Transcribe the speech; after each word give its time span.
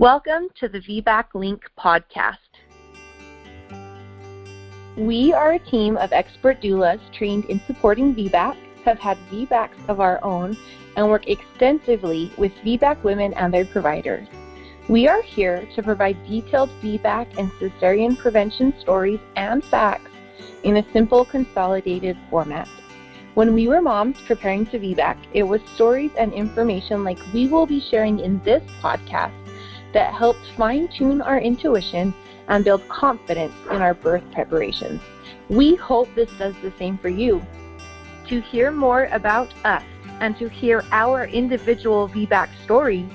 Welcome 0.00 0.46
to 0.60 0.68
the 0.68 0.78
VBAC 0.78 1.34
Link 1.34 1.68
podcast. 1.76 2.36
We 4.96 5.32
are 5.32 5.54
a 5.54 5.58
team 5.58 5.96
of 5.96 6.12
expert 6.12 6.62
doulas 6.62 7.00
trained 7.12 7.46
in 7.46 7.60
supporting 7.66 8.14
VBAC, 8.14 8.56
have 8.84 9.00
had 9.00 9.18
VBACs 9.28 9.88
of 9.88 9.98
our 9.98 10.22
own, 10.22 10.56
and 10.94 11.08
work 11.08 11.26
extensively 11.26 12.30
with 12.38 12.52
VBAC 12.64 13.02
women 13.02 13.34
and 13.34 13.52
their 13.52 13.64
providers. 13.64 14.28
We 14.88 15.08
are 15.08 15.20
here 15.20 15.68
to 15.74 15.82
provide 15.82 16.16
detailed 16.28 16.70
VBAC 16.80 17.36
and 17.36 17.50
cesarean 17.58 18.16
prevention 18.16 18.78
stories 18.78 19.18
and 19.34 19.64
facts 19.64 20.12
in 20.62 20.76
a 20.76 20.92
simple, 20.92 21.24
consolidated 21.24 22.16
format. 22.30 22.68
When 23.34 23.52
we 23.52 23.66
were 23.66 23.82
moms 23.82 24.20
preparing 24.28 24.64
to 24.66 24.78
VBAC, 24.78 25.16
it 25.34 25.42
was 25.42 25.60
stories 25.74 26.12
and 26.16 26.32
information 26.32 27.02
like 27.02 27.18
we 27.34 27.48
will 27.48 27.66
be 27.66 27.80
sharing 27.80 28.20
in 28.20 28.40
this 28.44 28.62
podcast 28.80 29.47
that 29.92 30.14
helps 30.14 30.48
fine 30.56 30.88
tune 30.88 31.20
our 31.20 31.40
intuition 31.40 32.14
and 32.48 32.64
build 32.64 32.86
confidence 32.88 33.54
in 33.70 33.82
our 33.82 33.94
birth 33.94 34.24
preparations. 34.32 35.00
We 35.48 35.76
hope 35.76 36.08
this 36.14 36.30
does 36.38 36.54
the 36.62 36.72
same 36.78 36.98
for 36.98 37.08
you. 37.08 37.42
To 38.28 38.40
hear 38.40 38.70
more 38.70 39.04
about 39.06 39.52
us 39.64 39.84
and 40.20 40.36
to 40.38 40.48
hear 40.48 40.84
our 40.90 41.26
individual 41.26 42.08
VBAC 42.08 42.48
stories, 42.64 43.10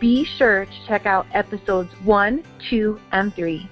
be 0.00 0.24
sure 0.24 0.64
to 0.64 0.86
check 0.86 1.06
out 1.06 1.26
episodes 1.32 1.92
1, 2.04 2.44
2, 2.70 3.00
and 3.12 3.34
3. 3.34 3.68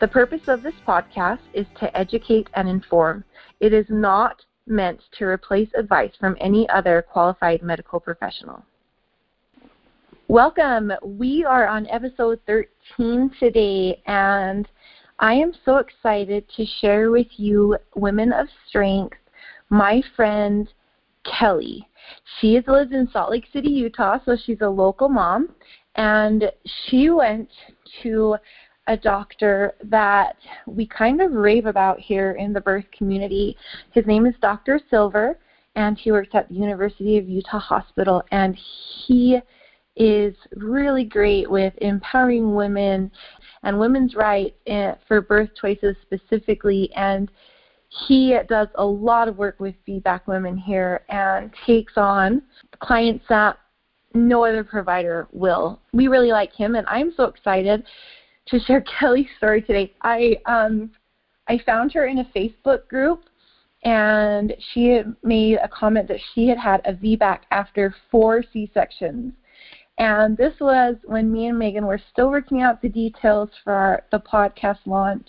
The 0.00 0.08
purpose 0.08 0.48
of 0.48 0.62
this 0.62 0.74
podcast 0.86 1.40
is 1.52 1.66
to 1.78 1.96
educate 1.96 2.48
and 2.54 2.68
inform. 2.68 3.24
It 3.60 3.72
is 3.72 3.86
not 3.88 4.44
meant 4.66 5.00
to 5.18 5.24
replace 5.24 5.68
advice 5.74 6.12
from 6.18 6.36
any 6.40 6.68
other 6.68 7.02
qualified 7.02 7.62
medical 7.62 8.00
professional. 8.00 8.64
Welcome. 10.30 10.92
We 11.02 11.44
are 11.44 11.66
on 11.66 11.88
episode 11.88 12.38
13 12.46 13.32
today, 13.40 14.00
and 14.06 14.68
I 15.18 15.34
am 15.34 15.52
so 15.64 15.78
excited 15.78 16.44
to 16.56 16.64
share 16.80 17.10
with 17.10 17.26
you, 17.36 17.76
Women 17.96 18.32
of 18.32 18.46
Strength, 18.68 19.16
my 19.70 20.00
friend 20.14 20.72
Kelie. 21.26 21.84
She 22.38 22.60
lives 22.64 22.92
in 22.92 23.08
Salt 23.12 23.32
Lake 23.32 23.46
City, 23.52 23.70
Utah, 23.70 24.18
so 24.24 24.36
she's 24.36 24.60
a 24.60 24.68
local 24.68 25.08
mom, 25.08 25.48
and 25.96 26.44
she 26.86 27.10
went 27.10 27.48
to 28.04 28.36
a 28.86 28.96
doctor 28.96 29.74
that 29.82 30.36
we 30.64 30.86
kind 30.86 31.20
of 31.20 31.32
rave 31.32 31.66
about 31.66 31.98
here 31.98 32.36
in 32.38 32.52
the 32.52 32.60
birth 32.60 32.86
community. 32.96 33.56
His 33.90 34.06
name 34.06 34.26
is 34.26 34.34
Dr. 34.40 34.78
Silver, 34.90 35.40
and 35.74 35.98
he 35.98 36.12
works 36.12 36.30
at 36.34 36.48
the 36.48 36.54
University 36.54 37.18
of 37.18 37.28
Utah 37.28 37.58
Hospital, 37.58 38.22
and 38.30 38.56
he 38.56 39.40
is 40.00 40.34
really 40.56 41.04
great 41.04 41.48
with 41.48 41.74
empowering 41.82 42.54
women 42.54 43.12
and 43.62 43.78
women's 43.78 44.14
rights 44.14 44.56
eh, 44.66 44.94
for 45.06 45.20
birth 45.20 45.50
choices 45.60 45.94
specifically. 46.02 46.90
And 46.96 47.30
he 48.06 48.34
does 48.48 48.68
a 48.76 48.84
lot 48.84 49.28
of 49.28 49.36
work 49.36 49.60
with 49.60 49.74
VBAC 49.86 50.22
women 50.26 50.56
here 50.56 51.04
and 51.10 51.50
takes 51.66 51.92
on 51.96 52.40
clients 52.80 53.26
that 53.28 53.58
no 54.14 54.44
other 54.44 54.64
provider 54.64 55.28
will. 55.32 55.80
We 55.92 56.08
really 56.08 56.32
like 56.32 56.54
him, 56.54 56.76
and 56.76 56.86
I'm 56.88 57.12
so 57.14 57.24
excited 57.24 57.84
to 58.48 58.60
share 58.60 58.82
Kelie's 59.00 59.28
story 59.36 59.60
today. 59.60 59.92
I 60.02 60.36
um, 60.46 60.92
I 61.48 61.58
found 61.66 61.92
her 61.92 62.06
in 62.06 62.18
a 62.18 62.30
Facebook 62.34 62.88
group, 62.88 63.24
and 63.84 64.54
she 64.72 65.02
made 65.22 65.58
a 65.62 65.68
comment 65.68 66.08
that 66.08 66.20
she 66.34 66.48
had 66.48 66.58
had 66.58 66.80
a 66.84 66.94
VBAC 66.94 67.40
after 67.50 67.94
four 68.10 68.42
C 68.52 68.70
sections, 68.72 69.32
and 70.00 70.34
this 70.34 70.54
was 70.60 70.96
when 71.04 71.30
me 71.30 71.48
and 71.48 71.58
Megan 71.58 71.84
were 71.84 72.00
still 72.10 72.30
working 72.30 72.62
out 72.62 72.80
the 72.80 72.88
details 72.88 73.50
for 73.62 73.74
our, 73.74 74.02
the 74.10 74.18
podcast 74.18 74.78
launch. 74.86 75.28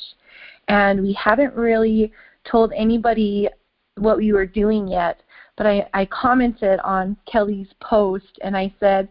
And 0.70 1.02
we 1.02 1.12
hadn't 1.12 1.54
really 1.56 2.14
told 2.50 2.72
anybody 2.72 3.50
what 3.98 4.16
we 4.16 4.31
were 4.31 4.46
doing 4.46 4.88
yet. 4.88 5.24
But 5.58 5.68
I, 5.68 5.90
I 5.94 6.06
commented 6.06 6.80
on 6.86 7.18
Kelie's 7.30 7.68
post 7.81 8.40
and 8.44 8.56
I 8.56 8.74
said, 8.80 9.10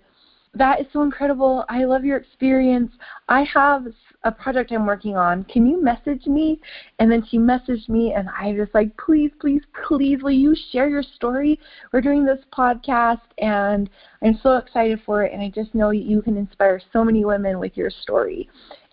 that 0.55 0.81
is 0.81 0.87
so 0.93 1.03
incredible. 1.03 1.65
I 1.69 1.85
love 1.85 2.05
your 2.05 2.17
experience. 2.17 2.93
I 3.29 3.45
have 3.45 3.87
a 4.25 4.33
project 4.33 4.73
I'm 4.73 4.85
working 4.85 5.17
on. 5.17 5.45
Can 5.45 5.67
you 5.67 5.83
message 5.83 6.27
me? 6.27 6.61
And 6.99 7.11
then 7.11 7.25
she 7.31 7.39
messaged 7.39 7.89
me, 7.89 8.13
and 8.15 8.29
I 8.37 8.49
was 8.49 8.67
just 8.67 8.75
like, 8.75 8.95
please, 8.97 9.31
please, 9.41 9.63
please, 9.87 10.23
will 10.23 10.33
you 10.33 10.57
share 10.73 10.89
your 10.89 11.05
story? 11.05 11.59
We're 11.93 12.01
doing 12.01 12.25
this 12.25 12.41
podcast, 12.53 13.21
and 13.39 13.89
I'm 14.23 14.39
so 14.43 14.57
excited 14.57 15.01
for 15.07 15.23
it. 15.23 15.33
And 15.33 15.41
I 15.41 15.51
just 15.51 15.75
know 15.75 15.91
you 15.91 16.21
can 16.21 16.37
inspire 16.37 16.81
so 16.93 17.05
many 17.05 17.25
women 17.25 17.59
with 17.61 17.77
your 17.77 17.91
story. 17.91 18.49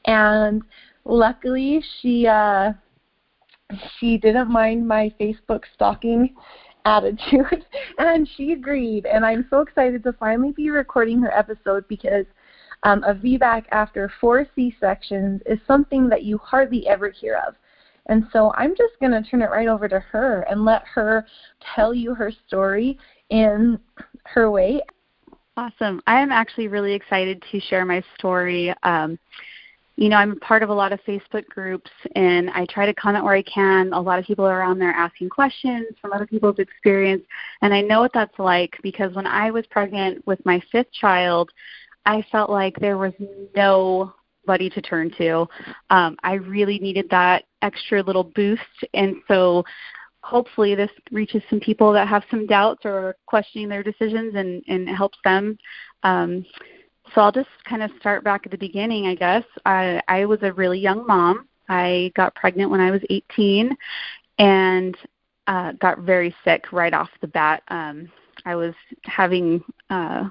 And 0.05 0.61
luckily, 1.05 1.83
she 2.01 2.27
uh, 2.27 2.73
she 3.99 4.17
didn't 4.17 4.49
mind 4.49 4.87
my 4.87 5.11
Facebook 5.19 5.63
stalking 5.73 6.35
attitude 6.87 7.65
and 7.97 8.27
she 8.35 8.53
agreed 8.53 9.05
and 9.05 9.25
i'm 9.25 9.45
so 9.49 9.59
excited 9.61 10.01
to 10.03 10.13
finally 10.13 10.51
be 10.51 10.69
recording 10.69 11.21
her 11.21 11.31
episode 11.37 11.87
because 11.87 12.25
um, 12.83 13.03
a 13.03 13.15
VBAC 13.15 13.65
after 13.71 14.11
four 14.21 14.45
C-sections 14.55 15.41
is 15.45 15.59
something 15.65 16.07
that 16.09 16.23
you 16.23 16.37
hardly 16.37 16.87
ever 16.87 17.09
hear 17.09 17.41
of. 17.47 17.55
And 18.07 18.25
so 18.31 18.53
I'm 18.55 18.71
just 18.71 18.93
going 18.99 19.11
to 19.11 19.29
turn 19.29 19.41
it 19.41 19.49
right 19.49 19.67
over 19.67 19.87
to 19.87 19.99
her 19.99 20.41
and 20.49 20.63
let 20.63 20.83
her 20.93 21.25
tell 21.75 21.93
you 21.93 22.13
her 22.13 22.31
story 22.47 22.97
in 23.29 23.79
her 24.25 24.49
way. 24.49 24.81
Awesome. 25.57 26.01
I 26.07 26.21
am 26.21 26.31
actually 26.31 26.67
really 26.67 26.93
excited 26.93 27.43
to 27.51 27.59
share 27.59 27.83
my 27.83 28.01
story. 28.17 28.73
Um, 28.83 29.17
you 29.97 30.09
know, 30.09 30.15
I'm 30.15 30.39
part 30.39 30.61
of 30.61 30.69
a 30.69 30.73
lot 30.73 30.93
of 30.93 30.99
Facebook 31.07 31.47
groups 31.47 31.89
and 32.15 32.51
I 32.51 32.67
try 32.67 32.85
to 32.85 32.93
comment 32.93 33.25
where 33.25 33.33
I 33.33 33.41
can. 33.41 33.91
A 33.93 33.99
lot 33.99 34.19
of 34.19 34.25
people 34.25 34.45
are 34.45 34.61
on 34.61 34.77
there 34.77 34.91
asking 34.91 35.29
questions 35.29 35.87
from 35.99 36.13
other 36.13 36.27
people's 36.27 36.59
experience. 36.59 37.23
And 37.63 37.73
I 37.73 37.81
know 37.81 38.01
what 38.01 38.13
that's 38.13 38.37
like 38.37 38.77
because 38.83 39.15
when 39.15 39.25
I 39.25 39.49
was 39.49 39.65
pregnant 39.71 40.25
with 40.27 40.43
my 40.45 40.61
fifth 40.71 40.91
child, 40.91 41.49
I 42.05 42.23
felt 42.31 42.51
like 42.51 42.79
there 42.79 42.99
was 42.99 43.13
nobody 43.55 44.69
to 44.69 44.81
turn 44.83 45.11
to. 45.17 45.47
Um, 45.89 46.15
I 46.23 46.33
really 46.33 46.77
needed 46.77 47.07
that 47.09 47.45
extra 47.63 48.03
little 48.03 48.23
boost. 48.23 48.61
And 48.93 49.15
so 49.27 49.65
hopefully 50.21 50.75
this 50.75 50.91
reaches 51.11 51.41
some 51.49 51.59
people 51.59 51.91
that 51.93 52.07
have 52.07 52.23
some 52.29 52.45
doubts 52.45 52.85
or 52.85 53.15
questioning 53.25 53.67
their 53.67 53.81
decisions 53.81 54.35
and, 54.35 54.61
and 54.67 54.87
helps 54.87 55.17
them. 55.23 55.57
Um, 56.03 56.45
so 57.13 57.21
I'll 57.21 57.31
just 57.31 57.49
kind 57.65 57.83
of 57.83 57.91
start 57.99 58.23
back 58.23 58.41
at 58.45 58.51
the 58.51 58.57
beginning, 58.57 59.07
I 59.07 59.15
guess. 59.15 59.43
I, 59.65 60.01
I 60.07 60.25
was 60.25 60.39
a 60.41 60.53
really 60.53 60.79
young 60.79 61.05
mom. 61.05 61.47
I 61.69 62.11
got 62.15 62.35
pregnant 62.35 62.71
when 62.71 62.79
I 62.79 62.91
was 62.91 63.01
18 63.09 63.75
and 64.39 64.97
uh, 65.47 65.73
got 65.73 65.99
very 65.99 66.35
sick 66.43 66.71
right 66.71 66.93
off 66.93 67.09
the 67.21 67.27
bat. 67.27 67.63
Um, 67.69 68.09
I 68.45 68.55
was 68.55 68.73
having 69.03 69.63
uh, 69.89 70.29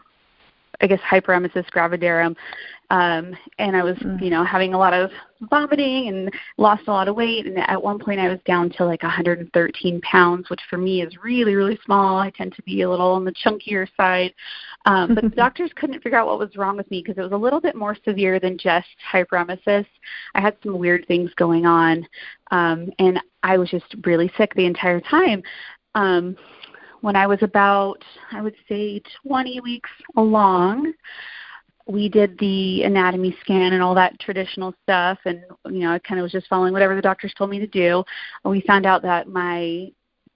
I 0.81 0.87
guess 0.87 1.01
hyperemesis 1.01 1.69
gravidarum 1.71 2.37
um, 2.91 3.37
and 3.59 3.77
I 3.77 3.83
was, 3.83 3.97
mm. 3.97 4.23
you 4.23 4.31
know, 4.31 4.45
having 4.45 4.75
a 4.75 4.79
lot 4.79 4.95
of 4.95 5.11
vomiting 5.51 6.09
and 6.09 6.31
lost 6.57 6.85
a 6.87 6.93
lot 6.93 7.09
of 7.09 7.17
weight. 7.17 7.47
And 7.47 7.59
at 7.59 7.83
one 7.83 7.99
point, 7.99 8.21
I 8.21 8.29
was 8.29 8.39
down 8.47 8.71
to 8.77 8.85
like 8.85 9.03
113 9.03 10.01
pounds, 10.03 10.49
which 10.49 10.61
for 10.71 10.79
me 10.79 11.03
is 11.03 11.13
really, 11.23 11.55
really 11.55 11.79
small. 11.85 12.19
I 12.19 12.31
tend 12.31 12.55
to 12.55 12.63
be 12.63 12.83
a 12.83 12.91
little 12.91 13.13
on 13.13 13.25
the 13.25 13.35
chunkier 13.45 13.89
side. 13.97 14.33
Um, 14.85 15.15
but 15.15 15.25
the 15.25 15.31
doctors 15.37 15.71
couldn't 15.75 16.03
figure 16.03 16.19
out 16.19 16.27
what 16.27 16.39
was 16.39 16.57
wrong 16.57 16.77
with 16.77 16.91
me 16.91 17.03
because 17.03 17.19
it 17.19 17.23
was 17.23 17.33
a 17.33 17.37
little 17.37 17.61
bit 17.61 17.75
more 17.75 17.97
severe 18.05 18.39
than 18.39 18.57
just 18.57 18.89
hyperemesis. 19.13 19.87
I 20.35 20.41
had 20.41 20.57
some 20.63 20.79
weird 20.79 21.07
things 21.09 21.31
going 21.37 21.67
on, 21.67 22.07
um, 22.53 22.91
and 22.99 23.19
I 23.43 23.59
was 23.59 23.71
just 23.71 23.95
really 24.05 24.31
sick 24.37 24.55
the 24.55 24.67
entire 24.67 25.01
time. 25.01 25.43
Um, 25.95 26.37
when 27.01 27.17
I 27.17 27.27
was 27.27 27.39
about, 27.43 28.03
I 28.33 28.43
would 28.43 28.57
say, 28.69 29.01
20 29.27 29.61
weeks 29.61 29.91
along, 30.17 30.93
we 31.87 32.09
did 32.09 32.37
the 32.39 32.83
anatomy 32.83 33.37
scan 33.41 33.73
and 33.73 33.83
all 33.83 33.95
that 33.95 34.19
traditional 34.19 34.75
stuff 34.83 35.19
and 35.25 35.43
you 35.67 35.81
know 35.81 35.93
i 35.93 35.99
kind 36.01 36.19
of 36.19 36.25
was 36.25 36.33
just 36.33 36.49
following 36.49 36.73
whatever 36.73 36.97
the 36.97 37.03
doctors 37.03 37.33
told 37.37 37.51
me 37.51 37.59
to 37.59 37.67
do. 37.67 38.03
And 38.45 38.51
we 38.51 38.61
found 38.63 38.87
out 38.87 39.03
that 39.03 39.29
my 39.29 39.91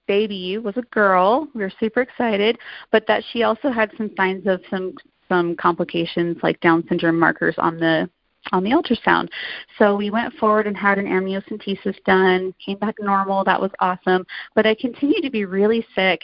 baby 0.06 0.58
was 0.58 0.76
a 0.76 0.82
girl. 0.82 1.48
We 1.54 1.62
were 1.62 1.72
super 1.80 2.02
excited 2.02 2.58
but 2.90 3.06
that 3.08 3.24
she 3.32 3.42
also 3.42 3.70
had 3.70 3.90
some 3.96 4.10
signs 4.16 4.46
of 4.46 4.60
some 4.70 4.94
some 5.28 5.56
complications 5.56 6.36
like 6.42 6.60
down 6.60 6.84
syndrome 6.88 7.18
markers 7.18 7.54
on 7.58 7.78
the 7.78 8.08
on 8.52 8.64
the 8.64 8.70
ultrasound. 8.70 9.28
So 9.78 9.96
we 9.96 10.10
went 10.10 10.34
forward 10.34 10.66
and 10.66 10.76
had 10.76 10.98
an 10.98 11.06
amniocentesis 11.06 12.02
done, 12.04 12.54
came 12.64 12.78
back 12.78 12.94
normal. 12.98 13.44
That 13.44 13.60
was 13.60 13.70
awesome. 13.80 14.26
But 14.54 14.66
I 14.66 14.74
continued 14.74 15.22
to 15.22 15.30
be 15.30 15.44
really 15.44 15.86
sick. 15.94 16.20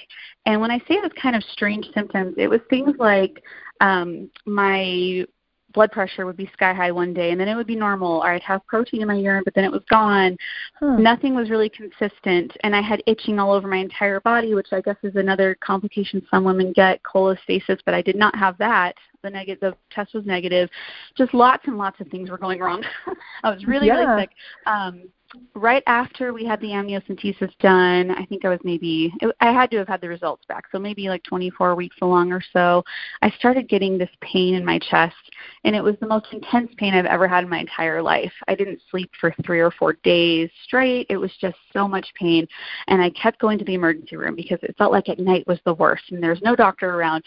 And 0.46 0.60
when 0.60 0.70
I 0.70 0.78
say 0.78 0.94
it 0.94 1.02
was 1.02 1.12
kind 1.20 1.36
of 1.36 1.42
strange 1.44 1.86
symptoms, 1.94 2.34
it 2.38 2.48
was 2.48 2.60
things 2.70 2.94
like 2.98 3.42
um, 3.80 4.30
my 4.46 5.26
blood 5.76 5.92
pressure 5.92 6.26
would 6.26 6.36
be 6.36 6.50
sky 6.52 6.74
high 6.74 6.90
one 6.90 7.14
day 7.14 7.30
and 7.30 7.40
then 7.40 7.46
it 7.46 7.54
would 7.54 7.66
be 7.66 7.76
normal. 7.76 8.18
Or 8.22 8.32
i'd 8.32 8.42
have 8.42 8.66
protein 8.66 9.02
in 9.02 9.08
my 9.08 9.14
urine 9.14 9.42
but 9.44 9.54
then 9.54 9.64
it 9.64 9.70
was 9.70 9.82
gone. 9.88 10.36
Huh. 10.80 10.96
nothing 10.96 11.36
was 11.36 11.50
really 11.50 11.68
consistent 11.68 12.50
and 12.64 12.74
i 12.74 12.80
had 12.80 13.02
itching 13.06 13.38
all 13.38 13.52
over 13.52 13.68
my 13.68 13.76
entire 13.76 14.20
body 14.20 14.54
which 14.54 14.68
i 14.72 14.80
guess 14.80 14.96
is 15.04 15.14
another 15.14 15.56
complication 15.60 16.26
some 16.30 16.42
women 16.42 16.72
get 16.72 17.00
cholestasis 17.04 17.78
but 17.84 17.94
i 17.94 18.02
did 18.02 18.16
not 18.16 18.34
have 18.34 18.58
that. 18.58 18.94
The 19.22 19.30
negative 19.30 19.60
the 19.60 19.76
test 19.94 20.14
was 20.14 20.24
negative. 20.24 20.68
Just 21.16 21.34
lots 21.34 21.64
and 21.66 21.76
lots 21.76 22.00
of 22.00 22.08
things 22.08 22.30
were 22.30 22.38
going 22.38 22.60
wrong. 22.60 22.84
I 23.44 23.50
was 23.50 23.64
really 23.66 23.88
yeah. 23.88 23.94
really 23.94 24.22
sick. 24.22 24.30
Um 24.66 25.08
right 25.54 25.82
after 25.86 26.32
we 26.32 26.44
had 26.44 26.60
the 26.60 26.68
amniocentesis 26.68 27.50
done, 27.58 28.10
I 28.10 28.24
think 28.26 28.44
I 28.44 28.48
was 28.48 28.60
maybe 28.64 29.12
I 29.40 29.52
had 29.52 29.70
to 29.70 29.78
have 29.78 29.88
had 29.88 30.00
the 30.00 30.08
results 30.08 30.44
back, 30.46 30.64
so 30.70 30.78
maybe 30.78 31.08
like 31.08 31.22
24 31.24 31.74
weeks 31.74 31.96
along 32.02 32.32
or 32.32 32.42
so. 32.52 32.84
I 33.22 33.30
started 33.30 33.68
getting 33.68 33.98
this 33.98 34.10
pain 34.20 34.54
in 34.54 34.64
my 34.64 34.78
chest, 34.78 35.16
and 35.64 35.74
it 35.74 35.82
was 35.82 35.96
the 36.00 36.06
most 36.06 36.26
intense 36.32 36.70
pain 36.76 36.94
I've 36.94 37.06
ever 37.06 37.26
had 37.26 37.44
in 37.44 37.50
my 37.50 37.60
entire 37.60 38.02
life. 38.02 38.32
I 38.48 38.54
didn't 38.54 38.82
sleep 38.90 39.10
for 39.20 39.34
three 39.44 39.60
or 39.60 39.70
four 39.70 39.94
days 40.04 40.50
straight. 40.64 41.06
It 41.08 41.16
was 41.16 41.32
just 41.40 41.56
so 41.72 41.88
much 41.88 42.06
pain, 42.18 42.46
and 42.88 43.00
I 43.02 43.10
kept 43.10 43.40
going 43.40 43.58
to 43.58 43.64
the 43.64 43.74
emergency 43.74 44.16
room 44.16 44.36
because 44.36 44.58
it 44.62 44.76
felt 44.76 44.92
like 44.92 45.08
at 45.08 45.18
night 45.18 45.46
was 45.46 45.58
the 45.64 45.74
worst, 45.74 46.04
and 46.10 46.22
there's 46.22 46.42
no 46.42 46.56
doctor 46.56 46.94
around. 46.94 47.24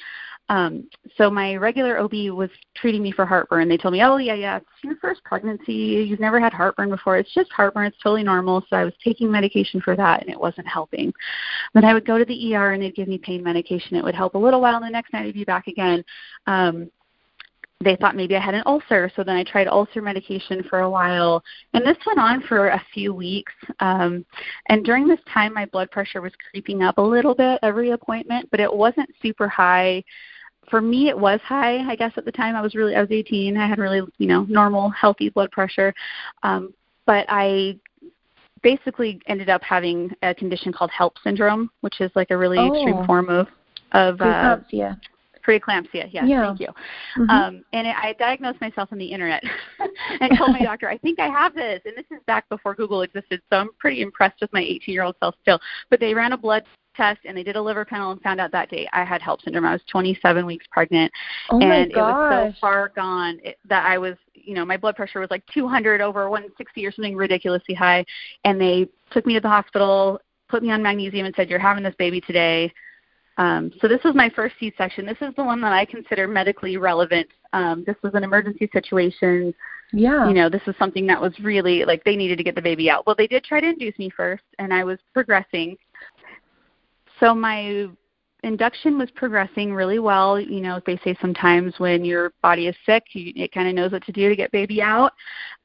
Um, 0.49 0.89
so 1.15 1.29
my 1.29 1.55
regular 1.55 1.99
OB 1.99 2.31
was 2.31 2.49
treating 2.75 3.03
me 3.03 3.11
for 3.11 3.25
heartburn. 3.25 3.69
They 3.69 3.77
told 3.77 3.93
me, 3.93 4.01
"Oh 4.03 4.17
yeah, 4.17 4.33
yeah, 4.33 4.57
it's 4.57 4.65
your 4.83 4.95
first 4.95 5.23
pregnancy. 5.23 5.73
You've 5.73 6.19
never 6.19 6.39
had 6.39 6.53
heartburn 6.53 6.89
before. 6.89 7.17
It's 7.17 7.33
just 7.33 7.51
heartburn. 7.51 7.85
It's 7.85 8.01
totally 8.01 8.23
normal." 8.23 8.65
So 8.69 8.75
I 8.75 8.83
was 8.83 8.93
taking 9.03 9.31
medication 9.31 9.79
for 9.79 9.95
that, 9.95 10.21
and 10.21 10.29
it 10.29 10.39
wasn't 10.39 10.67
helping. 10.67 11.13
Then 11.73 11.85
I 11.85 11.93
would 11.93 12.05
go 12.05 12.17
to 12.17 12.25
the 12.25 12.55
ER, 12.55 12.71
and 12.71 12.81
they'd 12.81 12.95
give 12.95 13.07
me 13.07 13.19
pain 13.19 13.43
medication. 13.43 13.95
It 13.95 14.03
would 14.03 14.15
help 14.15 14.33
a 14.33 14.39
little 14.39 14.61
while, 14.61 14.77
and 14.77 14.85
the 14.85 14.89
next 14.89 15.13
night 15.13 15.27
I'd 15.27 15.33
be 15.35 15.45
back 15.45 15.67
again. 15.67 16.03
Um, 16.47 16.89
they 17.81 17.95
thought 17.95 18.15
maybe 18.15 18.35
I 18.35 18.41
had 18.41 18.55
an 18.55 18.63
ulcer, 18.65 19.09
so 19.15 19.23
then 19.23 19.37
I 19.37 19.43
tried 19.43 19.67
ulcer 19.67 20.01
medication 20.01 20.63
for 20.63 20.79
a 20.79 20.89
while, 20.89 21.41
and 21.73 21.85
this 21.85 21.97
went 22.05 22.19
on 22.19 22.41
for 22.41 22.69
a 22.69 22.85
few 22.93 23.13
weeks. 23.13 23.53
Um, 23.79 24.25
and 24.67 24.83
during 24.83 25.07
this 25.07 25.19
time, 25.33 25.53
my 25.53 25.65
blood 25.65 25.89
pressure 25.89 26.19
was 26.19 26.33
creeping 26.51 26.83
up 26.83 26.97
a 26.97 27.01
little 27.01 27.33
bit 27.33 27.59
every 27.63 27.91
appointment, 27.91 28.49
but 28.51 28.59
it 28.59 28.73
wasn't 28.73 29.09
super 29.21 29.47
high 29.47 30.03
for 30.69 30.81
me 30.81 31.10
it 31.10 31.18
was 31.18 31.39
high 31.42 31.77
i 31.89 31.95
guess 31.95 32.12
at 32.18 32.25
the 32.25 32.31
time. 32.31 32.56
I 32.56 32.62
was 32.62 32.75
really 32.75 32.95
i 32.95 33.01
was 33.01 33.12
18 33.12 33.57
i 33.57 33.68
had 33.68 33.80
really 33.80 34.01
you 34.18 34.27
know 34.27 34.44
normal 34.44 34.89
healthy 34.89 35.30
blood 35.30 35.51
pressure. 35.51 35.94
Um 36.44 36.74
but 37.06 37.25
i 37.30 37.77
basically 38.62 39.21
ended 39.27 39.50
up 39.50 39.63
having 39.63 40.12
a 40.21 40.36
condition 40.36 40.74
called 40.74 40.92
HELLP 40.92 41.13
syndrome 41.24 41.69
which 41.81 42.01
is 42.01 42.12
like 42.16 42.31
a 42.31 42.38
really 42.38 42.57
oh. 42.57 42.74
extreme 42.74 43.06
form 43.06 43.30
of 43.30 43.48
of 43.94 44.19
uh 44.21 44.57
preeclampsia. 44.71 45.00
preeclampsia. 45.48 46.10
Yes 46.12 46.24
yeah. 46.27 46.48
thank 46.48 46.60
you. 46.60 46.68
Mm-hmm. 47.18 47.30
um 47.30 47.63
and 47.74 47.88
it, 47.88 47.95
i 47.98 48.13
diagnosed 48.19 48.62
myself 48.62 48.89
on 48.92 48.98
the 48.98 49.06
internet 49.06 49.44
and 50.21 50.38
told 50.38 50.51
my 50.51 50.62
doctor 50.62 50.89
i 50.89 50.98
think 50.98 51.19
i 51.19 51.27
have 51.27 51.54
this. 51.56 51.81
And 51.86 51.95
this 51.95 52.06
is 52.12 52.24
back 52.27 52.48
before 52.50 52.75
google 52.75 53.01
existed 53.01 53.42
so 53.50 53.57
i'm 53.57 53.69
pretty 53.80 54.01
impressed 54.01 54.42
with 54.42 54.51
my 54.54 54.62
18 54.62 54.94
year 54.94 55.04
old 55.04 55.16
self 55.19 55.36
still. 55.42 55.60
But 55.89 56.00
they 56.00 56.13
ran 56.13 56.33
a 56.33 56.38
blood 56.38 56.63
test 56.99 57.21
and 57.25 57.35
they 57.35 57.43
did 57.43 57.55
a 57.55 57.61
liver 57.61 57.85
panel 57.85 58.11
and 58.11 58.21
found 58.21 58.41
out 58.41 58.51
that 58.51 58.69
day 58.69 58.87
I 58.91 59.03
had 59.03 59.21
HELLP 59.21 59.41
syndrome. 59.43 59.65
I 59.65 59.71
was 59.71 59.81
27 59.89 60.45
weeks 60.45 60.65
pregnant, 60.71 61.11
oh 61.49 61.59
and 61.59 61.91
it 61.91 61.95
was 61.95 62.53
so 62.53 62.59
far 62.59 62.89
gone 62.89 63.39
that 63.67 63.85
I 63.85 63.97
was, 63.97 64.15
you 64.33 64.53
know, 64.53 64.65
my 64.65 64.77
blood 64.77 64.95
pressure 64.95 65.19
was 65.19 65.31
like 65.31 65.43
200 65.53 66.01
over 66.01 66.29
160 66.29 66.85
or 66.85 66.91
something 66.91 67.15
ridiculously 67.15 67.73
high. 67.73 68.05
And 68.43 68.59
they 68.59 68.89
took 69.11 69.25
me 69.25 69.33
to 69.35 69.39
the 69.39 69.49
hospital, 69.49 70.19
put 70.49 70.61
me 70.61 70.71
on 70.71 70.83
magnesium, 70.83 71.25
and 71.25 71.35
said, 71.35 71.49
"You're 71.49 71.59
having 71.59 71.83
this 71.83 71.95
baby 71.97 72.19
today." 72.19 72.73
Um, 73.37 73.71
so 73.79 73.87
this 73.87 74.03
was 74.03 74.15
my 74.15 74.29
first 74.29 74.55
C-section. 74.59 75.05
This 75.05 75.17
is 75.21 75.33
the 75.37 75.43
one 75.43 75.61
that 75.61 75.71
I 75.71 75.85
consider 75.85 76.27
medically 76.27 76.75
relevant. 76.75 77.29
Um, 77.53 77.85
this 77.87 77.95
was 78.03 78.13
an 78.13 78.25
emergency 78.25 78.69
situation. 78.73 79.53
Yeah. 79.93 80.27
You 80.27 80.33
know, 80.33 80.49
this 80.49 80.61
was 80.67 80.75
something 80.77 81.07
that 81.07 81.19
was 81.19 81.33
really 81.39 81.85
like 81.85 82.03
they 82.03 82.17
needed 82.17 82.37
to 82.37 82.43
get 82.43 82.55
the 82.55 82.61
baby 82.61 82.89
out. 82.89 83.07
Well, 83.07 83.15
they 83.17 83.27
did 83.27 83.45
try 83.45 83.61
to 83.61 83.69
induce 83.69 83.97
me 83.97 84.09
first, 84.09 84.43
and 84.59 84.73
I 84.73 84.83
was 84.83 84.99
progressing 85.13 85.77
so 87.19 87.33
my 87.33 87.89
induction 88.44 88.98
was 88.98 89.10
progressing 89.12 89.74
really 89.74 90.00
well. 90.00 90.39
You 90.39 90.62
know, 90.62 90.80
they 90.86 90.98
say 91.04 91.16
sometimes 91.21 91.74
when 91.77 92.06
your 92.06 92.31
body 92.42 92.68
is 92.68 92.75
sick, 92.86 93.04
you, 93.13 93.33
it 93.36 93.51
kind 93.51 93.68
of 93.68 93.75
knows 93.75 93.92
what 93.92 94.06
to 94.06 94.12
do 94.12 94.30
to 94.30 94.36
get 94.36 94.51
baby 94.51 94.81
out. 94.81 95.13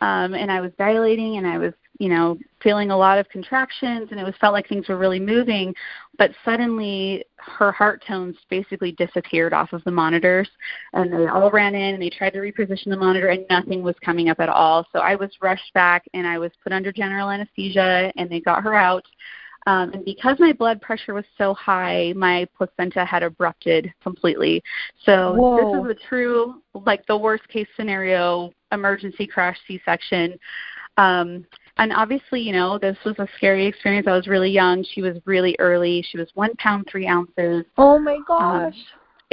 Um, 0.01 0.35
and 0.35 0.51
I 0.51 0.61
was 0.61 0.73
dilating, 0.79 1.37
and 1.37 1.47
I 1.47 1.59
was, 1.59 1.73
you 1.99 2.09
know, 2.09 2.37
feeling 2.61 2.91
a 2.91 2.97
lot 2.97 3.19
of 3.19 3.29
contractions, 3.29 4.09
and 4.11 4.19
it 4.19 4.25
was 4.25 4.35
felt 4.41 4.53
like 4.53 4.69
things 4.69 4.89
were 4.89 4.99
really 4.99 5.21
moving. 5.21 5.75
But 6.19 6.33
suddenly, 6.45 7.25
her 7.37 7.71
heart 7.71 8.03
tones 8.07 8.37
basically 8.51 8.93
disappeared 8.93 9.53
off 9.53 9.73
of 9.73 9.85
the 9.85 9.91
monitors, 9.91 10.49
and 10.95 11.13
they 11.13 11.27
all 11.29 11.51
ran 11.51 11.75
in 11.75 11.95
and 11.95 12.03
they 12.03 12.11
tried 12.11 12.33
to 12.33 12.41
reposition 12.41 12.87
the 12.87 12.97
monitor, 12.97 13.29
and 13.29 13.47
nothing 13.49 13.83
was 13.83 13.95
coming 14.05 14.29
up 14.29 14.41
at 14.41 14.49
all. 14.49 14.87
So 14.93 14.99
I 14.99 15.15
was 15.15 15.31
rushed 15.41 15.73
back, 15.75 16.05
and 16.13 16.27
I 16.27 16.39
was 16.39 16.51
put 16.63 16.73
under 16.73 16.91
general 16.91 17.31
anesthesia, 17.31 18.13
and 18.17 18.29
they 18.29 18.41
got 18.41 18.65
her 18.65 18.75
out. 18.75 19.05
Um, 19.67 19.93
and 19.93 20.05
because 20.05 20.39
my 20.39 20.53
blood 20.53 20.81
pressure 20.83 21.15
was 21.15 21.25
so 21.39 21.55
high, 21.55 22.13
my 22.17 22.47
placenta 22.57 23.05
had 23.05 23.23
abrupted 23.23 23.93
completely. 24.03 24.63
So 25.05 25.35
Whoa. 25.35 25.57
this 25.57 25.85
is 25.85 25.97
a 25.97 26.09
true, 26.09 26.63
like 26.75 27.07
the 27.07 27.17
worst 27.17 27.49
case 27.49 27.69
scenario 27.77 28.53
emergency 28.73 29.27
crash 29.27 29.57
C-section. 29.67 30.39
Um, 30.97 31.47
and 31.79 31.93
obviously, 31.93 32.41
you 32.41 32.53
know, 32.53 32.79
this 32.79 32.97
was 33.05 33.19
a 33.19 33.27
scary 33.37 33.67
experience. 33.67 34.07
I 34.07 34.13
was 34.13 34.29
really 34.29 34.51
young. 34.51 34.85
She 34.93 35.03
was 35.03 35.17
really 35.25 35.57
early. 35.59 36.05
She 36.09 36.19
was 36.19 36.29
one 36.35 36.55
pound 36.57 36.87
three 36.91 37.07
ounces. 37.07 37.65
Oh 37.79 37.99
my 37.99 38.19
gosh. 38.29 38.75
Um, 38.75 38.83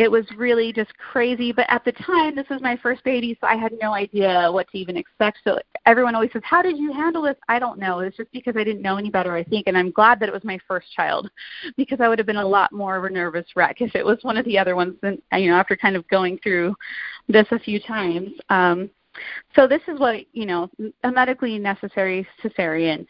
it 0.01 0.09
was 0.09 0.25
really 0.35 0.73
just 0.73 0.91
crazy. 0.97 1.51
But 1.51 1.67
at 1.69 1.85
the 1.85 1.91
time, 1.91 2.35
this 2.35 2.49
was 2.49 2.59
my 2.59 2.75
first 2.77 3.03
baby, 3.03 3.37
so 3.39 3.45
I 3.45 3.55
had 3.55 3.71
no 3.79 3.93
idea 3.93 4.49
what 4.51 4.67
to 4.71 4.77
even 4.79 4.97
expect. 4.97 5.37
So 5.43 5.59
everyone 5.85 6.15
always 6.15 6.31
says, 6.33 6.41
"How 6.43 6.63
did 6.63 6.75
you 6.75 6.91
handle 6.91 7.21
this?" 7.21 7.35
I 7.47 7.59
don't 7.59 7.77
know. 7.77 7.99
It's 7.99 8.17
just 8.17 8.31
because 8.31 8.57
I 8.57 8.63
didn't 8.63 8.81
know 8.81 8.97
any 8.97 9.11
better, 9.11 9.35
I 9.35 9.43
think. 9.43 9.67
And 9.67 9.77
I'm 9.77 9.91
glad 9.91 10.19
that 10.19 10.27
it 10.27 10.33
was 10.33 10.43
my 10.43 10.59
first 10.67 10.91
child, 10.91 11.29
because 11.77 12.01
I 12.01 12.07
would 12.07 12.17
have 12.17 12.25
been 12.25 12.37
a 12.37 12.47
lot 12.47 12.71
more 12.71 12.95
of 12.95 13.03
a 13.03 13.11
nervous 13.11 13.45
wreck 13.55 13.79
if 13.79 13.93
it 13.93 14.03
was 14.03 14.17
one 14.23 14.37
of 14.37 14.45
the 14.45 14.57
other 14.57 14.75
ones. 14.75 14.95
And, 15.03 15.21
you 15.33 15.51
know, 15.51 15.57
after 15.57 15.75
kind 15.75 15.95
of 15.95 16.07
going 16.07 16.39
through 16.39 16.75
this 17.27 17.45
a 17.51 17.59
few 17.59 17.79
times. 17.79 18.31
Um, 18.49 18.89
so 19.55 19.67
this 19.67 19.83
is 19.87 19.99
what 19.99 20.25
you 20.33 20.47
know, 20.47 20.67
a 21.03 21.11
medically 21.11 21.59
necessary 21.59 22.27
cesarean. 22.43 23.05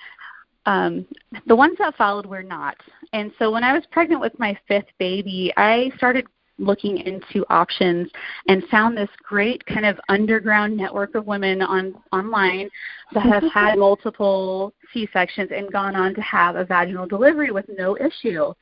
Um, 0.65 1.07
the 1.47 1.55
ones 1.55 1.77
that 1.79 1.95
followed 1.95 2.25
were 2.25 2.43
not. 2.43 2.75
And 3.13 3.31
so 3.39 3.49
when 3.49 3.63
I 3.63 3.71
was 3.71 3.83
pregnant 3.91 4.19
with 4.19 4.37
my 4.39 4.57
fifth 4.67 4.91
baby, 4.99 5.53
I 5.55 5.89
started 5.95 6.27
looking 6.61 6.99
into 6.99 7.45
options 7.49 8.09
and 8.47 8.63
found 8.65 8.95
this 8.95 9.09
great 9.23 9.65
kind 9.65 9.85
of 9.85 9.99
underground 10.09 10.77
network 10.77 11.15
of 11.15 11.25
women 11.25 11.61
on 11.61 11.95
online 12.13 12.69
that 13.13 13.23
have 13.23 13.43
had 13.53 13.77
multiple 13.77 14.73
C-sections 14.93 15.49
and 15.53 15.71
gone 15.71 15.95
on 15.95 16.13
to 16.13 16.21
have 16.21 16.55
a 16.55 16.65
vaginal 16.65 17.07
delivery 17.07 17.51
with 17.51 17.65
no 17.77 17.97
issue. 17.97 18.53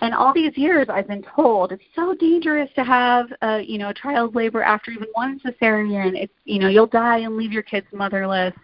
And 0.00 0.14
all 0.14 0.34
these 0.34 0.56
years, 0.58 0.88
I've 0.90 1.08
been 1.08 1.24
told 1.34 1.72
it's 1.72 1.82
so 1.94 2.14
dangerous 2.14 2.68
to 2.74 2.84
have 2.84 3.26
a 3.40 3.62
you 3.62 3.78
know 3.78 3.88
a 3.88 3.94
child 3.94 4.34
labor 4.34 4.62
after 4.62 4.90
even 4.90 5.08
one 5.14 5.40
cesarean. 5.40 6.12
It's 6.14 6.32
you 6.44 6.58
know 6.58 6.68
you'll 6.68 6.86
die 6.86 7.18
and 7.18 7.36
leave 7.36 7.52
your 7.52 7.62
kids 7.62 7.86
motherless. 7.92 8.54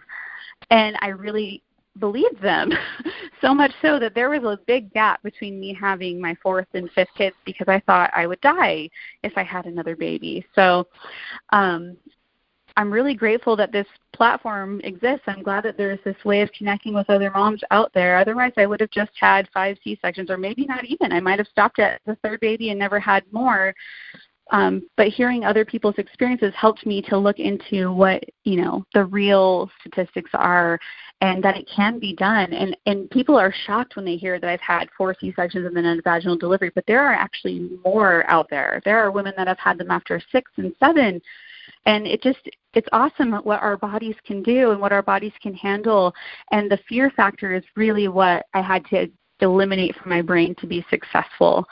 And 0.69 0.95
I 1.01 1.07
really 1.07 1.63
believed 1.99 2.41
them 2.41 2.71
so 3.41 3.53
much 3.53 3.71
so 3.81 3.99
that 3.99 4.15
there 4.15 4.29
was 4.29 4.43
a 4.43 4.59
big 4.65 4.91
gap 4.93 5.21
between 5.23 5.59
me 5.59 5.73
having 5.79 6.19
my 6.19 6.35
fourth 6.41 6.67
and 6.73 6.89
fifth 6.91 7.13
kids 7.17 7.35
because 7.45 7.67
I 7.67 7.79
thought 7.81 8.11
I 8.15 8.27
would 8.27 8.41
die 8.41 8.89
if 9.23 9.33
I 9.35 9.43
had 9.43 9.65
another 9.65 9.95
baby. 9.95 10.45
So 10.55 10.87
um 11.51 11.97
I'm 12.75 12.91
really 12.91 13.13
grateful 13.13 13.55
that 13.57 13.71
this 13.71 13.85
platform 14.13 14.81
exists. 14.83 15.23
I'm 15.27 15.43
glad 15.43 15.63
that 15.63 15.77
there's 15.77 15.99
this 16.03 16.15
way 16.25 16.41
of 16.41 16.51
connecting 16.53 16.93
with 16.93 17.09
other 17.09 17.29
moms 17.29 17.61
out 17.69 17.91
there. 17.93 18.17
Otherwise, 18.17 18.53
I 18.57 18.65
would 18.65 18.79
have 18.79 18.89
just 18.89 19.11
had 19.19 19.47
five 19.53 19.77
C 19.83 19.97
sections, 20.01 20.31
or 20.31 20.37
maybe 20.37 20.65
not 20.65 20.83
even. 20.85 21.11
I 21.11 21.19
might 21.19 21.37
have 21.37 21.47
stopped 21.47 21.77
at 21.77 22.01
the 22.05 22.17
third 22.23 22.39
baby 22.39 22.71
and 22.71 22.79
never 22.79 22.99
had 22.99 23.23
more. 23.31 23.75
Um, 24.53 24.87
but 24.97 25.07
hearing 25.07 25.43
other 25.43 25.65
people's 25.65 25.97
experiences 25.97 26.53
helped 26.55 26.85
me 26.85 27.01
to 27.03 27.17
look 27.17 27.39
into 27.39 27.91
what 27.91 28.23
you 28.43 28.61
know 28.61 28.85
the 28.93 29.03
real 29.05 29.69
statistics 29.81 30.29
are 30.33 30.79
and 31.21 31.43
that 31.43 31.57
it 31.57 31.67
can 31.75 31.99
be 31.99 32.15
done. 32.15 32.53
And 32.53 32.77
and 32.85 33.09
people 33.09 33.35
are 33.35 33.53
shocked 33.65 33.95
when 33.95 34.05
they 34.05 34.15
hear 34.15 34.39
that 34.39 34.49
I've 34.49 34.61
had 34.61 34.89
four 34.95 35.15
C 35.19 35.33
sections 35.35 35.65
and 35.65 35.75
then 35.75 35.85
a 35.85 36.01
vaginal 36.01 36.37
delivery, 36.37 36.71
but 36.73 36.85
there 36.87 37.03
are 37.03 37.13
actually 37.13 37.67
more 37.83 38.29
out 38.29 38.47
there. 38.49 38.79
There 38.85 38.99
are 38.99 39.11
women 39.11 39.33
that 39.37 39.47
have 39.47 39.59
had 39.59 39.79
them 39.79 39.91
after 39.91 40.21
six 40.31 40.51
and 40.57 40.73
seven. 40.79 41.19
And 41.85 42.05
it 42.05 42.21
just 42.21 42.39
it's 42.73 42.87
awesome 42.91 43.31
what 43.31 43.61
our 43.61 43.77
bodies 43.77 44.15
can 44.25 44.43
do 44.43 44.71
and 44.71 44.79
what 44.79 44.91
our 44.91 45.01
bodies 45.01 45.33
can 45.41 45.53
handle. 45.55 46.13
And 46.51 46.69
the 46.69 46.79
fear 46.87 47.09
factor 47.09 47.55
is 47.55 47.63
really 47.75 48.07
what 48.07 48.45
I 48.53 48.61
had 48.61 48.85
to 48.87 49.07
eliminate 49.39 49.95
from 49.95 50.09
my 50.09 50.21
brain 50.21 50.55
to 50.59 50.67
be 50.67 50.85
successful. 50.89 51.65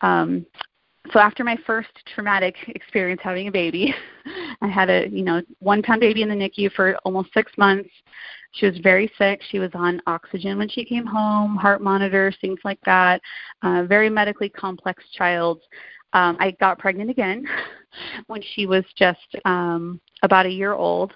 Um, 0.00 0.46
so 1.12 1.18
after 1.18 1.44
my 1.44 1.56
first 1.66 1.90
traumatic 2.14 2.54
experience 2.68 3.20
having 3.22 3.48
a 3.48 3.52
baby, 3.52 3.94
I 4.62 4.68
had 4.68 4.90
a 4.90 5.08
you 5.08 5.22
know 5.22 5.42
one 5.58 5.82
pound 5.82 6.00
baby 6.00 6.22
in 6.22 6.28
the 6.28 6.34
NICU 6.34 6.72
for 6.72 6.96
almost 7.04 7.32
six 7.34 7.52
months. 7.58 7.90
She 8.52 8.66
was 8.66 8.78
very 8.78 9.10
sick. 9.16 9.40
She 9.50 9.58
was 9.58 9.70
on 9.74 10.02
oxygen 10.06 10.58
when 10.58 10.68
she 10.68 10.84
came 10.84 11.06
home, 11.06 11.56
heart 11.56 11.80
monitors, 11.80 12.36
things 12.40 12.60
like 12.64 12.80
that. 12.84 13.20
Uh, 13.62 13.84
very 13.84 14.10
medically 14.10 14.48
complex 14.48 15.02
child. 15.16 15.62
um, 16.12 16.36
I 16.38 16.50
got 16.60 16.78
pregnant 16.78 17.08
again 17.10 17.46
when 18.26 18.42
she 18.54 18.66
was 18.66 18.84
just 18.96 19.36
um, 19.46 20.00
about 20.22 20.46
a 20.46 20.50
year 20.50 20.74
old. 20.74 21.14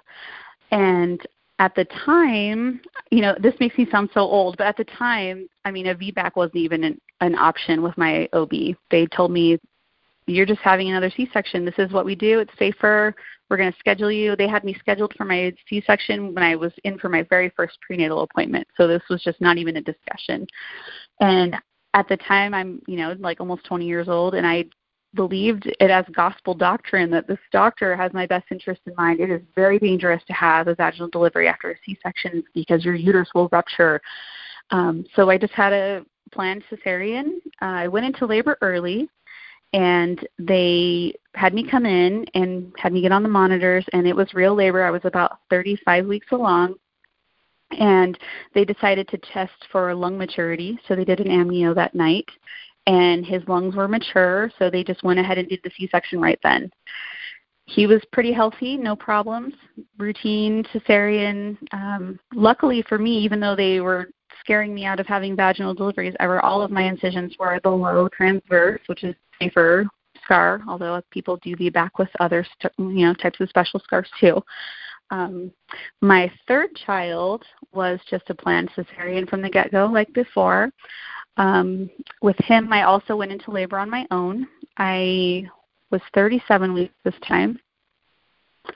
And 0.71 1.21
at 1.59 1.75
the 1.75 1.85
time, 2.05 2.81
you 3.11 3.21
know, 3.21 3.35
this 3.41 3.55
makes 3.61 3.77
me 3.79 3.87
sound 3.91 4.11
so 4.13 4.21
old, 4.21 4.57
but 4.57 4.67
at 4.67 4.77
the 4.77 4.85
time, 4.85 5.49
I 5.65 5.71
mean, 5.71 5.87
a 5.87 5.95
VBAC 5.95 6.37
wasn't 6.37 6.57
even 6.57 6.85
an, 6.85 7.01
an 7.21 7.35
option 7.35 7.83
with 7.83 7.97
my 7.97 8.29
OB. 8.33 8.53
They 8.91 9.07
told 9.07 9.31
me, 9.31 9.59
you're 10.27 10.47
just 10.47 10.61
having 10.61 10.91
another 10.91 11.11
C-section. 11.17 11.65
This 11.65 11.75
is 11.79 11.93
what 11.93 12.05
we 12.05 12.15
do. 12.15 12.41
It's 12.41 12.53
safer. 12.59 13.15
We're 13.49 13.57
going 13.57 13.73
to 13.73 13.79
schedule 13.79 14.11
you. 14.11 14.35
They 14.35 14.49
had 14.49 14.65
me 14.65 14.77
scheduled 14.79 15.15
for 15.17 15.25
my 15.25 15.53
C-section 15.69 16.35
when 16.35 16.43
I 16.43 16.57
was 16.57 16.73
in 16.85 16.99
for 16.99 17.09
my 17.09 17.23
very 17.31 17.51
first 17.57 17.79
prenatal 17.81 18.23
appointment. 18.23 18.67
So 18.77 18.89
this 18.89 19.03
was 19.09 19.23
just 19.23 19.41
not 19.41 19.57
even 19.57 19.77
a 19.77 19.83
discussion. 19.83 20.47
And 21.21 21.57
at 21.95 22.09
the 22.09 22.17
time, 22.17 22.55
I'm, 22.55 22.83
you 22.87 22.97
know, 22.97 23.15
like 23.19 23.41
almost 23.41 23.65
20 23.65 23.87
years 23.87 24.09
old, 24.09 24.35
and 24.35 24.47
I 24.47 24.65
believed 25.15 25.67
it 25.67 25.91
as 25.91 26.05
gospel 26.15 26.55
doctrine 26.55 27.11
that 27.11 27.27
this 27.27 27.39
doctor 27.53 27.97
has 27.97 28.13
my 28.13 28.27
best 28.27 28.47
interest 28.51 28.83
in 28.87 28.95
mind. 28.97 29.21
It 29.21 29.31
is 29.31 29.41
very 29.55 29.79
dangerous 29.79 30.23
to 30.27 30.33
have 30.33 30.69
a 30.69 30.75
vaginal 30.75 31.09
delivery 31.09 31.49
after 31.49 31.71
a 31.71 31.77
C-section 31.87 32.45
because 32.55 32.85
your 32.85 32.95
uterus 32.95 33.31
will 33.35 33.49
rupture. 33.51 34.01
Um, 34.71 35.07
so 35.15 35.31
I 35.31 35.39
just 35.39 35.53
had 35.53 35.73
a 35.73 36.05
planned 36.33 36.65
cesarean. 36.71 37.37
Uh, 37.63 37.65
I 37.65 37.89
went 37.89 38.07
into 38.07 38.27
labor 38.27 38.59
early, 38.61 39.09
and 39.73 40.27
they 40.39 41.15
had 41.35 41.55
me 41.55 41.69
come 41.69 41.87
in 41.87 42.25
and 42.35 42.73
had 42.79 42.93
me 42.93 43.03
get 43.03 43.13
on 43.13 43.23
the 43.23 43.29
monitors, 43.29 43.85
and 43.93 44.07
it 44.07 44.17
was 44.17 44.33
real 44.35 44.55
labor. 44.55 44.85
I 44.85 44.91
was 44.91 45.05
about 45.05 45.39
35 45.51 46.07
weeks 46.07 46.29
along. 46.33 46.75
And 47.73 48.17
they 48.55 48.65
decided 48.65 49.09
to 49.09 49.19
test 49.19 49.67
for 49.73 49.93
lung 49.93 50.17
maturity, 50.17 50.79
so 50.87 50.95
they 50.95 51.05
did 51.05 51.21
an 51.21 51.27
amnio 51.27 51.75
that 51.75 51.97
night 51.97 52.29
and 52.87 53.27
his 53.27 53.43
lungs 53.49 53.75
were 53.75 53.89
mature, 53.89 54.51
so 54.59 54.71
they 54.71 54.85
just 54.85 55.03
went 55.03 55.19
ahead 55.19 55.39
and 55.39 55.49
did 55.49 55.61
the 55.65 55.71
C-section 55.77 56.21
right 56.21 56.39
then. 56.43 56.71
He 57.65 57.87
was 57.87 58.01
pretty 58.13 58.33
healthy, 58.33 58.77
no 58.77 58.95
problems, 58.95 59.55
routine 59.99 60.65
cesarean. 60.73 61.57
Um, 61.73 62.21
luckily 62.33 62.85
for 62.89 62.97
me, 62.97 63.19
even 63.19 63.41
though 63.41 63.57
they 63.57 63.81
were 63.81 64.09
scaring 64.47 64.73
me 64.73 64.85
out 64.85 65.01
of 65.01 65.07
having 65.07 65.35
vaginal 65.35 65.75
deliveries, 65.75 66.15
ever 66.21 66.41
all 66.41 66.63
of 66.63 66.71
my 66.71 66.85
incisions 66.85 67.35
were 67.37 67.59
below 67.61 68.09
transverse, 68.09 68.81
which 68.87 69.03
is 69.03 69.15
safer 69.41 69.85
scar, 70.23 70.63
although 70.69 71.03
people 71.11 71.37
do 71.39 71.57
VBAC 71.57 71.91
with 71.99 72.09
other 72.21 72.47
you 72.79 73.07
know 73.07 73.15
types 73.15 73.41
of 73.41 73.49
special 73.49 73.81
scars 73.81 74.09
too. 74.21 74.41
Um, 75.11 75.53
my 76.01 76.31
third 76.49 76.71
child 76.87 77.45
was 77.73 78.01
just 78.09 78.31
a 78.31 78.35
planned 78.35 78.71
cesarean 78.77 79.29
from 79.29 79.43
the 79.43 79.51
get-go, 79.51 79.87
like 79.87 80.13
before. 80.13 80.71
Um, 81.37 81.91
with 82.23 82.37
him, 82.39 82.73
I 82.73 82.85
also 82.85 83.17
went 83.17 83.33
into 83.33 83.51
labor 83.51 83.79
on 83.79 83.91
my 83.91 84.07
own. 84.11 84.49
I 84.79 85.49
was 85.91 86.01
37 86.15 86.73
weeks 86.73 86.95
this 87.05 87.15
time. 87.27 87.59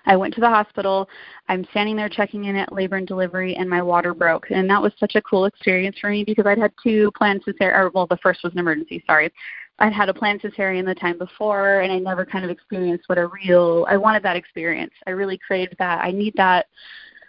I 0.07 0.17
went 0.17 0.35
to 0.35 0.41
the 0.41 0.49
hospital. 0.49 1.09
I'm 1.49 1.65
standing 1.71 1.97
there 1.97 2.09
checking 2.09 2.45
in 2.45 2.57
at 2.57 2.73
labor 2.73 2.97
and 2.97 3.07
delivery, 3.07 3.57
and 3.57 3.69
my 3.69 3.83
water 3.83 4.15
broke. 4.15 4.51
And 4.51 4.69
that 4.71 4.83
was 4.83 4.93
such 4.99 5.15
a 5.15 5.23
cool 5.23 5.45
experience 5.45 5.97
for 6.01 6.11
me 6.11 6.25
because 6.25 6.47
I'd 6.47 6.59
had 6.59 6.73
two 6.83 7.11
planned 7.17 7.45
cesarean, 7.45 7.93
well, 7.93 8.07
the 8.07 8.19
first 8.19 8.43
was 8.45 8.53
an 8.53 8.59
emergency. 8.59 9.03
Sorry, 9.07 9.33
I'd 9.79 9.93
had 9.93 10.09
a 10.09 10.15
planned 10.15 10.43
cesarean 10.43 10.85
the 10.85 10.95
time 10.95 11.19
before, 11.19 11.81
and 11.81 11.93
I 11.93 11.99
never 11.99 12.25
kind 12.25 12.45
of 12.45 12.51
experienced 12.51 13.09
what 13.09 13.19
a 13.19 13.27
real. 13.27 13.87
I 13.89 13.97
wanted 13.97 14.23
that 14.25 14.37
experience. 14.37 14.93
I 15.07 15.11
really 15.11 15.39
craved 15.39 15.77
that. 15.79 16.05
I 16.05 16.11
need 16.11 16.35
that 16.37 16.67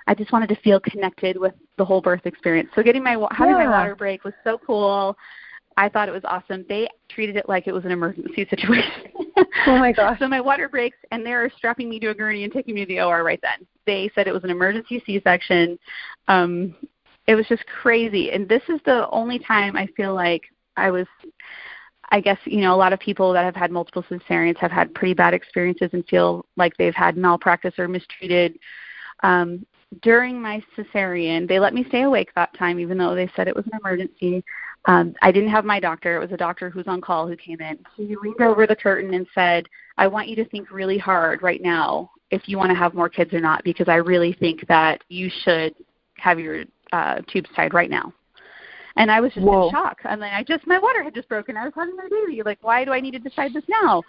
I 0.08 0.14
just 0.14 0.32
wanted 0.32 0.50
to 0.50 0.56
feel 0.58 0.80
connected 0.80 1.38
with 1.38 1.54
the 1.78 1.86
whole 1.86 2.02
birth 2.02 2.26
experience. 2.26 2.70
So 2.76 2.84
getting 2.84 3.04
my 3.04 3.18
having 3.32 3.56
yeah. 3.56 3.66
my 3.66 3.70
water 3.70 3.96
break 3.96 4.24
was 4.24 4.34
so 4.44 4.60
cool. 4.66 5.18
I 5.78 5.90
thought 5.90 6.10
it 6.10 6.12
was 6.12 6.24
awesome. 6.26 6.66
They 6.68 6.90
treated 7.10 7.38
it 7.38 7.48
like 7.48 7.68
it 7.68 7.72
was 7.72 7.86
an 7.86 7.92
emergency 7.92 8.46
situation. 8.50 9.12
Oh 9.38 9.78
my 9.78 9.92
gosh. 9.96 10.20
so 10.20 10.28
my 10.28 10.42
water 10.42 10.70
breaks 10.70 10.98
and 11.12 11.26
they're 11.26 11.52
strapping 11.58 11.90
me 11.90 12.00
to 12.00 12.08
a 12.08 12.14
gurney 12.14 12.44
and 12.44 12.54
taking 12.54 12.76
me 12.76 12.86
to 12.86 12.88
the 12.88 13.02
OR 13.02 13.24
right 13.24 13.40
then. 13.42 13.66
They 13.86 14.12
said 14.14 14.28
it 14.28 14.34
was 14.34 14.44
an 14.44 14.50
emergency 14.50 15.02
C-section. 15.06 15.78
Um 16.28 16.76
it 17.28 17.36
was 17.36 17.48
just 17.48 17.66
crazy. 17.68 18.32
And 18.32 18.50
this 18.50 18.64
is 18.68 18.80
the 18.86 19.08
only 19.12 19.40
time 19.40 19.76
I 19.78 19.88
feel 19.96 20.14
like 20.14 20.44
I 20.76 20.92
was 20.92 21.08
I 22.14 22.20
guess, 22.20 22.40
you 22.44 22.60
know, 22.60 22.76
a 22.76 22.78
lot 22.78 22.92
of 22.92 23.00
people 23.00 23.32
that 23.34 23.46
have 23.46 23.56
had 23.56 23.72
multiple 23.72 24.04
cesareans 24.10 24.58
have 24.58 24.72
had 24.72 24.94
pretty 24.94 25.14
bad 25.14 25.34
experiences 25.34 25.92
and 25.94 26.06
feel 26.08 26.46
like 26.58 26.76
they've 26.76 26.94
had 26.94 27.16
malpractice 27.16 27.76
or 27.78 27.88
mistreated 27.88 28.60
um, 29.24 29.66
during 30.02 30.42
my 30.42 30.64
cesarean, 30.78 31.48
they 31.48 31.60
let 31.60 31.74
me 31.74 31.84
stay 31.90 32.04
awake 32.04 32.30
that 32.36 32.58
time, 32.58 32.80
even 32.80 32.98
though 32.98 33.14
they 33.14 33.30
said 33.36 33.48
it 33.48 33.56
was 33.56 33.66
an 33.68 33.80
emergency. 33.80 34.44
Um, 34.86 35.14
I 35.22 35.32
didn't 35.32 35.50
have 35.50 35.64
my 35.64 35.80
doctor. 35.80 36.16
It 36.16 36.20
was 36.20 36.32
a 36.32 36.38
doctor 36.38 36.70
who's 36.70 36.88
on 36.88 37.02
call 37.02 37.28
who 37.28 37.38
came 37.38 37.62
in. 37.62 37.78
He 37.96 38.16
leaned 38.22 38.42
over 38.42 38.66
the 38.66 38.76
curtain 38.76 39.14
and 39.14 39.28
said, 39.36 39.68
I 39.98 40.08
want 40.08 40.28
you 40.28 40.36
to 40.38 40.46
think 40.46 40.72
really 40.72 40.98
hard 40.98 41.44
right 41.44 41.62
now 41.62 42.12
if 42.32 42.48
you 42.48 42.58
want 42.58 42.72
to 42.72 42.76
have 42.76 42.94
more 42.94 43.10
kids 43.10 43.34
or 43.34 43.42
not, 43.42 43.64
because 43.64 43.88
I 43.88 43.96
really 43.96 44.34
think 44.34 44.66
that 44.68 45.04
you 45.10 45.30
should 45.44 45.76
have 46.16 46.40
your 46.40 46.64
uh, 46.94 47.22
tubes 47.32 47.50
tied 47.56 47.74
right 47.74 47.90
now. 47.90 48.14
And 48.96 49.12
I 49.12 49.22
was 49.22 49.34
just 49.34 49.46
Whoa. 49.46 49.68
in 49.68 49.72
shock. 49.72 50.00
I 50.04 50.16
mean, 50.16 50.32
I 50.34 50.44
just 50.44 50.66
my 50.66 50.80
water 50.80 51.04
had 51.04 51.14
just 51.14 51.30
broken. 51.30 51.56
I 51.58 51.66
was 51.66 51.74
having 51.76 51.96
my 51.96 52.08
baby. 52.10 52.42
Like, 52.44 52.60
why 52.62 52.84
do 52.84 52.92
I 52.92 53.00
need 53.00 53.12
to 53.12 53.20
decide 53.20 53.54
this 53.54 53.64
now? 53.70 54.02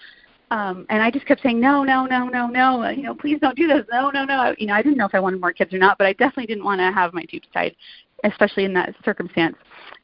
Um, 0.51 0.85
and 0.91 1.03
I 1.03 1.11
just 1.11 1.25
kept 1.25 1.43
saying, 1.43 1.61
no, 1.61 1.83
no, 1.83 2.05
no, 2.05 2.29
no, 2.29 2.47
no, 2.47 2.89
you 2.91 3.03
know, 3.03 3.15
please 3.15 3.39
don't 3.41 3.57
do 3.57 3.67
this. 3.67 3.87
No, 3.91 4.11
no, 4.11 4.25
no. 4.25 4.55
You 4.59 4.67
know, 4.67 4.75
I 4.75 4.83
didn't 4.83 4.99
know 4.99 5.07
if 5.07 5.15
I 5.15 5.21
wanted 5.21 5.41
more 5.41 5.53
kids 5.53 5.73
or 5.73 5.79
not, 5.79 5.97
but 5.97 6.07
I 6.07 6.13
definitely 6.13 6.47
didn't 6.47 6.65
want 6.65 6.79
to 6.81 6.93
have 6.93 7.15
my 7.15 7.23
tubes 7.25 7.49
tied, 7.55 7.75
especially 8.25 8.65
in 8.65 8.73
that 8.75 8.95
circumstance. 9.05 9.57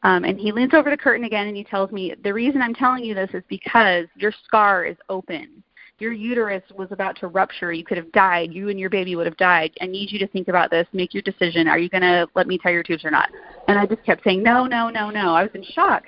Um, 0.03 0.25
and 0.25 0.39
he 0.39 0.53
leans 0.53 0.75
over 0.75 0.91
the 0.91 0.97
curtain 0.97 1.25
again 1.25 1.47
and 1.47 1.57
he 1.57 1.65
tells 1.65 1.91
me, 1.91 2.15
the 2.23 2.33
reason 2.33 2.63
I'm 2.63 2.75
telling 2.75 3.05
you 3.05 3.15
this 3.15 3.31
is 3.35 3.43
because 3.49 4.07
your 4.17 4.33
scar 4.45 4.85
is 4.85 4.97
open. 5.09 5.63
Your 5.99 6.13
uterus 6.13 6.63
was 6.77 6.93
about 6.93 7.17
to 7.17 7.27
rupture. 7.27 7.73
You 7.73 7.85
could 7.85 7.97
have 7.97 8.13
died. 8.13 8.53
You 8.53 8.69
and 8.69 8.79
your 8.79 8.91
baby 8.91 9.17
would 9.17 9.27
have 9.27 9.37
died. 9.37 9.73
I 9.81 9.87
need 9.87 10.13
you 10.13 10.19
to 10.21 10.29
think 10.29 10.47
about 10.47 10.71
this. 10.71 10.87
Make 10.93 11.13
your 11.13 11.25
decision. 11.25 11.67
Are 11.67 11.79
you 11.79 11.89
going 11.89 12.03
to 12.03 12.29
let 12.37 12.47
me 12.47 12.57
tie 12.57 12.71
your 12.71 12.85
tubes 12.85 13.05
or 13.05 13.11
not? 13.11 13.31
And 13.67 13.77
I 13.77 13.85
just 13.85 14.05
kept 14.05 14.23
saying, 14.23 14.43
no, 14.43 14.67
no, 14.67 14.91
no, 14.91 15.11
no. 15.11 15.35
I 15.35 15.43
was 15.43 15.51
in 15.55 15.65
shock. 15.65 16.05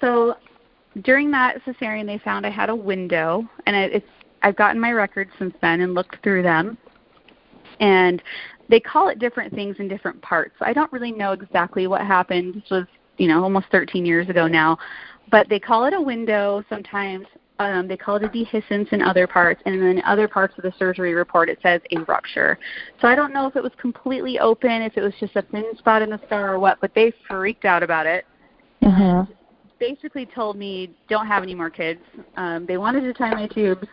So 0.00 0.34
during 1.02 1.30
that 1.30 1.64
cesarean, 1.64 2.06
they 2.06 2.18
found 2.18 2.44
I 2.44 2.50
had 2.50 2.68
a 2.68 2.74
window, 2.74 3.48
and 3.66 3.76
it, 3.76 3.92
it's 3.92 4.06
I've 4.42 4.56
gotten 4.56 4.80
my 4.80 4.92
records 4.92 5.30
since 5.38 5.54
then 5.60 5.82
and 5.82 5.94
looked 5.94 6.16
through 6.22 6.42
them, 6.42 6.76
and 7.78 8.22
they 8.70 8.80
call 8.80 9.08
it 9.08 9.18
different 9.18 9.54
things 9.54 9.76
in 9.78 9.88
different 9.88 10.20
parts. 10.22 10.54
I 10.60 10.72
don't 10.72 10.90
really 10.92 11.12
know 11.12 11.32
exactly 11.32 11.86
what 11.86 12.02
happened. 12.02 12.54
This 12.54 12.70
was 12.70 12.86
you 13.18 13.28
know 13.28 13.42
almost 13.42 13.66
13 13.70 14.06
years 14.06 14.28
ago 14.28 14.46
now, 14.46 14.78
but 15.30 15.48
they 15.48 15.58
call 15.58 15.84
it 15.84 15.94
a 15.94 16.00
window 16.00 16.64
sometimes. 16.68 17.26
Um, 17.58 17.86
they 17.86 17.96
call 17.98 18.16
it 18.16 18.24
a 18.24 18.28
dehiscence 18.28 18.90
in 18.90 19.02
other 19.02 19.26
parts, 19.26 19.60
and 19.66 19.82
then 19.82 19.98
in 19.98 20.02
other 20.04 20.26
parts 20.26 20.54
of 20.56 20.62
the 20.62 20.72
surgery 20.78 21.12
report 21.12 21.50
it 21.50 21.58
says 21.62 21.82
a 21.90 21.98
rupture. 22.04 22.58
So 23.02 23.08
I 23.08 23.14
don't 23.14 23.34
know 23.34 23.46
if 23.46 23.54
it 23.54 23.62
was 23.62 23.72
completely 23.78 24.38
open, 24.38 24.80
if 24.80 24.96
it 24.96 25.02
was 25.02 25.12
just 25.20 25.36
a 25.36 25.42
thin 25.42 25.76
spot 25.76 26.00
in 26.00 26.08
the 26.08 26.20
scar 26.24 26.54
or 26.54 26.58
what, 26.58 26.78
but 26.80 26.94
they 26.94 27.12
freaked 27.28 27.66
out 27.66 27.82
about 27.82 28.06
it. 28.06 28.24
Mm-hmm 28.82 29.30
basically 29.80 30.26
told 30.26 30.56
me 30.56 30.94
don't 31.08 31.26
have 31.26 31.42
any 31.42 31.54
more 31.54 31.70
kids. 31.70 32.00
Um, 32.36 32.66
they 32.66 32.76
wanted 32.76 33.00
to 33.00 33.12
tie 33.12 33.34
my 33.34 33.48
tubes. 33.48 33.88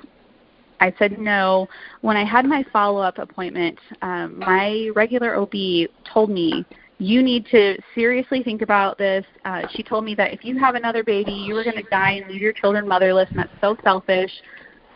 I 0.79 0.93
said 0.99 1.19
no. 1.19 1.67
When 2.01 2.17
I 2.17 2.23
had 2.23 2.45
my 2.45 2.63
follow 2.71 3.01
up 3.01 3.17
appointment, 3.17 3.79
um, 4.01 4.39
my 4.39 4.89
regular 4.95 5.35
OB 5.35 5.89
told 6.11 6.29
me 6.29 6.65
you 6.99 7.21
need 7.21 7.45
to 7.47 7.77
seriously 7.93 8.41
think 8.43 8.61
about 8.61 8.97
this. 8.97 9.25
Uh, 9.45 9.63
she 9.71 9.83
told 9.83 10.03
me 10.03 10.15
that 10.15 10.33
if 10.33 10.43
you 10.43 10.57
have 10.57 10.75
another 10.75 11.03
baby, 11.03 11.31
you 11.31 11.55
are 11.57 11.63
going 11.63 11.77
to 11.77 11.89
die 11.89 12.11
and 12.13 12.31
leave 12.31 12.41
your 12.41 12.53
children 12.53 12.87
motherless, 12.87 13.29
and 13.29 13.39
that's 13.39 13.61
so 13.61 13.77
selfish. 13.83 14.31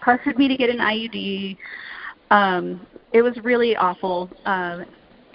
Pressured 0.01 0.37
me 0.37 0.47
to 0.47 0.57
get 0.57 0.69
an 0.69 0.77
IUD. 0.77 1.57
Um, 2.31 2.85
it 3.13 3.21
was 3.21 3.37
really 3.43 3.75
awful. 3.75 4.29
Um, 4.45 4.85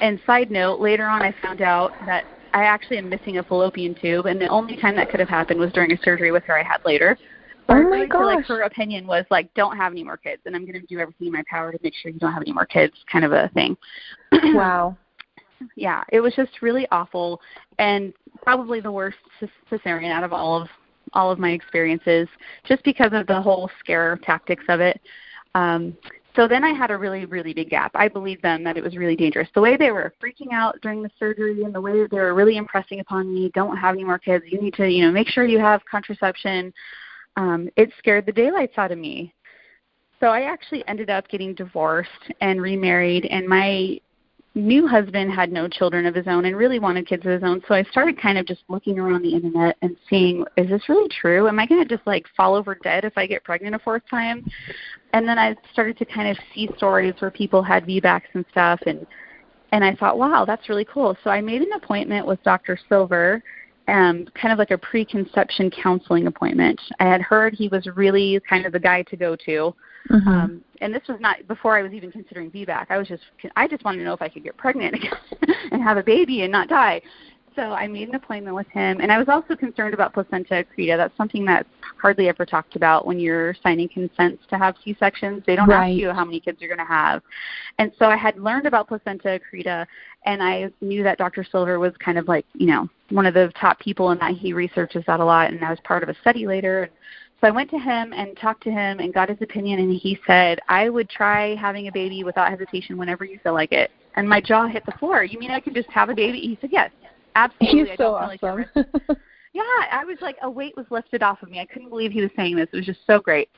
and 0.00 0.20
side 0.26 0.50
note, 0.50 0.80
later 0.80 1.06
on 1.06 1.22
I 1.22 1.34
found 1.40 1.62
out 1.62 1.92
that 2.06 2.24
I 2.52 2.64
actually 2.64 2.98
am 2.98 3.08
missing 3.08 3.38
a 3.38 3.42
fallopian 3.42 3.94
tube, 3.94 4.26
and 4.26 4.40
the 4.40 4.48
only 4.48 4.76
time 4.76 4.96
that 4.96 5.10
could 5.10 5.20
have 5.20 5.28
happened 5.28 5.60
was 5.60 5.72
during 5.72 5.92
a 5.92 5.98
surgery 6.02 6.32
with 6.32 6.42
her 6.44 6.58
I 6.58 6.62
had 6.62 6.78
later. 6.84 7.16
Oh 7.68 7.82
my 7.82 8.06
gosh. 8.06 8.36
like 8.36 8.44
her 8.46 8.62
opinion 8.62 9.06
was 9.06 9.24
like, 9.30 9.52
don't 9.54 9.76
have 9.76 9.92
any 9.92 10.04
more 10.04 10.16
kids, 10.16 10.42
and 10.46 10.54
I'm 10.54 10.62
going 10.62 10.80
to 10.80 10.86
do 10.86 10.98
everything 10.98 11.28
in 11.28 11.32
my 11.32 11.42
power 11.50 11.72
to 11.72 11.78
make 11.82 11.94
sure 11.94 12.10
you 12.10 12.18
don't 12.18 12.32
have 12.32 12.42
any 12.42 12.52
more 12.52 12.66
kids, 12.66 12.94
kind 13.10 13.24
of 13.24 13.32
a 13.32 13.50
thing. 13.54 13.76
wow. 14.32 14.96
Yeah, 15.74 16.04
it 16.12 16.20
was 16.20 16.34
just 16.34 16.62
really 16.62 16.86
awful, 16.92 17.40
and 17.78 18.12
probably 18.42 18.80
the 18.80 18.92
worst 18.92 19.16
cesarean 19.70 20.12
out 20.12 20.22
of 20.22 20.32
all 20.32 20.62
of 20.62 20.68
all 21.12 21.30
of 21.30 21.38
my 21.38 21.50
experiences, 21.50 22.28
just 22.64 22.82
because 22.84 23.12
of 23.12 23.26
the 23.26 23.40
whole 23.40 23.70
scare 23.80 24.18
tactics 24.22 24.64
of 24.68 24.80
it. 24.80 25.00
Um, 25.54 25.96
so 26.34 26.46
then 26.46 26.62
I 26.62 26.72
had 26.72 26.90
a 26.90 26.96
really, 26.96 27.24
really 27.24 27.54
big 27.54 27.70
gap. 27.70 27.92
I 27.94 28.08
believed 28.08 28.42
them 28.42 28.62
that 28.64 28.76
it 28.76 28.84
was 28.84 28.96
really 28.96 29.16
dangerous. 29.16 29.48
The 29.54 29.60
way 29.62 29.76
they 29.76 29.90
were 29.90 30.12
freaking 30.22 30.52
out 30.52 30.78
during 30.82 31.02
the 31.02 31.10
surgery 31.18 31.62
and 31.62 31.74
the 31.74 31.80
way 31.80 31.98
that 32.02 32.10
they 32.10 32.18
were 32.18 32.34
really 32.34 32.58
impressing 32.58 33.00
upon 33.00 33.32
me, 33.32 33.50
don't 33.54 33.76
have 33.78 33.94
any 33.94 34.04
more 34.04 34.18
kids. 34.18 34.44
You 34.46 34.60
need 34.60 34.74
to, 34.74 34.86
you 34.86 35.06
know, 35.06 35.10
make 35.10 35.28
sure 35.28 35.46
you 35.46 35.58
have 35.58 35.80
contraception. 35.90 36.74
Um, 37.36 37.68
it 37.76 37.90
scared 37.98 38.26
the 38.26 38.32
daylights 38.32 38.74
out 38.78 38.92
of 38.92 38.98
me. 38.98 39.32
So 40.20 40.28
I 40.28 40.42
actually 40.42 40.86
ended 40.88 41.10
up 41.10 41.28
getting 41.28 41.54
divorced 41.54 42.10
and 42.40 42.60
remarried 42.62 43.26
and 43.26 43.46
my 43.46 44.00
new 44.56 44.86
husband 44.86 45.30
had 45.30 45.52
no 45.52 45.68
children 45.68 46.06
of 46.06 46.14
his 46.14 46.26
own 46.26 46.46
and 46.46 46.56
really 46.56 46.78
wanted 46.78 47.06
kids 47.06 47.26
of 47.26 47.32
his 47.32 47.42
own. 47.42 47.62
So 47.68 47.74
I 47.74 47.82
started 47.84 48.18
kind 48.18 48.38
of 48.38 48.46
just 48.46 48.62
looking 48.68 48.98
around 48.98 49.22
the 49.22 49.34
internet 49.34 49.76
and 49.82 49.96
seeing, 50.08 50.46
is 50.56 50.68
this 50.70 50.88
really 50.88 51.10
true? 51.10 51.46
Am 51.46 51.58
I 51.58 51.66
going 51.66 51.86
to 51.86 51.94
just 51.94 52.06
like 52.06 52.24
fall 52.34 52.54
over 52.54 52.74
dead 52.74 53.04
if 53.04 53.12
I 53.18 53.26
get 53.26 53.44
pregnant 53.44 53.74
a 53.74 53.78
fourth 53.78 54.02
time? 54.08 54.50
And 55.12 55.28
then 55.28 55.38
I 55.38 55.54
started 55.74 55.98
to 55.98 56.06
kind 56.06 56.28
of 56.28 56.38
see 56.54 56.70
stories 56.78 57.12
where 57.18 57.30
people 57.30 57.62
had 57.62 57.84
VBACs 57.84 58.22
and 58.32 58.44
stuff 58.50 58.80
and 58.86 59.06
and 59.72 59.84
I 59.84 59.94
thought, 59.96 60.16
wow, 60.16 60.44
that's 60.46 60.68
really 60.68 60.86
cool. 60.86 61.16
So 61.24 61.28
I 61.28 61.40
made 61.40 61.60
an 61.60 61.72
appointment 61.72 62.24
with 62.24 62.42
Dr. 62.44 62.78
Silver, 62.88 63.42
um, 63.88 64.26
kind 64.40 64.52
of 64.52 64.58
like 64.58 64.70
a 64.70 64.78
preconception 64.78 65.70
counseling 65.70 66.26
appointment. 66.26 66.80
I 66.98 67.04
had 67.04 67.20
heard 67.20 67.54
he 67.54 67.68
was 67.68 67.86
really 67.94 68.40
kind 68.48 68.66
of 68.66 68.72
the 68.72 68.80
guy 68.80 69.02
to 69.02 69.16
go 69.16 69.36
to. 69.36 69.74
Mm-hmm. 70.10 70.28
Um, 70.28 70.64
and 70.80 70.94
this 70.94 71.02
was 71.08 71.18
not 71.20 71.46
before 71.48 71.76
I 71.76 71.82
was 71.82 71.92
even 71.92 72.12
considering 72.12 72.50
VBAC. 72.50 72.86
I 72.90 72.98
was 72.98 73.08
just 73.08 73.22
I 73.56 73.66
just 73.66 73.84
wanted 73.84 73.98
to 73.98 74.04
know 74.04 74.12
if 74.12 74.22
I 74.22 74.28
could 74.28 74.44
get 74.44 74.56
pregnant 74.56 74.94
again 74.94 75.12
and 75.72 75.82
have 75.82 75.96
a 75.96 76.02
baby 76.02 76.42
and 76.42 76.52
not 76.52 76.68
die. 76.68 77.00
So 77.56 77.72
I 77.72 77.88
made 77.88 78.10
an 78.10 78.14
appointment 78.14 78.54
with 78.54 78.68
him, 78.68 79.00
and 79.00 79.10
I 79.10 79.16
was 79.16 79.28
also 79.30 79.56
concerned 79.56 79.94
about 79.94 80.12
placenta 80.12 80.62
accreta. 80.62 80.98
That's 80.98 81.16
something 81.16 81.46
that's 81.46 81.68
hardly 81.98 82.28
ever 82.28 82.44
talked 82.44 82.76
about 82.76 83.06
when 83.06 83.18
you're 83.18 83.54
signing 83.62 83.88
consents 83.88 84.44
to 84.50 84.58
have 84.58 84.76
C-sections. 84.84 85.42
They 85.46 85.56
don't 85.56 85.66
right. 85.66 85.90
ask 85.90 85.98
you 85.98 86.12
how 86.12 86.26
many 86.26 86.38
kids 86.38 86.58
you're 86.60 86.68
going 86.68 86.86
to 86.86 86.92
have. 86.92 87.22
And 87.78 87.92
so 87.98 88.06
I 88.06 88.16
had 88.16 88.38
learned 88.38 88.66
about 88.66 88.88
placenta 88.88 89.40
accreta, 89.40 89.86
and 90.26 90.42
I 90.42 90.70
knew 90.80 91.02
that 91.04 91.18
Dr. 91.18 91.44
Silver 91.44 91.78
was 91.78 91.92
kind 92.04 92.18
of 92.18 92.28
like, 92.28 92.44
you 92.54 92.66
know, 92.66 92.88
one 93.10 93.26
of 93.26 93.34
the 93.34 93.52
top 93.58 93.78
people 93.78 94.10
in 94.10 94.18
that 94.18 94.34
he 94.34 94.52
researches 94.52 95.04
that 95.06 95.20
a 95.20 95.24
lot, 95.24 95.50
and 95.50 95.64
I 95.64 95.70
was 95.70 95.78
part 95.84 96.02
of 96.02 96.08
a 96.08 96.16
study 96.20 96.46
later. 96.46 96.90
So 97.40 97.46
I 97.46 97.50
went 97.50 97.70
to 97.70 97.78
him 97.78 98.12
and 98.12 98.36
talked 98.36 98.62
to 98.64 98.70
him 98.70 98.98
and 98.98 99.14
got 99.14 99.28
his 99.28 99.40
opinion, 99.40 99.78
and 99.78 99.94
he 99.94 100.18
said, 100.26 100.58
I 100.68 100.88
would 100.88 101.08
try 101.08 101.54
having 101.54 101.86
a 101.86 101.92
baby 101.92 102.24
without 102.24 102.50
hesitation 102.50 102.98
whenever 102.98 103.24
you 103.24 103.38
feel 103.42 103.54
like 103.54 103.72
it. 103.72 103.90
And 104.16 104.28
my 104.28 104.40
jaw 104.40 104.66
hit 104.66 104.84
the 104.84 104.92
floor. 104.92 105.22
You 105.22 105.38
mean 105.38 105.50
I 105.50 105.60
can 105.60 105.74
just 105.74 105.90
have 105.90 106.08
a 106.08 106.14
baby? 106.14 106.40
He 106.40 106.58
said, 106.60 106.70
Yes, 106.72 106.90
absolutely. 107.36 107.90
He's 107.90 107.98
so 107.98 108.14
awesome. 108.14 108.64
yeah, 109.52 109.62
I 109.92 110.04
was 110.04 110.16
like, 110.22 110.36
a 110.42 110.50
weight 110.50 110.76
was 110.76 110.86
lifted 110.90 111.22
off 111.22 111.42
of 111.42 111.50
me. 111.50 111.60
I 111.60 111.66
couldn't 111.66 111.90
believe 111.90 112.10
he 112.10 112.22
was 112.22 112.30
saying 112.34 112.56
this. 112.56 112.68
It 112.72 112.76
was 112.76 112.86
just 112.86 113.00
so 113.06 113.20
great. 113.20 113.50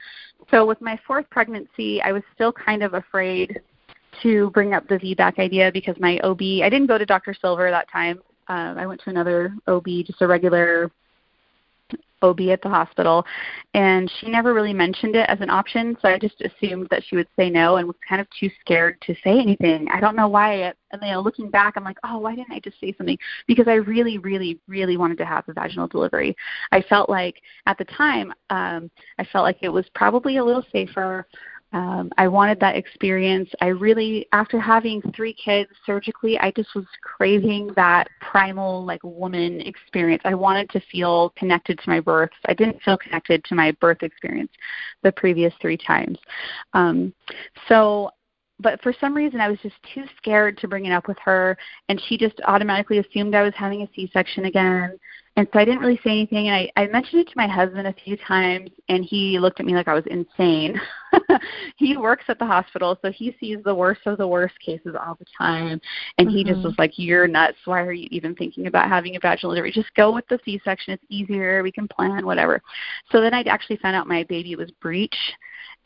So 0.50 0.66
with 0.66 0.80
my 0.80 0.98
fourth 1.06 1.30
pregnancy, 1.30 2.02
I 2.02 2.12
was 2.12 2.24
still 2.34 2.52
kind 2.52 2.82
of 2.82 2.94
afraid 2.94 3.60
to 4.22 4.50
bring 4.50 4.74
up 4.74 4.88
the 4.88 4.98
VBAC 4.98 5.38
idea 5.38 5.70
because 5.72 5.96
my 5.98 6.18
OB, 6.20 6.40
I 6.62 6.68
didn't 6.68 6.86
go 6.86 6.98
to 6.98 7.06
Dr. 7.06 7.34
Silver 7.40 7.70
that 7.70 7.90
time. 7.90 8.20
Uh, 8.48 8.74
I 8.76 8.86
went 8.86 9.00
to 9.02 9.10
another 9.10 9.54
OB, 9.66 9.86
just 10.06 10.22
a 10.22 10.26
regular 10.26 10.90
OB 12.22 12.40
at 12.50 12.62
the 12.62 12.68
hospital, 12.68 13.24
and 13.74 14.10
she 14.18 14.28
never 14.28 14.52
really 14.52 14.72
mentioned 14.72 15.14
it 15.14 15.28
as 15.28 15.40
an 15.40 15.50
option. 15.50 15.96
So 16.02 16.08
I 16.08 16.18
just 16.18 16.40
assumed 16.40 16.88
that 16.90 17.02
she 17.04 17.16
would 17.16 17.28
say 17.36 17.50
no, 17.50 17.76
and 17.76 17.86
was 17.86 17.96
kind 18.08 18.20
of 18.20 18.26
too 18.38 18.50
scared 18.60 19.00
to 19.02 19.14
say 19.22 19.38
anything. 19.38 19.88
I 19.92 20.00
don't 20.00 20.16
know 20.16 20.28
why. 20.28 20.72
And 20.90 21.02
you 21.02 21.12
know, 21.12 21.20
looking 21.20 21.50
back, 21.50 21.74
I'm 21.76 21.84
like, 21.84 21.98
oh, 22.04 22.18
why 22.18 22.34
didn't 22.34 22.52
I 22.52 22.60
just 22.60 22.80
say 22.80 22.94
something? 22.96 23.18
Because 23.46 23.68
I 23.68 23.74
really, 23.74 24.18
really, 24.18 24.58
really 24.66 24.96
wanted 24.96 25.18
to 25.18 25.26
have 25.26 25.48
a 25.48 25.52
vaginal 25.52 25.86
delivery. 25.86 26.36
I 26.72 26.82
felt 26.82 27.08
like 27.08 27.40
at 27.66 27.78
the 27.78 27.84
time, 27.84 28.32
um, 28.50 28.90
I 29.18 29.24
felt 29.24 29.44
like 29.44 29.58
it 29.62 29.68
was 29.68 29.86
probably 29.94 30.38
a 30.38 30.44
little 30.44 30.64
safer 30.72 31.26
um, 31.72 32.10
I 32.16 32.28
wanted 32.28 32.58
that 32.60 32.76
experience. 32.76 33.50
I 33.60 33.66
really, 33.66 34.26
after 34.32 34.58
having 34.58 35.02
three 35.14 35.34
kids 35.34 35.70
surgically, 35.84 36.38
I 36.38 36.50
just 36.52 36.74
was 36.74 36.86
craving 37.02 37.72
that 37.76 38.08
primal, 38.20 38.84
like, 38.86 39.04
woman 39.04 39.60
experience. 39.60 40.22
I 40.24 40.34
wanted 40.34 40.70
to 40.70 40.80
feel 40.90 41.30
connected 41.36 41.78
to 41.78 41.90
my 41.90 42.00
births. 42.00 42.36
I 42.46 42.54
didn't 42.54 42.80
feel 42.82 42.96
connected 42.96 43.44
to 43.44 43.54
my 43.54 43.72
birth 43.80 44.02
experience 44.02 44.52
the 45.02 45.12
previous 45.12 45.52
three 45.60 45.76
times. 45.76 46.18
Um, 46.72 47.12
so 47.68 48.10
but 48.60 48.82
for 48.82 48.92
some 49.00 49.14
reason 49.14 49.40
I 49.40 49.48
was 49.48 49.58
just 49.62 49.76
too 49.94 50.04
scared 50.16 50.58
to 50.58 50.68
bring 50.68 50.86
it 50.86 50.92
up 50.92 51.06
with 51.06 51.18
her 51.24 51.56
and 51.88 52.02
she 52.08 52.18
just 52.18 52.40
automatically 52.44 52.98
assumed 52.98 53.34
I 53.34 53.42
was 53.42 53.52
having 53.56 53.82
a 53.82 53.88
C 53.94 54.10
section 54.12 54.46
again. 54.46 54.98
And 55.36 55.46
so 55.52 55.60
I 55.60 55.64
didn't 55.64 55.80
really 55.80 56.00
say 56.02 56.10
anything 56.10 56.48
and 56.48 56.56
I, 56.56 56.82
I 56.82 56.88
mentioned 56.88 57.20
it 57.20 57.28
to 57.28 57.34
my 57.36 57.46
husband 57.46 57.86
a 57.86 57.94
few 58.04 58.16
times 58.16 58.70
and 58.88 59.04
he 59.04 59.38
looked 59.38 59.60
at 59.60 59.66
me 59.66 59.74
like 59.74 59.86
I 59.86 59.94
was 59.94 60.06
insane. 60.06 60.80
he 61.76 61.96
works 61.96 62.24
at 62.28 62.38
the 62.38 62.46
hospital 62.46 62.98
so 63.02 63.10
he 63.10 63.36
sees 63.38 63.58
the 63.64 63.74
worst 63.74 64.00
of 64.06 64.18
the 64.18 64.26
worst 64.26 64.54
cases 64.64 64.94
all 64.98 65.16
the 65.18 65.26
time 65.36 65.80
and 66.18 66.28
mm-hmm. 66.28 66.36
he 66.36 66.44
just 66.44 66.58
mm-hmm. 66.58 66.68
was 66.68 66.74
like, 66.78 66.92
You're 66.96 67.28
nuts, 67.28 67.58
why 67.64 67.80
are 67.80 67.92
you 67.92 68.08
even 68.10 68.34
thinking 68.34 68.66
about 68.66 68.88
having 68.88 69.16
a 69.16 69.20
vaginal 69.20 69.52
delivery? 69.52 69.72
Just 69.72 69.94
go 69.94 70.12
with 70.12 70.26
the 70.28 70.38
C 70.44 70.60
section, 70.64 70.94
it's 70.94 71.04
easier, 71.08 71.62
we 71.62 71.72
can 71.72 71.88
plan, 71.88 72.24
whatever. 72.24 72.62
So 73.10 73.20
then 73.20 73.34
I 73.34 73.42
actually 73.42 73.76
found 73.78 73.96
out 73.96 74.06
my 74.06 74.24
baby 74.24 74.56
was 74.56 74.70
breech 74.80 75.16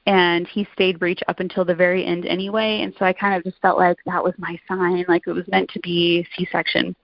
and 0.06 0.48
he 0.48 0.66
stayed 0.72 0.98
breech 0.98 1.20
up 1.28 1.40
until 1.40 1.64
the 1.64 1.74
very 1.74 2.04
end 2.04 2.26
anyway 2.26 2.80
and 2.82 2.92
so 2.98 3.04
i 3.04 3.12
kind 3.12 3.36
of 3.36 3.44
just 3.44 3.60
felt 3.62 3.78
like 3.78 3.96
that 4.04 4.22
was 4.22 4.34
my 4.38 4.58
sign 4.66 5.04
like 5.08 5.22
it 5.26 5.32
was 5.32 5.46
meant 5.48 5.70
to 5.70 5.78
be 5.80 6.26
c 6.36 6.46
section 6.50 6.94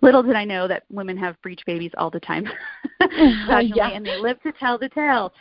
little 0.00 0.22
did 0.22 0.34
i 0.34 0.44
know 0.44 0.66
that 0.66 0.84
women 0.90 1.16
have 1.16 1.40
breech 1.42 1.60
babies 1.66 1.90
all 1.98 2.10
the 2.10 2.20
time 2.20 2.46
yeah. 3.00 3.90
and 3.90 4.06
they 4.06 4.18
live 4.18 4.40
to 4.42 4.52
tell 4.52 4.78
the 4.78 4.88
tale 4.88 5.32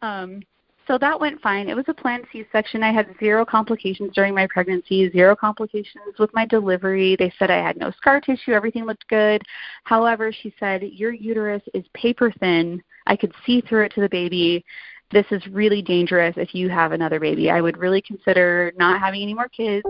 um 0.00 0.40
so 0.86 0.98
that 0.98 1.18
went 1.18 1.40
fine. 1.40 1.68
It 1.68 1.76
was 1.76 1.86
a 1.88 1.94
planned 1.94 2.26
c 2.32 2.44
section. 2.52 2.82
I 2.82 2.92
had 2.92 3.14
zero 3.18 3.44
complications 3.44 4.12
during 4.14 4.34
my 4.34 4.46
pregnancy 4.46 5.10
zero 5.10 5.34
complications 5.34 6.18
with 6.18 6.32
my 6.34 6.44
delivery. 6.46 7.16
They 7.18 7.32
said 7.38 7.50
i 7.50 7.56
had 7.56 7.76
no 7.76 7.90
scar 7.92 8.20
tissue. 8.20 8.52
Everything 8.52 8.84
looked 8.84 9.06
good. 9.08 9.42
However 9.84 10.32
she 10.32 10.54
said 10.60 10.82
your 10.82 11.12
uterus 11.12 11.62
is 11.72 11.84
paper 11.94 12.32
thin. 12.40 12.82
I 13.06 13.16
could 13.16 13.32
see 13.44 13.60
through 13.60 13.84
it 13.84 13.92
to 13.94 14.00
the 14.00 14.08
baby 14.08 14.64
this 15.10 15.26
is 15.30 15.46
really 15.48 15.82
dangerous 15.82 16.34
if 16.36 16.54
you 16.54 16.68
have 16.68 16.92
another 16.92 17.20
baby. 17.20 17.50
I 17.50 17.60
would 17.60 17.76
really 17.76 18.02
consider 18.02 18.72
not 18.76 19.00
having 19.00 19.22
any 19.22 19.34
more 19.34 19.48
kids. 19.48 19.86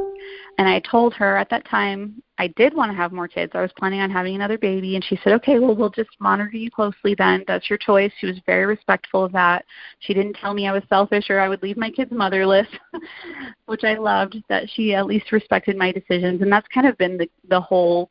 And 0.58 0.68
I 0.68 0.80
told 0.80 1.14
her 1.14 1.36
at 1.36 1.48
that 1.50 1.66
time 1.66 2.22
I 2.36 2.48
did 2.48 2.74
want 2.74 2.90
to 2.90 2.96
have 2.96 3.12
more 3.12 3.28
kids. 3.28 3.52
I 3.54 3.62
was 3.62 3.70
planning 3.78 4.00
on 4.00 4.10
having 4.10 4.34
another 4.34 4.58
baby. 4.58 4.96
And 4.96 5.04
she 5.04 5.18
said, 5.22 5.32
okay, 5.34 5.58
well, 5.58 5.76
we'll 5.76 5.90
just 5.90 6.10
monitor 6.18 6.56
you 6.56 6.70
closely 6.70 7.14
then. 7.16 7.44
That's 7.46 7.70
your 7.70 7.78
choice. 7.78 8.12
She 8.18 8.26
was 8.26 8.36
very 8.44 8.66
respectful 8.66 9.24
of 9.24 9.32
that. 9.32 9.64
She 10.00 10.14
didn't 10.14 10.34
tell 10.34 10.52
me 10.52 10.66
I 10.66 10.72
was 10.72 10.82
selfish 10.88 11.30
or 11.30 11.40
I 11.40 11.48
would 11.48 11.62
leave 11.62 11.76
my 11.76 11.90
kids 11.90 12.10
motherless, 12.12 12.66
which 13.66 13.84
I 13.84 13.94
loved 13.94 14.36
that 14.48 14.68
she 14.74 14.94
at 14.94 15.06
least 15.06 15.32
respected 15.32 15.76
my 15.76 15.92
decisions. 15.92 16.42
And 16.42 16.52
that's 16.52 16.68
kind 16.68 16.86
of 16.86 16.98
been 16.98 17.16
the, 17.16 17.30
the 17.48 17.60
whole 17.60 18.10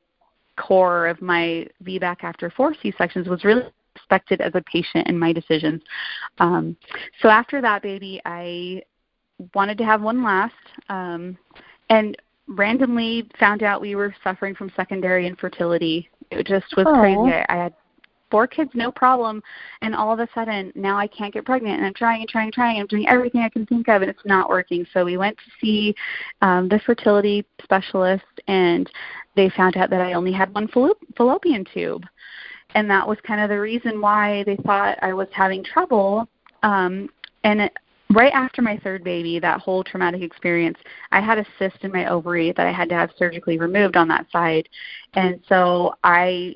core 0.57 1.07
of 1.07 1.21
my 1.21 1.67
VBAC 1.83 2.23
after 2.23 2.49
four 2.49 2.75
C 2.81 2.93
sections 2.97 3.27
was 3.27 3.43
really 3.43 3.63
respected 4.13 4.41
as 4.41 4.53
a 4.55 4.61
patient 4.61 5.07
in 5.07 5.17
my 5.17 5.33
decisions. 5.33 5.81
Um, 6.39 6.77
so 7.21 7.29
after 7.29 7.61
that 7.61 7.81
baby, 7.81 8.21
I 8.25 8.83
wanted 9.55 9.77
to 9.79 9.85
have 9.85 10.01
one 10.01 10.23
last, 10.23 10.53
um, 10.89 11.37
and 11.89 12.15
randomly 12.47 13.27
found 13.39 13.63
out 13.63 13.81
we 13.81 13.95
were 13.95 14.13
suffering 14.23 14.55
from 14.55 14.71
secondary 14.75 15.25
infertility. 15.25 16.09
It 16.29 16.45
just 16.45 16.65
was 16.77 16.85
Aww. 16.85 16.99
crazy. 16.99 17.33
I, 17.33 17.45
I 17.49 17.63
had 17.63 17.73
four 18.29 18.47
kids, 18.47 18.71
no 18.73 18.91
problem, 18.91 19.41
and 19.81 19.95
all 19.95 20.11
of 20.11 20.19
a 20.19 20.27
sudden 20.33 20.71
now 20.75 20.97
I 20.97 21.07
can't 21.07 21.33
get 21.33 21.45
pregnant, 21.45 21.77
and 21.77 21.85
I'm 21.85 21.93
trying 21.93 22.21
and 22.21 22.29
trying 22.29 22.47
and 22.47 22.53
trying. 22.53 22.79
I'm 22.79 22.87
doing 22.87 23.07
everything 23.07 23.41
I 23.41 23.49
can 23.49 23.65
think 23.65 23.87
of, 23.89 24.01
and 24.01 24.09
it's 24.09 24.25
not 24.25 24.49
working. 24.49 24.85
So 24.93 25.05
we 25.05 25.17
went 25.17 25.37
to 25.37 25.43
see 25.61 25.95
um, 26.41 26.67
the 26.67 26.79
fertility 26.85 27.45
specialist, 27.63 28.25
and 28.47 28.89
they 29.35 29.49
found 29.49 29.77
out 29.77 29.89
that 29.89 30.01
I 30.01 30.13
only 30.13 30.31
had 30.31 30.53
one 30.53 30.67
fallopian 30.67 31.65
tube 31.73 32.05
and 32.75 32.89
that 32.89 33.07
was 33.07 33.17
kind 33.25 33.41
of 33.41 33.49
the 33.49 33.59
reason 33.59 34.01
why 34.01 34.43
they 34.45 34.55
thought 34.57 34.97
I 35.01 35.13
was 35.13 35.27
having 35.31 35.63
trouble. 35.63 36.27
Um, 36.63 37.09
and 37.43 37.61
it, 37.61 37.73
right 38.11 38.33
after 38.33 38.61
my 38.61 38.77
third 38.77 39.03
baby, 39.03 39.39
that 39.39 39.59
whole 39.59 39.83
traumatic 39.83 40.21
experience, 40.21 40.77
I 41.11 41.19
had 41.21 41.37
a 41.37 41.45
cyst 41.59 41.77
in 41.81 41.91
my 41.91 42.07
ovary 42.07 42.51
that 42.51 42.67
I 42.67 42.71
had 42.71 42.89
to 42.89 42.95
have 42.95 43.11
surgically 43.17 43.57
removed 43.57 43.95
on 43.95 44.07
that 44.09 44.27
side. 44.31 44.69
And 45.13 45.39
so 45.47 45.95
I 46.03 46.55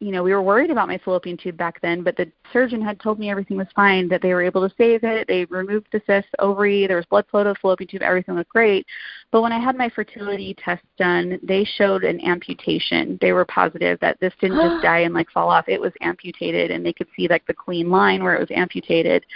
you 0.00 0.12
know, 0.12 0.22
we 0.22 0.32
were 0.32 0.42
worried 0.42 0.70
about 0.70 0.86
my 0.86 0.98
fallopian 0.98 1.36
tube 1.36 1.56
back 1.56 1.80
then, 1.80 2.04
but 2.04 2.16
the 2.16 2.30
surgeon 2.52 2.80
had 2.80 3.00
told 3.00 3.18
me 3.18 3.30
everything 3.30 3.56
was 3.56 3.66
fine, 3.74 4.08
that 4.08 4.22
they 4.22 4.32
were 4.32 4.42
able 4.42 4.66
to 4.68 4.74
save 4.76 5.02
it. 5.02 5.26
They 5.26 5.44
removed 5.46 5.88
the 5.90 6.00
cyst, 6.06 6.28
ovary, 6.38 6.86
there 6.86 6.96
was 6.96 7.06
blood 7.06 7.26
flow 7.28 7.42
to 7.42 7.50
the 7.50 7.54
fallopian 7.56 7.88
tube, 7.88 8.02
everything 8.02 8.36
looked 8.36 8.50
great. 8.50 8.86
But 9.32 9.42
when 9.42 9.50
I 9.50 9.58
had 9.58 9.76
my 9.76 9.88
fertility 9.88 10.54
test 10.62 10.84
done, 10.98 11.40
they 11.42 11.64
showed 11.64 12.04
an 12.04 12.20
amputation. 12.24 13.18
They 13.20 13.32
were 13.32 13.44
positive 13.44 13.98
that 13.98 14.20
this 14.20 14.32
didn't 14.40 14.58
just 14.58 14.82
die 14.84 15.00
and 15.00 15.14
like 15.14 15.30
fall 15.30 15.50
off. 15.50 15.68
It 15.68 15.80
was 15.80 15.92
amputated 16.00 16.70
and 16.70 16.86
they 16.86 16.92
could 16.92 17.08
see 17.16 17.26
like 17.26 17.44
the 17.46 17.54
clean 17.54 17.90
line 17.90 18.22
where 18.22 18.36
it 18.36 18.40
was 18.40 18.56
amputated. 18.56 19.26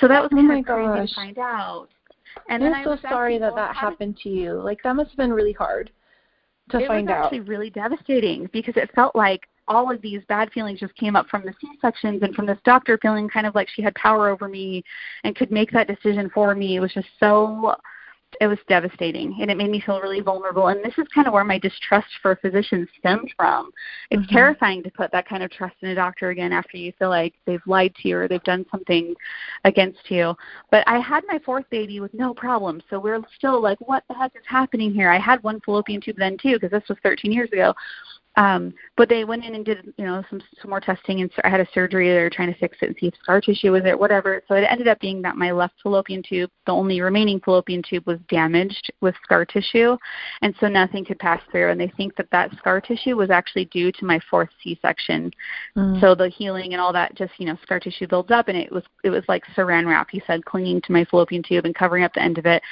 So 0.00 0.08
that 0.08 0.20
was 0.20 0.30
oh 0.34 0.36
kind 0.36 0.58
of 0.58 0.66
crazy 0.66 0.86
gosh. 0.86 1.08
to 1.08 1.14
find 1.14 1.38
out. 1.38 1.88
And 2.50 2.62
I'm 2.62 2.84
so 2.84 2.98
sorry 3.08 3.38
that 3.38 3.54
that 3.54 3.74
happened 3.74 4.18
to 4.24 4.28
you. 4.28 4.54
Like 4.54 4.82
that 4.82 4.94
must 4.96 5.10
have 5.10 5.16
been 5.16 5.32
really 5.32 5.52
hard 5.52 5.90
to 6.70 6.78
it 6.78 6.88
find 6.88 7.08
out. 7.08 7.12
It 7.12 7.16
was 7.16 7.24
actually 7.24 7.40
really 7.40 7.70
devastating 7.70 8.50
because 8.52 8.76
it 8.76 8.90
felt 8.94 9.16
like 9.16 9.48
all 9.68 9.90
of 9.90 10.00
these 10.02 10.22
bad 10.28 10.50
feelings 10.52 10.80
just 10.80 10.94
came 10.96 11.16
up 11.16 11.28
from 11.28 11.42
the 11.42 11.54
C 11.60 11.68
sections 11.80 12.22
and 12.22 12.34
from 12.34 12.46
this 12.46 12.58
doctor 12.64 12.98
feeling 13.00 13.28
kind 13.28 13.46
of 13.46 13.54
like 13.54 13.68
she 13.68 13.82
had 13.82 13.94
power 13.94 14.28
over 14.28 14.48
me 14.48 14.82
and 15.24 15.36
could 15.36 15.50
make 15.50 15.70
that 15.72 15.88
decision 15.88 16.30
for 16.32 16.54
me. 16.54 16.76
It 16.76 16.80
was 16.80 16.92
just 16.92 17.08
so 17.18 17.74
it 18.40 18.46
was 18.46 18.58
devastating 18.68 19.36
and 19.40 19.50
it 19.50 19.56
made 19.56 19.70
me 19.70 19.80
feel 19.80 20.00
really 20.00 20.20
vulnerable. 20.20 20.68
And 20.68 20.84
this 20.84 20.94
is 20.98 21.06
kind 21.14 21.26
of 21.26 21.32
where 21.32 21.44
my 21.44 21.58
distrust 21.58 22.08
for 22.22 22.36
physicians 22.36 22.88
stems 22.98 23.30
from. 23.36 23.70
It's 24.10 24.22
mm-hmm. 24.22 24.34
terrifying 24.34 24.82
to 24.82 24.90
put 24.90 25.12
that 25.12 25.28
kind 25.28 25.42
of 25.42 25.50
trust 25.50 25.76
in 25.82 25.90
a 25.90 25.94
doctor 25.94 26.30
again 26.30 26.52
after 26.52 26.76
you 26.76 26.92
feel 26.98 27.10
like 27.10 27.34
they've 27.46 27.62
lied 27.66 27.94
to 27.96 28.08
you 28.08 28.18
or 28.18 28.28
they've 28.28 28.42
done 28.42 28.66
something 28.70 29.14
against 29.64 30.10
you. 30.10 30.34
But 30.70 30.84
i 30.86 30.98
had 30.98 31.24
my 31.26 31.38
fourth 31.44 31.68
baby 31.70 32.00
with 32.00 32.14
no 32.14 32.34
problem 32.34 32.82
so 32.90 32.98
we're 32.98 33.20
still 33.36 33.60
like 33.60 33.78
what 33.80 34.04
the 34.08 34.14
heck 34.14 34.32
is 34.34 34.42
happening 34.46 34.92
here? 34.92 35.10
I 35.10 35.18
had 35.18 35.42
one 35.42 35.60
fallopian 35.60 36.00
tube 36.00 36.16
then 36.18 36.36
too 36.40 36.54
because 36.54 36.70
this 36.70 36.88
was 36.88 36.98
13 37.02 37.32
years 37.32 37.50
ago 37.52 37.74
um, 38.36 38.74
but 38.96 39.08
they 39.08 39.24
went 39.24 39.44
in 39.44 39.54
and 39.54 39.64
did 39.64 39.92
you 39.96 40.04
know 40.04 40.22
some 40.28 40.40
some 40.60 40.70
more 40.70 40.80
testing 40.80 41.20
and 41.20 41.30
I 41.44 41.48
had 41.48 41.60
a 41.60 41.68
surgery. 41.72 42.08
They 42.08 42.22
were 42.22 42.30
trying 42.30 42.52
to 42.52 42.58
fix 42.58 42.78
it 42.82 42.86
and 42.86 42.96
see 42.98 43.06
if 43.06 43.14
scar 43.22 43.40
tissue 43.40 43.72
was 43.72 43.82
there, 43.82 43.96
whatever. 43.96 44.42
So 44.48 44.54
it 44.54 44.66
ended 44.68 44.88
up 44.88 44.98
being 45.00 45.22
that 45.22 45.36
my 45.36 45.52
left 45.52 45.74
fallopian 45.82 46.22
tube, 46.22 46.50
the 46.66 46.72
only 46.72 47.00
remaining 47.00 47.40
fallopian 47.40 47.82
tube, 47.88 48.06
was 48.06 48.18
damaged 48.28 48.92
with 49.00 49.14
scar 49.22 49.44
tissue, 49.44 49.96
and 50.42 50.54
so 50.58 50.68
nothing 50.68 51.04
could 51.04 51.18
pass 51.18 51.40
through. 51.50 51.70
And 51.70 51.80
they 51.80 51.92
think 51.96 52.16
that 52.16 52.30
that 52.32 52.56
scar 52.58 52.80
tissue 52.80 53.16
was 53.16 53.30
actually 53.30 53.66
due 53.66 53.92
to 53.92 54.04
my 54.04 54.18
fourth 54.30 54.48
C-section. 54.62 55.30
Mm. 55.76 56.00
So 56.00 56.14
the 56.14 56.28
healing 56.28 56.72
and 56.72 56.80
all 56.80 56.92
that, 56.92 57.14
just 57.14 57.32
you 57.38 57.46
know, 57.46 57.56
scar 57.62 57.78
tissue 57.78 58.08
builds 58.08 58.32
up, 58.32 58.48
and 58.48 58.56
it 58.56 58.72
was 58.72 58.82
it 59.04 59.10
was 59.10 59.22
like 59.28 59.44
Saran 59.56 59.86
wrap. 59.86 60.08
He 60.10 60.22
said 60.26 60.44
clinging 60.44 60.80
to 60.82 60.92
my 60.92 61.04
fallopian 61.04 61.42
tube 61.42 61.66
and 61.66 61.74
covering 61.74 62.02
up 62.02 62.14
the 62.14 62.22
end 62.22 62.38
of 62.38 62.46
it. 62.46 62.62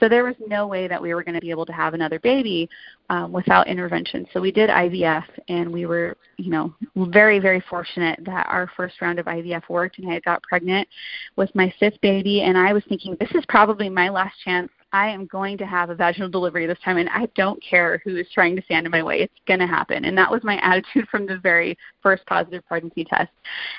So 0.00 0.08
there 0.08 0.24
was 0.24 0.36
no 0.46 0.66
way 0.66 0.88
that 0.88 1.00
we 1.00 1.14
were 1.14 1.22
going 1.22 1.34
to 1.34 1.40
be 1.40 1.50
able 1.50 1.66
to 1.66 1.72
have 1.72 1.94
another 1.94 2.18
baby 2.18 2.68
um, 3.12 3.30
without 3.30 3.68
intervention. 3.68 4.26
So 4.32 4.40
we 4.40 4.50
did 4.50 4.70
IVF, 4.70 5.11
and 5.48 5.72
we 5.72 5.86
were, 5.86 6.16
you 6.36 6.50
know, 6.50 6.74
very, 6.96 7.38
very 7.38 7.62
fortunate 7.68 8.20
that 8.24 8.46
our 8.48 8.70
first 8.76 9.00
round 9.00 9.18
of 9.18 9.26
IVF 9.26 9.68
worked, 9.68 9.98
and 9.98 10.10
I 10.10 10.20
got 10.20 10.42
pregnant 10.42 10.88
with 11.36 11.54
my 11.54 11.72
fifth 11.78 12.00
baby. 12.00 12.42
And 12.42 12.56
I 12.56 12.72
was 12.72 12.84
thinking, 12.88 13.16
this 13.18 13.30
is 13.34 13.44
probably 13.48 13.88
my 13.88 14.08
last 14.08 14.34
chance 14.44 14.70
I 14.92 15.08
am 15.08 15.26
going 15.26 15.56
to 15.58 15.66
have 15.66 15.88
a 15.88 15.94
vaginal 15.94 16.28
delivery 16.28 16.66
this 16.66 16.78
time, 16.84 16.98
and 16.98 17.08
I 17.08 17.26
don't 17.34 17.62
care 17.62 18.02
who 18.04 18.16
is 18.16 18.26
trying 18.32 18.56
to 18.56 18.62
stand 18.62 18.84
in 18.84 18.92
my 18.92 19.02
way. 19.02 19.20
It's 19.20 19.32
going 19.46 19.60
to 19.60 19.66
happen. 19.66 20.04
And 20.04 20.16
that 20.18 20.30
was 20.30 20.44
my 20.44 20.58
attitude 20.58 21.08
from 21.08 21.26
the 21.26 21.38
very 21.38 21.78
first 22.02 22.24
positive 22.26 22.66
pregnancy 22.66 23.04
test. 23.04 23.30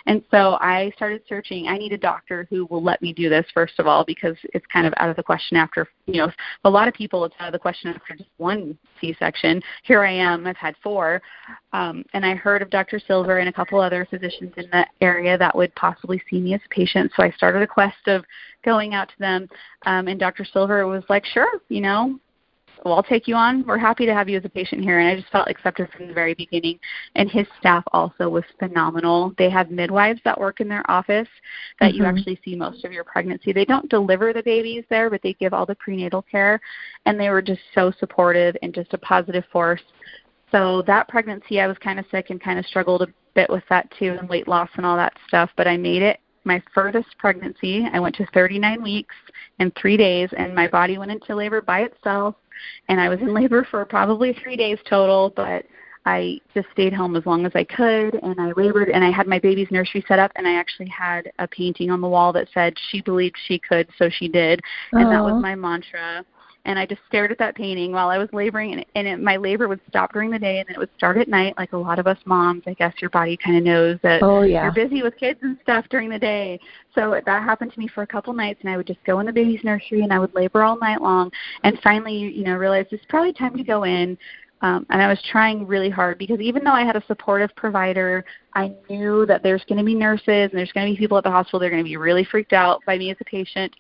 And 0.06 0.24
so 0.32 0.58
I 0.62 0.92
started 0.96 1.22
searching. 1.28 1.68
I 1.68 1.78
need 1.78 1.94
a 1.94 1.98
doctor 1.98 2.48
who 2.50 2.66
will 2.66 2.84
let 2.84 3.02
me 3.02 3.14
do 3.14 3.30
this, 3.30 3.46
first 3.54 3.80
of 3.80 3.88
all, 3.88 4.04
because 4.04 4.36
it's 4.54 4.66
kind 4.72 4.88
of 4.88 4.94
out 4.98 5.10
of 5.10 5.16
the 5.16 5.24
question 5.24 5.58
after, 5.58 5.88
you 6.06 6.18
know, 6.18 6.32
a 6.64 6.70
lot 6.70 6.88
of 6.88 6.94
people, 6.94 7.26
it's 7.26 7.36
out 7.40 7.48
of 7.48 7.54
the 7.54 7.60
question 7.60 7.94
after 7.94 8.16
just 8.16 8.30
one 8.38 8.78
C 9.00 9.16
section. 9.20 9.62
Here 9.84 10.04
I 10.04 10.12
am, 10.12 10.48
I've 10.48 10.58
had 10.58 10.76
four. 10.84 11.22
Um, 11.74 12.06
and 12.14 12.26
I 12.26 12.36
heard 12.36 12.62
of 12.62 12.70
Dr. 12.70 13.00
Silver 13.06 13.40
and 13.40 13.50
a 13.50 13.54
couple 13.54 13.80
other 13.80 14.08
physicians 14.10 14.54
in 14.58 14.70
the 14.72 14.86
area 15.02 15.38
that 15.38 15.56
would 15.56 15.74
possibly 15.76 16.22
see 16.30 16.40
me 16.40 16.54
as 16.54 16.62
a 16.66 16.70
patient. 16.70 17.12
So 17.16 17.24
I 17.24 17.32
started 17.32 17.62
a 17.62 17.68
quest 17.68 18.08
of 18.08 18.24
going 18.64 18.94
out 18.94 19.10
to 19.10 19.20
them. 19.20 19.50
Um, 19.86 20.08
and 20.08 20.20
Dr. 20.20 20.46
Silver 20.46 20.88
was 20.88 21.04
like, 21.10 21.26
sure, 21.26 21.60
you 21.70 21.82
know, 21.82 22.20
well, 22.84 22.96
I'll 22.96 23.04
take 23.04 23.28
you 23.28 23.36
on. 23.36 23.66
We're 23.66 23.78
happy 23.78 24.06
to 24.06 24.14
have 24.14 24.28
you 24.28 24.38
as 24.38 24.46
a 24.46 24.50
patient 24.50 24.82
here. 24.82 25.00
And 25.00 25.08
I 25.08 25.16
just 25.16 25.32
felt 25.32 25.48
accepted 25.48 25.90
from 25.92 26.08
the 26.08 26.14
very 26.14 26.34
beginning. 26.34 26.80
And 27.16 27.30
his 27.30 27.48
staff 27.60 27.84
also 27.94 28.30
was 28.30 28.44
phenomenal. 28.60 29.34
They 29.38 29.50
have 29.50 29.72
midwives 29.72 30.20
that 30.26 30.40
work 30.40 30.60
in 30.60 30.68
their 30.68 30.90
office 30.92 31.28
that 31.80 31.94
mm-hmm. 31.94 31.98
you 31.98 32.06
actually 32.06 32.40
see 32.44 32.56
most 32.56 32.84
of 32.84 32.92
your 32.92 33.04
pregnancy. 33.04 33.54
They 33.54 33.66
don't 33.66 33.90
deliver 33.90 34.34
the 34.34 34.44
babies 34.44 34.84
there, 34.90 35.10
but 35.10 35.22
they 35.22 35.34
give 35.34 35.54
all 35.54 35.66
the 35.66 35.76
prenatal 35.76 36.22
care. 36.24 36.60
And 37.06 37.20
they 37.20 37.30
were 37.30 37.42
just 37.42 37.62
so 37.74 37.92
supportive 38.00 38.56
and 38.62 38.74
just 38.74 38.94
a 38.94 38.98
positive 38.98 39.46
force. 39.52 39.82
So 40.52 40.84
that 40.84 41.08
pregnancy, 41.08 41.62
I 41.62 41.68
was 41.68 41.78
kind 41.78 42.00
of 42.00 42.06
sick 42.12 42.30
and 42.30 42.42
kind 42.42 42.60
of 42.60 42.66
struggled 42.66 43.02
a 43.02 43.08
bit 43.34 43.50
with 43.50 43.64
that 43.70 43.92
too, 43.98 44.16
and 44.20 44.30
weight 44.30 44.48
loss 44.48 44.70
and 44.76 44.86
all 44.86 44.98
that 44.98 45.18
stuff. 45.28 45.50
But 45.56 45.68
I 45.68 45.78
made 45.78 46.02
it 46.02 46.20
my 46.46 46.62
furthest 46.74 47.18
pregnancy. 47.18 47.88
I 47.92 48.00
went 48.00 48.16
to 48.16 48.26
39 48.34 48.84
weeks 48.84 49.16
and 49.60 49.74
three 49.76 49.98
days, 49.98 50.30
and 50.38 50.54
my 50.54 50.68
body 50.68 50.98
went 50.98 51.12
into 51.12 51.36
labor 51.36 51.62
by 51.62 51.82
itself. 51.82 52.36
And 52.90 53.00
I 53.00 53.10
was 53.10 53.20
in 53.20 53.34
labor 53.34 53.68
for 53.70 53.86
probably 53.86 54.34
three 54.34 54.56
days 54.56 54.80
total, 54.90 55.32
but 55.36 55.66
I 56.06 56.40
just 56.54 56.68
stayed 56.74 56.94
home 56.94 57.16
as 57.16 57.26
long 57.26 57.46
as 57.46 57.54
I 57.56 57.64
could, 57.64 58.16
and 58.16 58.40
I 58.40 58.52
labored. 58.58 58.90
And 58.90 59.04
I 59.04 59.12
had 59.12 59.26
my 59.26 59.40
baby's 59.40 59.72
nursery 59.72 60.04
set 60.08 60.20
up, 60.20 60.32
and 60.36 60.48
I 60.48 60.56
actually 60.56 60.90
had 60.90 61.32
a 61.40 61.48
painting 61.48 61.90
on 61.92 62.02
the 62.02 62.10
wall 62.10 62.34
that 62.34 62.50
said, 62.54 62.78
"She 62.90 63.02
believed 63.02 63.38
she 63.46 63.58
could, 63.60 63.88
so 63.98 64.10
she 64.10 64.28
did," 64.28 64.60
and 64.92 65.06
Aww. 65.06 65.12
that 65.12 65.24
was 65.24 65.42
my 65.42 65.56
mantra 65.56 66.26
and 66.66 66.80
I 66.80 66.86
just 66.86 67.02
stared 67.08 67.32
at 67.32 67.38
that 67.40 67.56
painting 67.56 67.92
while 67.92 68.10
I 68.10 68.18
was 68.18 68.30
laboring, 68.32 68.74
and, 68.74 68.86
and 68.96 69.08
it, 69.08 69.20
my 69.20 69.36
labor 69.36 69.68
would 69.68 69.82
stop 69.90 70.14
during 70.14 70.32
the 70.32 70.40
day, 70.40 70.60
and 70.60 70.68
then 70.68 70.76
it 70.76 70.80
would 70.80 70.90
start 70.96 71.18
at 71.18 71.28
night. 71.28 71.56
Like 71.58 71.74
a 71.74 71.78
lot 71.78 72.00
of 72.00 72.08
us 72.08 72.18
moms, 72.26 72.64
I 72.66 72.74
guess 72.74 72.94
your 73.02 73.10
body 73.10 73.38
kind 73.38 73.58
of 73.58 73.64
knows 73.64 74.00
that 74.04 74.24
oh, 74.24 74.44
yeah. 74.44 74.64
you're 74.64 74.72
busy 74.72 75.04
with 75.04 75.18
kids 75.18 75.40
and 75.42 75.58
stuff 75.62 75.86
during 75.90 76.10
the 76.10 76.20
day. 76.20 76.60
So 76.96 77.20
that 77.26 77.44
happened 77.44 77.74
to 77.74 77.80
me 77.80 77.88
for 77.88 78.04
a 78.04 78.08
couple 78.08 78.34
nights, 78.34 78.60
and 78.62 78.70
I 78.70 78.78
would 78.78 78.88
just 78.88 79.04
go 79.04 79.20
in 79.20 79.26
the 79.26 79.34
baby's 79.34 79.64
nursery, 79.64 80.02
and 80.02 80.14
I 80.14 80.20
would 80.20 80.34
labor 80.34 80.64
all 80.64 80.78
night 80.78 81.02
long, 81.02 81.32
and 81.64 81.78
finally, 81.82 82.16
you 82.16 82.44
know, 82.44 82.56
realize 82.56 82.86
it's 82.92 83.06
probably 83.10 83.34
time 83.34 83.58
to 83.58 83.64
go 83.64 83.84
in. 83.84 84.18
Um, 84.64 84.86
and 84.90 85.02
I 85.02 85.10
was 85.10 85.20
trying 85.30 85.68
really 85.68 85.90
hard 85.90 86.18
because 86.18 86.40
even 86.40 86.64
though 86.64 86.72
I 86.72 86.86
had 86.86 86.96
a 86.96 87.04
supportive 87.06 87.54
provider, 87.58 88.24
I 88.56 88.74
knew 88.90 89.26
that 89.26 89.44
there's 89.44 89.64
going 89.66 89.78
to 89.78 89.84
be 89.84 89.94
nurses 89.94 90.26
and 90.26 90.52
there's 90.54 90.72
going 90.72 90.88
to 90.88 90.94
be 90.94 90.98
people 90.98 91.18
at 91.18 91.26
the 91.26 91.30
hospital. 91.30 91.60
They're 91.60 91.70
going 91.70 91.84
to 91.84 91.88
be 91.88 91.98
really 91.98 92.24
freaked 92.24 92.54
out 92.54 92.80
by 92.86 92.98
me 92.98 93.12
as 93.12 93.18
a 93.20 93.26
patient, 93.26 93.74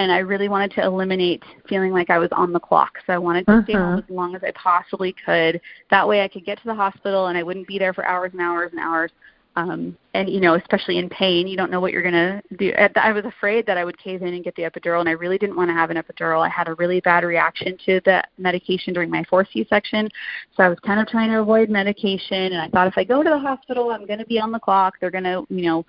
and 0.00 0.10
I 0.10 0.18
really 0.18 0.48
wanted 0.48 0.72
to 0.72 0.82
eliminate 0.82 1.44
feeling 1.68 1.92
like 1.92 2.10
I 2.10 2.18
was 2.18 2.30
on 2.32 2.52
the 2.52 2.58
clock. 2.58 2.94
So 3.06 3.12
I 3.12 3.18
wanted 3.18 3.46
to 3.46 3.52
uh-huh. 3.52 3.62
stay 3.62 3.72
home 3.74 3.82
uh-huh. 3.82 4.02
as 4.08 4.10
long 4.10 4.34
as 4.34 4.42
I 4.42 4.50
possibly 4.60 5.14
could. 5.24 5.60
That 5.90 6.06
way, 6.06 6.22
I 6.22 6.28
could 6.28 6.44
get 6.44 6.58
to 6.58 6.64
the 6.64 6.74
hospital 6.74 7.28
and 7.28 7.38
I 7.38 7.44
wouldn't 7.44 7.68
be 7.68 7.78
there 7.78 7.94
for 7.94 8.04
hours 8.04 8.32
and 8.32 8.40
hours 8.40 8.72
and 8.72 8.80
hours 8.80 9.12
um, 9.56 9.96
and 10.14 10.28
you 10.28 10.40
know, 10.40 10.54
especially 10.54 10.98
in 10.98 11.08
pain, 11.08 11.46
you 11.46 11.56
don't 11.56 11.70
know 11.70 11.80
what 11.80 11.92
you're 11.92 12.02
to 12.12 12.42
do. 12.56 12.72
I 12.96 13.12
was 13.12 13.24
afraid 13.24 13.66
that 13.66 13.78
I 13.78 13.84
would 13.84 13.96
cave 13.98 14.22
in 14.22 14.34
and 14.34 14.42
get 14.42 14.54
the 14.56 14.62
epidural, 14.62 15.00
and 15.00 15.08
I 15.08 15.12
really 15.12 15.38
didn't 15.38 15.56
want 15.56 15.70
to 15.70 15.74
have 15.74 15.90
an 15.90 15.96
epidural. 15.96 16.44
I 16.44 16.48
had 16.48 16.68
a 16.68 16.74
really 16.74 17.00
bad 17.00 17.24
reaction 17.24 17.78
to 17.86 18.00
the 18.04 18.22
medication 18.36 18.92
during 18.92 19.10
my 19.10 19.22
fourth 19.24 19.46
C-section, 19.52 20.08
so 20.56 20.62
I 20.64 20.68
was 20.68 20.78
kind 20.80 21.00
of 21.00 21.06
trying 21.06 21.30
to 21.30 21.40
avoid 21.40 21.70
medication. 21.70 22.52
And 22.52 22.60
I 22.60 22.68
thought 22.68 22.88
if 22.88 22.98
I 22.98 23.04
go 23.04 23.22
to 23.22 23.30
the 23.30 23.38
hospital, 23.38 23.90
I'm 23.90 24.06
to 24.18 24.26
be 24.26 24.40
on 24.40 24.50
the 24.50 24.58
clock. 24.58 24.94
They're 25.00 25.10
to, 25.24 25.46
you 25.48 25.62
know, 25.62 25.86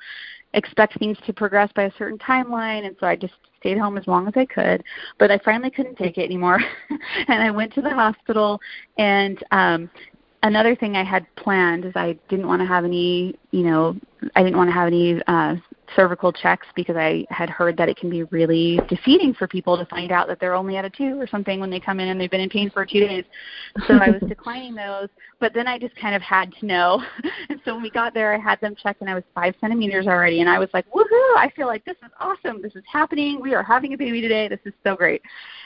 expect 0.54 1.00
things 1.00 1.18
to 1.26 1.34
progress 1.34 1.72
by 1.76 1.84
a 1.84 1.92
certain 1.98 2.20
timeline, 2.20 2.86
and 2.86 2.96
so 3.00 3.08
I 3.08 3.16
just 3.16 3.34
stayed 3.60 3.80
home 3.80 3.98
as 3.98 4.06
long 4.06 4.28
as 4.28 4.34
I 4.36 4.46
could. 4.46 4.84
But 5.18 5.32
I 5.32 5.40
finally 5.40 5.72
couldn't 5.72 5.98
take 5.98 6.20
it 6.20 6.24
anymore, 6.24 6.60
and 7.28 7.42
I 7.42 7.50
went 7.50 7.74
to 7.74 7.82
the 7.82 7.90
hospital, 7.90 8.60
and 9.00 9.44
um, 9.52 9.90
another 10.46 10.76
thing 10.76 10.96
I 10.96 11.04
had 11.04 11.26
planned 11.36 11.86
is 11.86 11.94
I 11.96 12.14
didn't 12.30 12.48
want 12.48 12.62
to 12.62 12.66
have 12.66 12.86
any, 12.86 13.36
you 13.52 13.64
know, 13.64 13.98
I 14.36 14.44
didn't 14.44 14.58
want 14.58 14.70
to 14.70 14.74
have 14.74 14.88
any 14.88 15.22
uh, 15.28 15.56
cervical 15.96 16.32
checks 16.32 16.68
because 16.76 16.96
I 16.96 17.26
had 17.30 17.50
heard 17.50 17.78
that 17.78 17.90
it 17.90 17.98
can 17.98 18.10
be 18.10 18.24
really 18.24 18.80
defeating 18.88 19.34
for 19.34 19.48
people 19.48 19.78
to 19.78 19.86
find 19.86 20.12
out 20.12 20.28
that 20.28 20.40
they're 20.40 20.56
only 20.56 20.78
at 20.78 20.86
a 20.86 20.90
two 20.90 21.20
or 21.20 21.28
something 21.28 21.60
when 21.60 21.70
they 21.70 21.80
come 21.80 22.00
in 22.00 22.10
and 22.10 22.20
they've 22.20 22.32
been 22.32 22.42
in 22.42 22.50
pain 22.50 22.70
for 22.70 22.86
two 22.86 23.00
days. 23.00 23.24
So 23.88 23.96
I 23.96 24.10
was 24.10 24.22
declining 24.28 24.76
those, 24.76 25.10
but 25.40 25.54
then 25.54 25.68
I 25.68 25.78
just 25.78 25.96
kind 25.96 26.16
of 26.16 26.22
had 26.22 26.54
to 26.60 26.66
know. 26.66 27.04
and 27.50 27.60
so 27.66 27.74
when 27.74 27.84
we 27.84 27.90
got 27.90 28.14
there, 28.14 28.34
I 28.34 28.40
had 28.40 28.60
them 28.62 28.76
check 28.82 28.98
and 29.02 29.10
I 29.10 29.16
was 29.16 29.24
five 29.34 29.54
centimeters 29.62 30.08
already, 30.08 30.42
and 30.42 30.50
I 30.50 30.60
was 30.60 30.70
like, 30.74 30.86
woohoo! 30.92 31.38
I 31.38 31.52
feel 31.56 31.68
like 31.68 31.84
this 31.86 31.98
is 32.04 32.12
awesome. 32.20 32.62
This 32.62 32.76
is 32.76 32.84
happening. 32.92 33.40
We 33.42 33.54
are 33.54 33.64
having 33.64 33.94
a 33.94 33.98
baby 33.98 34.22
today. 34.22 34.48
This 34.48 34.60
is 34.66 34.74
so 34.84 34.96
great. 34.96 35.22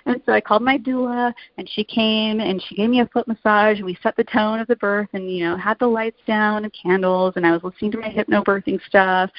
And 0.05 0.21
so 0.25 0.33
I 0.33 0.41
called 0.41 0.61
my 0.61 0.77
doula, 0.77 1.33
and 1.57 1.69
she 1.69 1.83
came 1.83 2.39
and 2.39 2.61
she 2.67 2.75
gave 2.75 2.89
me 2.89 3.01
a 3.01 3.07
foot 3.07 3.27
massage. 3.27 3.81
We 3.81 3.97
set 4.01 4.15
the 4.15 4.23
tone 4.23 4.59
of 4.59 4.67
the 4.67 4.75
birth, 4.77 5.09
and 5.13 5.31
you 5.31 5.45
know 5.45 5.57
had 5.57 5.77
the 5.79 5.87
lights 5.87 6.19
down 6.25 6.63
and 6.63 6.73
candles, 6.73 7.33
and 7.35 7.45
I 7.45 7.51
was 7.51 7.63
listening 7.63 7.91
to 7.91 7.99
my 7.99 8.09
hypnobirthing 8.09 8.79
stuff, 8.87 9.29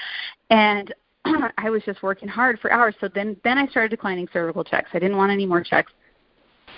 and 0.50 0.69
I 1.58 1.70
was 1.70 1.82
just 1.84 2.02
working 2.02 2.28
hard 2.28 2.58
for 2.60 2.72
hours. 2.72 2.94
So 3.00 3.08
then 3.14 3.36
then 3.44 3.58
I 3.58 3.66
started 3.68 3.90
declining 3.90 4.28
cervical 4.32 4.64
checks. 4.64 4.90
I 4.92 4.98
didn't 4.98 5.16
want 5.16 5.32
any 5.32 5.46
more 5.46 5.62
checks. 5.62 5.92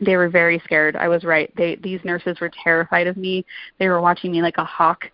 They 0.01 0.17
were 0.17 0.29
very 0.29 0.61
scared. 0.65 0.97
I 0.97 1.09
was 1.09 1.25
right. 1.25 1.53
They 1.57 1.77
these 1.77 2.01
nurses 2.05 2.41
were 2.41 2.51
terrified 2.63 3.07
of 3.07 3.17
me. 3.17 3.45
They 3.79 3.89
were 3.89 4.01
watching 4.01 4.33
me 4.33 4.43
like 4.43 4.59
a 4.59 4.65
hawk 4.65 5.05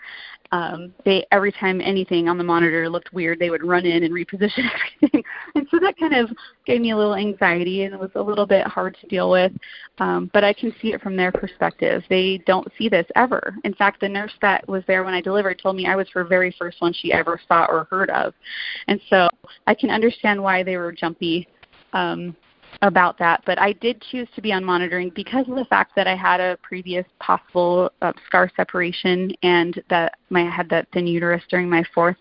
um, 0.50 0.94
they 1.04 1.26
every 1.30 1.52
time 1.52 1.80
anything 1.80 2.28
on 2.28 2.38
the 2.38 2.44
monitor 2.44 2.88
looked 2.88 3.12
weird, 3.12 3.38
they 3.38 3.50
would 3.50 3.62
run 3.62 3.84
in 3.84 4.02
and 4.02 4.14
reposition 4.14 4.64
everything, 5.00 5.22
and 5.54 5.66
so 5.70 5.78
that 5.80 5.98
kind 5.98 6.14
of 6.14 6.30
gave 6.64 6.80
me 6.80 6.92
a 6.92 6.96
little 6.96 7.16
anxiety, 7.16 7.82
and 7.82 7.94
it 7.94 8.00
was 8.00 8.10
a 8.14 8.22
little 8.22 8.46
bit 8.46 8.66
hard 8.66 8.96
to 9.00 9.06
deal 9.08 9.30
with. 9.30 9.52
Um, 9.98 10.30
but 10.32 10.44
I 10.44 10.52
can 10.54 10.74
see 10.80 10.94
it 10.94 11.02
from 11.02 11.16
their 11.16 11.32
perspective; 11.32 12.02
they 12.08 12.38
don't 12.46 12.66
see 12.78 12.88
this 12.88 13.06
ever. 13.14 13.54
In 13.64 13.74
fact, 13.74 14.00
the 14.00 14.08
nurse 14.08 14.32
that 14.40 14.66
was 14.68 14.82
there 14.86 15.04
when 15.04 15.14
I 15.14 15.20
delivered 15.20 15.60
told 15.62 15.76
me 15.76 15.86
I 15.86 15.96
was 15.96 16.08
her 16.14 16.24
very 16.24 16.54
first 16.58 16.80
one 16.80 16.94
she 16.94 17.12
ever 17.12 17.38
saw 17.46 17.66
or 17.66 17.86
heard 17.90 18.10
of, 18.10 18.32
and 18.86 19.00
so 19.10 19.28
I 19.66 19.74
can 19.74 19.90
understand 19.90 20.42
why 20.42 20.62
they 20.62 20.76
were 20.78 20.92
jumpy. 20.92 21.46
Um, 21.92 22.34
about 22.82 23.18
that, 23.18 23.42
but 23.46 23.58
I 23.58 23.72
did 23.72 24.02
choose 24.10 24.28
to 24.34 24.42
be 24.42 24.52
on 24.52 24.64
monitoring 24.64 25.10
because 25.14 25.48
of 25.48 25.56
the 25.56 25.64
fact 25.64 25.92
that 25.96 26.06
I 26.06 26.14
had 26.14 26.40
a 26.40 26.58
previous 26.62 27.04
possible 27.20 27.90
uh, 28.02 28.12
scar 28.26 28.50
separation 28.56 29.32
and 29.42 29.82
that 29.90 30.14
my, 30.30 30.42
I 30.42 30.50
had 30.50 30.68
that 30.70 30.88
thin 30.92 31.06
uterus 31.06 31.42
during 31.50 31.68
my 31.68 31.82
fourth 31.94 32.16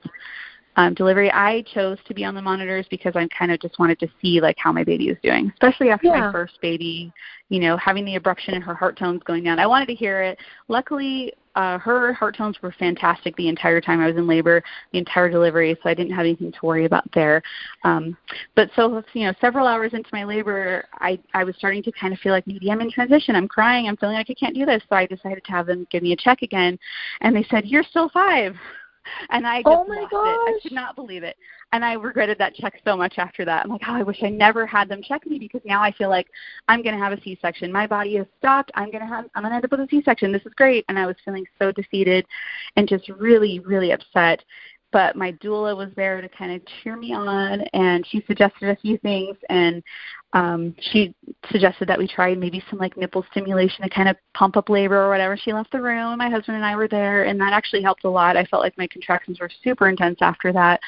um, 0.78 0.94
delivery. 0.94 1.32
I 1.32 1.64
chose 1.74 1.98
to 2.08 2.14
be 2.14 2.24
on 2.24 2.36
the 2.36 2.42
monitors 2.42 2.86
because 2.90 3.14
I 3.16 3.28
kind 3.38 3.52
of 3.52 3.60
just 3.60 3.78
wanted 3.80 4.00
to 4.00 4.08
see 4.22 4.40
like 4.40 4.56
how 4.60 4.72
my 4.72 4.84
baby 4.84 5.10
was 5.10 5.18
doing, 5.24 5.52
especially 5.54 5.90
after 5.90 6.08
yeah. 6.08 6.20
my 6.20 6.32
first 6.32 6.60
baby. 6.62 7.12
You 7.50 7.60
know, 7.62 7.78
having 7.78 8.04
the 8.04 8.20
abruption 8.20 8.54
in 8.54 8.62
her 8.62 8.76
heart 8.76 8.98
tones 8.98 9.22
going 9.26 9.44
down. 9.44 9.58
I 9.58 9.68
wanted 9.68 9.88
to 9.88 9.96
hear 9.96 10.22
it. 10.22 10.38
Luckily, 10.68 11.34
uh, 11.58 11.80
her 11.80 12.14
heart 12.14 12.38
tones 12.38 12.56
were 12.62 12.72
fantastic 12.78 13.36
the 13.36 13.48
entire 13.48 13.82
time 13.82 14.00
I 14.00 14.06
was 14.06 14.16
in 14.16 14.28
labor, 14.28 14.64
the 14.92 15.00
entire 15.00 15.28
delivery, 15.28 15.76
so 15.82 15.90
I 15.90 15.96
didn't 15.96 16.12
have 16.14 16.20
anything 16.20 16.52
to 16.52 16.60
worry 16.62 16.86
about 16.86 17.04
there. 17.16 17.42
Um, 17.84 18.16
but 18.56 18.70
so 18.76 19.04
you 19.14 19.26
know, 19.26 19.34
several 19.42 19.66
hours 19.66 19.94
into 19.94 20.10
my 20.14 20.24
labor, 20.24 20.86
I 21.00 21.18
I 21.34 21.44
was 21.44 21.56
starting 21.58 21.82
to 21.82 21.92
kind 21.94 22.14
of 22.14 22.20
feel 22.20 22.32
like 22.32 22.46
maybe 22.46 22.70
I'm 22.70 22.80
in 22.80 22.92
transition. 22.92 23.36
I'm 23.36 23.48
crying. 23.48 23.88
I'm 23.88 23.98
feeling 23.98 24.18
like 24.18 24.30
I 24.30 24.36
can't 24.36 24.54
do 24.54 24.68
this. 24.68 24.84
So 24.88 24.96
I 24.96 25.08
decided 25.08 25.44
to 25.46 25.52
have 25.52 25.66
them 25.66 25.88
give 25.90 26.04
me 26.04 26.14
a 26.14 26.16
check 26.16 26.44
again, 26.44 26.78
and 27.22 27.36
they 27.36 27.44
said 27.50 27.66
you're 27.66 27.84
still 27.84 28.10
five 28.10 28.56
and 29.30 29.46
I 29.46 29.62
just 29.62 29.68
oh 29.68 29.86
my 29.88 30.02
lost 30.02 30.12
gosh. 30.12 30.28
it. 30.28 30.56
I 30.56 30.60
could 30.64 30.72
not 30.72 30.96
believe 30.96 31.24
it, 31.24 31.38
and 31.72 31.84
I 31.84 31.94
regretted 31.94 32.38
that 32.40 32.56
check 32.56 32.80
so 32.86 32.96
much 32.96 33.16
after 33.18 33.46
that. 33.46 33.66
I'm 33.66 33.72
like, 33.72 33.82
oh, 33.88 33.94
I 33.94 34.04
wish 34.04 34.20
I 34.24 34.30
never 34.30 34.66
had 34.66 34.90
them 34.90 35.02
check 35.02 35.26
me 35.26 35.40
because 35.40 35.62
now 35.66 35.82
I 35.82 35.92
feel 35.92 36.10
like 36.10 36.28
I'm 36.68 36.82
going 36.82 36.96
to 36.96 37.04
have 37.04 37.14
a 37.14 37.22
C-section. 37.22 37.72
My 37.72 37.88
body 37.88 38.18
is 38.18 38.28
stopped. 38.40 38.72
I'm 38.76 38.92
going 38.92 39.02
to 39.02 39.08
have. 39.08 39.26
I'm 39.36 39.44
going 39.44 39.52
to 39.52 39.56
end 39.56 39.66
up 39.66 39.72
with 39.72 39.82
a 39.82 39.88
C-section. 39.90 40.32
This 40.32 40.46
is 40.46 40.54
great, 40.56 40.86
and 40.90 40.98
I 40.98 41.06
was 41.06 41.16
feeling 41.24 41.46
so 41.60 41.72
defeated, 41.72 42.26
and 42.76 42.88
just 42.88 43.10
really, 43.10 43.60
really 43.60 43.92
upset 43.92 44.44
but 44.92 45.16
my 45.16 45.34
doula 45.34 45.76
was 45.76 45.90
there 45.96 46.22
to 46.22 46.30
kind 46.30 46.52
of 46.54 46.62
cheer 46.82 46.96
me 46.96 47.14
on 47.14 47.62
and 47.74 48.06
she 48.08 48.24
suggested 48.28 48.70
a 48.70 48.76
few 48.78 48.98
things 49.00 49.36
and 49.50 49.84
um 50.34 50.76
she 50.80 51.14
suggested 51.52 51.88
that 51.88 51.98
we 51.98 52.08
try 52.08 52.36
maybe 52.36 52.64
some 52.70 52.80
like 52.80 52.96
nipple 52.98 53.26
stimulation 53.32 53.84
to 53.84 53.90
kind 53.90 54.08
of 54.10 54.16
pump 54.34 54.58
up 54.58 54.70
labor 54.70 55.02
or 55.02 55.10
whatever. 55.10 55.38
She 55.38 55.54
left 55.54 55.72
the 55.72 55.82
room. 55.82 56.18
My 56.18 56.30
husband 56.30 56.58
and 56.58 56.66
i 56.66 56.76
were 56.76 56.88
there 56.88 57.24
and 57.24 57.40
that 57.40 57.54
actually 57.54 57.82
helped 57.82 58.04
a 58.04 58.10
lot. 58.10 58.38
I 58.38 58.46
felt 58.46 58.62
like 58.62 58.78
my 58.78 58.88
contractions 58.88 59.40
were 59.40 59.50
super 59.64 59.90
intense 59.90 60.18
after 60.22 60.52
that. 60.54 60.80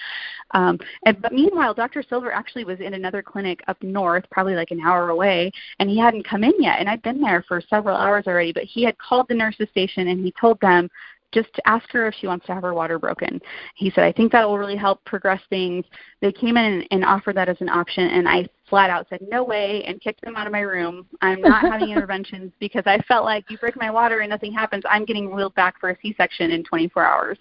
Um 0.51 0.79
and 1.05 1.21
but 1.21 1.33
meanwhile 1.33 1.73
dr 1.73 2.03
silver 2.09 2.31
actually 2.31 2.65
was 2.65 2.79
in 2.79 2.93
another 2.93 3.21
clinic 3.21 3.61
up 3.67 3.81
north 3.83 4.25
probably 4.31 4.55
like 4.55 4.71
an 4.71 4.81
hour 4.81 5.09
away 5.09 5.51
and 5.79 5.89
he 5.89 5.97
hadn't 5.97 6.27
come 6.27 6.43
in 6.43 6.53
yet 6.59 6.79
and 6.79 6.89
i'd 6.89 7.01
been 7.01 7.21
there 7.21 7.43
for 7.47 7.61
several 7.69 7.95
hours 7.95 8.25
already 8.27 8.51
but 8.51 8.63
he 8.63 8.83
had 8.83 8.97
called 8.97 9.27
the 9.29 9.35
nurses 9.35 9.69
station 9.69 10.07
and 10.07 10.23
he 10.23 10.33
told 10.39 10.59
them 10.61 10.89
just 11.31 11.53
to 11.53 11.67
ask 11.67 11.89
her 11.91 12.07
if 12.07 12.15
she 12.15 12.27
wants 12.27 12.45
to 12.47 12.53
have 12.53 12.63
her 12.63 12.73
water 12.73 12.99
broken. 12.99 13.39
He 13.75 13.91
said, 13.91 14.03
I 14.03 14.11
think 14.11 14.31
that 14.31 14.47
will 14.47 14.57
really 14.57 14.75
help 14.75 15.03
progress 15.05 15.41
things. 15.49 15.85
They 16.21 16.31
came 16.31 16.57
in 16.57 16.65
and, 16.65 16.87
and 16.91 17.05
offered 17.05 17.35
that 17.35 17.49
as 17.49 17.57
an 17.61 17.69
option, 17.69 18.07
and 18.07 18.27
I 18.27 18.47
flat 18.69 18.89
out 18.89 19.07
said, 19.09 19.19
no 19.29 19.43
way, 19.43 19.83
and 19.85 19.99
kicked 19.99 20.21
them 20.21 20.35
out 20.35 20.47
of 20.47 20.53
my 20.53 20.59
room. 20.59 21.07
I'm 21.21 21.41
not 21.41 21.61
having 21.61 21.89
interventions 21.91 22.51
because 22.59 22.83
I 22.85 22.99
felt 23.07 23.25
like 23.25 23.45
you 23.49 23.57
break 23.57 23.75
my 23.75 23.89
water 23.89 24.19
and 24.19 24.29
nothing 24.29 24.53
happens. 24.53 24.83
I'm 24.89 25.05
getting 25.05 25.33
wheeled 25.33 25.55
back 25.55 25.79
for 25.79 25.89
a 25.89 25.97
C-section 26.01 26.51
in 26.51 26.63
24 26.63 27.05
hours. 27.05 27.37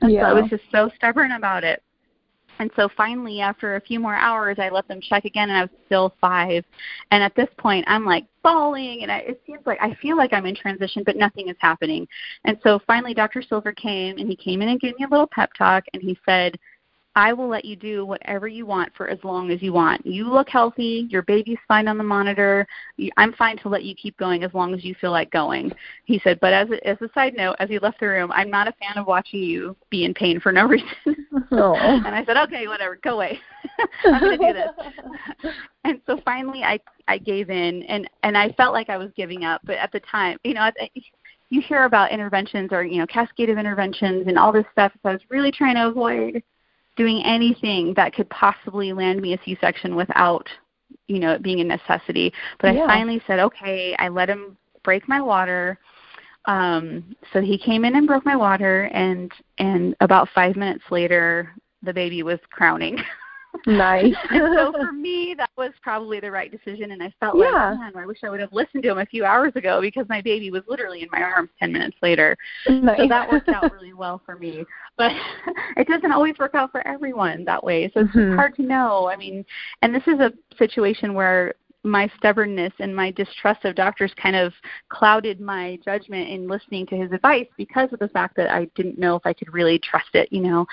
And 0.00 0.12
yeah. 0.12 0.22
so 0.22 0.26
I 0.26 0.40
was 0.40 0.50
just 0.50 0.64
so 0.72 0.90
stubborn 0.96 1.32
about 1.32 1.64
it. 1.64 1.82
And 2.58 2.70
so 2.76 2.88
finally, 2.96 3.40
after 3.40 3.76
a 3.76 3.80
few 3.80 3.98
more 3.98 4.14
hours, 4.14 4.58
I 4.58 4.68
let 4.68 4.86
them 4.86 5.00
check 5.00 5.24
again, 5.24 5.50
and 5.50 5.58
I 5.58 5.62
was 5.62 5.70
still 5.86 6.14
five. 6.20 6.64
And 7.10 7.22
at 7.22 7.34
this 7.34 7.48
point, 7.58 7.84
I'm 7.88 8.04
like 8.04 8.26
bawling, 8.42 9.02
and 9.02 9.10
I, 9.10 9.18
it 9.18 9.42
seems 9.46 9.62
like 9.66 9.78
I 9.80 9.94
feel 10.00 10.16
like 10.16 10.32
I'm 10.32 10.46
in 10.46 10.54
transition, 10.54 11.02
but 11.04 11.16
nothing 11.16 11.48
is 11.48 11.56
happening. 11.60 12.06
And 12.44 12.58
so 12.62 12.80
finally, 12.86 13.14
Dr. 13.14 13.42
Silver 13.42 13.72
came, 13.72 14.18
and 14.18 14.28
he 14.28 14.36
came 14.36 14.62
in 14.62 14.68
and 14.68 14.80
gave 14.80 14.98
me 14.98 15.04
a 15.04 15.10
little 15.10 15.26
pep 15.26 15.50
talk, 15.56 15.84
and 15.92 16.02
he 16.02 16.16
said, 16.24 16.58
I 17.14 17.34
will 17.34 17.48
let 17.48 17.66
you 17.66 17.76
do 17.76 18.06
whatever 18.06 18.48
you 18.48 18.64
want 18.64 18.90
for 18.96 19.08
as 19.08 19.18
long 19.22 19.50
as 19.50 19.60
you 19.60 19.72
want. 19.72 20.06
You 20.06 20.32
look 20.32 20.48
healthy. 20.48 21.06
Your 21.10 21.22
baby's 21.22 21.58
fine 21.68 21.86
on 21.86 21.98
the 21.98 22.04
monitor. 22.04 22.66
I'm 23.18 23.34
fine 23.34 23.58
to 23.58 23.68
let 23.68 23.84
you 23.84 23.94
keep 23.94 24.16
going 24.16 24.44
as 24.44 24.54
long 24.54 24.72
as 24.72 24.82
you 24.82 24.94
feel 24.94 25.10
like 25.10 25.30
going. 25.30 25.70
He 26.04 26.20
said, 26.24 26.40
but 26.40 26.54
as 26.54 26.70
a, 26.70 26.88
as 26.88 26.96
a 27.02 27.10
side 27.12 27.34
note, 27.34 27.56
as 27.58 27.68
he 27.68 27.78
left 27.78 28.00
the 28.00 28.06
room, 28.06 28.32
I'm 28.32 28.50
not 28.50 28.66
a 28.66 28.72
fan 28.72 28.96
of 28.96 29.06
watching 29.06 29.42
you 29.42 29.76
be 29.90 30.04
in 30.04 30.14
pain 30.14 30.40
for 30.40 30.52
no 30.52 30.66
reason. 30.68 30.88
Oh. 31.50 31.74
and 31.74 32.14
I 32.14 32.24
said, 32.24 32.38
okay, 32.38 32.66
whatever, 32.66 32.98
go 33.02 33.16
away. 33.16 33.38
I'm 34.04 34.20
going 34.20 34.38
to 34.38 34.46
do 34.46 34.52
this. 34.54 35.52
and 35.84 36.00
so 36.06 36.18
finally, 36.24 36.62
I 36.62 36.80
I 37.08 37.18
gave 37.18 37.50
in, 37.50 37.82
and 37.84 38.08
and 38.22 38.38
I 38.38 38.52
felt 38.52 38.72
like 38.72 38.88
I 38.88 38.96
was 38.96 39.10
giving 39.16 39.44
up, 39.44 39.60
but 39.64 39.76
at 39.76 39.92
the 39.92 40.00
time, 40.00 40.38
you 40.44 40.54
know. 40.54 40.62
I, 40.62 40.72
you 41.50 41.60
hear 41.60 41.84
about 41.84 42.10
interventions 42.10 42.70
or 42.72 42.82
you 42.82 42.96
know 42.96 43.06
cascade 43.06 43.50
of 43.50 43.58
interventions 43.58 44.26
and 44.26 44.38
all 44.38 44.52
this 44.52 44.64
stuff. 44.72 44.90
So 45.02 45.10
I 45.10 45.12
was 45.12 45.20
really 45.28 45.52
trying 45.52 45.74
to 45.74 45.88
avoid 45.88 46.42
doing 46.96 47.22
anything 47.24 47.94
that 47.94 48.14
could 48.14 48.28
possibly 48.30 48.92
land 48.92 49.20
me 49.20 49.34
a 49.34 49.40
C-section 49.44 49.96
without, 49.96 50.48
you 51.08 51.18
know, 51.18 51.32
it 51.32 51.42
being 51.42 51.60
a 51.60 51.64
necessity. 51.64 52.32
But 52.60 52.74
Yeah. 52.74 52.84
I 52.84 52.86
finally 52.86 53.22
said, 53.26 53.38
okay. 53.40 53.94
I 53.98 54.08
let 54.08 54.28
him 54.28 54.56
break 54.82 55.08
my 55.08 55.20
water. 55.20 55.78
Um, 56.46 57.14
so 57.32 57.40
he 57.40 57.56
came 57.56 57.84
in 57.84 57.94
and 57.94 58.06
broke 58.06 58.24
my 58.24 58.34
water, 58.34 58.90
and 58.92 59.30
and 59.58 59.94
about 60.00 60.28
five 60.34 60.56
minutes 60.56 60.84
later, 60.90 61.54
the 61.82 61.92
baby 61.92 62.22
was 62.22 62.40
crowning. 62.50 62.98
Nice. 63.66 64.14
and 64.30 64.42
so 64.54 64.72
for 64.72 64.92
me, 64.92 65.34
that 65.36 65.50
was 65.56 65.72
probably 65.82 66.20
the 66.20 66.30
right 66.30 66.50
decision. 66.50 66.90
And 66.92 67.02
I 67.02 67.12
felt 67.20 67.36
Yeah. 67.36 67.70
like, 67.70 67.78
man, 67.78 68.02
I 68.02 68.06
wish 68.06 68.18
I 68.24 68.30
would 68.30 68.40
have 68.40 68.52
listened 68.52 68.82
to 68.84 68.90
him 68.90 68.98
a 68.98 69.06
few 69.06 69.24
hours 69.24 69.52
ago 69.56 69.80
because 69.80 70.08
my 70.08 70.20
baby 70.20 70.50
was 70.50 70.62
literally 70.68 71.02
in 71.02 71.08
my 71.12 71.22
arms 71.22 71.50
10 71.58 71.72
minutes 71.72 71.96
later. 72.02 72.36
nice. 72.68 72.98
So 72.98 73.06
that 73.08 73.28
worked 73.28 73.50
out 73.52 73.70
really 73.70 73.92
well 73.92 74.20
for 74.24 74.36
me. 74.36 74.64
But 74.96 75.12
it 75.76 75.86
doesn't 75.86 76.12
always 76.12 76.38
work 76.38 76.54
out 76.54 76.70
for 76.72 76.86
everyone 76.86 77.44
that 77.44 77.62
way. 77.62 77.90
So 77.94 78.00
it's 78.00 78.10
Mhm. 78.14 78.36
hard 78.36 78.54
to 78.56 78.62
know. 78.62 79.08
I 79.08 79.16
mean, 79.16 79.44
and 79.82 79.94
this 79.94 80.06
is 80.06 80.20
a 80.20 80.32
situation 80.56 81.14
where 81.14 81.54
my 81.84 82.08
stubbornness 82.16 82.72
and 82.78 82.94
my 82.94 83.10
distrust 83.10 83.64
of 83.64 83.74
doctors 83.74 84.12
kind 84.14 84.36
of 84.36 84.52
clouded 84.88 85.40
my 85.40 85.78
judgment 85.84 86.28
in 86.28 86.46
listening 86.46 86.86
to 86.86 86.96
his 86.96 87.10
advice 87.10 87.48
because 87.56 87.92
of 87.92 87.98
the 87.98 88.08
fact 88.08 88.36
that 88.36 88.50
I 88.50 88.66
didn't 88.76 88.98
know 88.98 89.16
if 89.16 89.22
I 89.26 89.32
could 89.32 89.52
really 89.52 89.78
trust 89.80 90.14
it, 90.14 90.28
you 90.32 90.40
know. 90.42 90.64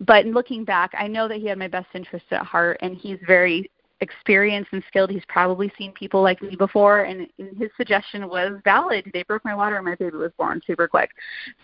But 0.00 0.26
in 0.26 0.32
looking 0.32 0.64
back, 0.64 0.92
I 0.96 1.08
know 1.08 1.28
that 1.28 1.38
he 1.38 1.46
had 1.46 1.58
my 1.58 1.68
best 1.68 1.88
interests 1.94 2.28
at 2.30 2.42
heart 2.42 2.78
and 2.80 2.96
he's 2.96 3.18
very 3.26 3.70
experienced 4.00 4.72
and 4.72 4.82
skilled. 4.88 5.10
He's 5.10 5.24
probably 5.28 5.72
seen 5.76 5.92
people 5.92 6.22
like 6.22 6.40
me 6.42 6.56
before, 6.56 7.02
and, 7.02 7.26
and 7.38 7.56
his 7.56 7.70
suggestion 7.76 8.28
was 8.28 8.60
valid. 8.64 9.10
They 9.12 9.22
broke 9.24 9.44
my 9.44 9.54
water, 9.54 9.76
and 9.76 9.84
my 9.84 9.94
baby 9.96 10.16
was 10.16 10.32
born 10.38 10.60
super 10.66 10.86
quick. 10.86 11.10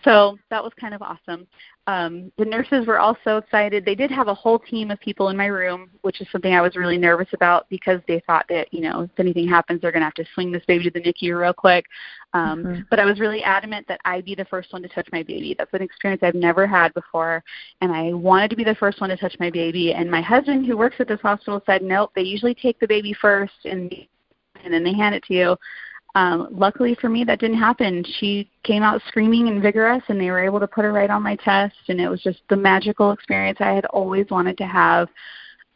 So 0.03 0.37
that 0.49 0.63
was 0.63 0.73
kind 0.79 0.93
of 0.93 1.01
awesome. 1.01 1.47
Um, 1.87 2.31
the 2.37 2.45
nurses 2.45 2.87
were 2.87 2.97
also 2.97 3.37
excited. 3.37 3.85
They 3.85 3.93
did 3.93 4.09
have 4.09 4.27
a 4.27 4.33
whole 4.33 4.57
team 4.57 4.89
of 4.89 4.99
people 4.99 5.29
in 5.29 5.37
my 5.37 5.45
room, 5.45 5.91
which 6.01 6.19
is 6.19 6.27
something 6.31 6.53
I 6.53 6.61
was 6.61 6.75
really 6.75 6.97
nervous 6.97 7.27
about 7.33 7.69
because 7.69 8.01
they 8.07 8.21
thought 8.25 8.45
that 8.49 8.73
you 8.73 8.81
know 8.81 9.01
if 9.01 9.19
anything 9.19 9.47
happens, 9.47 9.81
they're 9.81 9.91
going 9.91 10.01
to 10.01 10.05
have 10.05 10.15
to 10.15 10.25
swing 10.33 10.51
this 10.51 10.65
baby 10.65 10.83
to 10.85 10.89
the 10.89 10.99
NICU 10.99 11.39
real 11.39 11.53
quick. 11.53 11.85
Um, 12.33 12.63
Mhm. 12.65 12.85
But 12.89 12.99
I 12.99 13.05
was 13.05 13.19
really 13.19 13.43
adamant 13.43 13.87
that 13.87 14.01
I 14.03 14.21
be 14.21 14.33
the 14.33 14.45
first 14.45 14.73
one 14.73 14.81
to 14.81 14.87
touch 14.89 15.07
my 15.11 15.21
baby. 15.21 15.53
That's 15.57 15.73
an 15.73 15.81
experience 15.83 16.23
I've 16.23 16.33
never 16.33 16.65
had 16.65 16.93
before, 16.95 17.43
and 17.81 17.91
I 17.91 18.13
wanted 18.13 18.49
to 18.49 18.55
be 18.55 18.63
the 18.63 18.75
first 18.75 18.99
one 18.99 19.11
to 19.11 19.17
touch 19.17 19.35
my 19.39 19.51
baby. 19.51 19.93
And 19.93 20.09
my 20.09 20.21
husband, 20.21 20.65
who 20.65 20.77
works 20.77 20.95
at 20.99 21.07
this 21.07 21.21
hospital, 21.21 21.61
said, 21.65 21.83
"Nope, 21.83 22.11
they 22.15 22.23
usually 22.23 22.55
take 22.55 22.79
the 22.79 22.87
baby 22.87 23.13
first, 23.13 23.65
and 23.65 23.93
and 24.63 24.73
then 24.73 24.83
they 24.83 24.93
hand 24.93 25.13
it 25.13 25.23
to 25.25 25.33
you." 25.35 25.57
Um, 26.15 26.47
luckily 26.49 26.95
for 26.99 27.09
me, 27.09 27.25
that 27.25 27.39
didn't 27.39 27.57
happen. 27.57 28.03
She 28.19 28.49
came 28.63 28.83
out 28.83 29.01
screaming 29.09 29.49
and 29.49 29.61
vigorous, 29.61 30.01
and 30.07 30.19
they 30.19 30.31
were 30.31 30.43
able 30.43 30.61
to 30.61 30.67
put 30.67 30.85
her 30.85 30.93
right 30.93 31.09
on 31.09 31.21
my 31.21 31.35
chest, 31.35 31.75
and 31.89 31.99
it 31.99 32.09
was 32.09 32.21
just 32.21 32.39
the 32.49 32.55
magical 32.55 33.11
experience 33.11 33.57
I 33.59 33.73
had 33.73 33.85
always 33.85 34.25
wanted 34.29 34.57
to 34.59 34.65
have. 34.65 35.09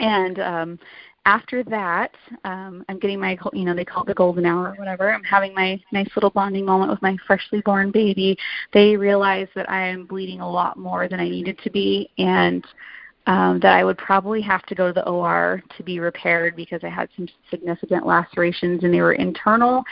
and 0.00 0.38
um, 0.38 0.78
after 1.26 1.64
that, 1.64 2.12
um, 2.44 2.84
I'm 2.88 3.00
getting 3.00 3.20
my, 3.20 3.36
you 3.52 3.64
know, 3.64 3.74
they 3.74 3.84
call 3.84 4.04
it 4.04 4.06
the 4.06 4.14
golden 4.14 4.46
hour 4.46 4.68
or 4.68 4.74
whatever. 4.76 5.12
I'm 5.12 5.24
having 5.24 5.52
my 5.52 5.80
nice 5.92 6.08
little 6.14 6.30
bonding 6.30 6.64
moment 6.64 6.90
with 6.90 7.02
my 7.02 7.16
freshly 7.26 7.60
born 7.62 7.90
baby. 7.90 8.38
They 8.72 8.96
realize 8.96 9.48
that 9.56 9.68
I 9.68 9.88
am 9.88 10.06
bleeding 10.06 10.40
a 10.40 10.50
lot 10.50 10.78
more 10.78 11.08
than 11.08 11.18
I 11.18 11.28
needed 11.28 11.58
to 11.64 11.70
be, 11.70 12.08
and 12.18 12.64
um, 13.28 13.60
that 13.60 13.74
I 13.76 13.84
would 13.84 13.98
probably 13.98 14.40
have 14.40 14.64
to 14.64 14.74
go 14.74 14.86
to 14.86 14.92
the 14.92 15.06
OR 15.06 15.62
to 15.76 15.82
be 15.82 16.00
repaired 16.00 16.56
because 16.56 16.80
I 16.82 16.88
had 16.88 17.10
some 17.14 17.28
significant 17.50 18.06
lacerations 18.06 18.82
and 18.84 18.92
they 18.92 19.02
were 19.02 19.12
internal. 19.12 19.84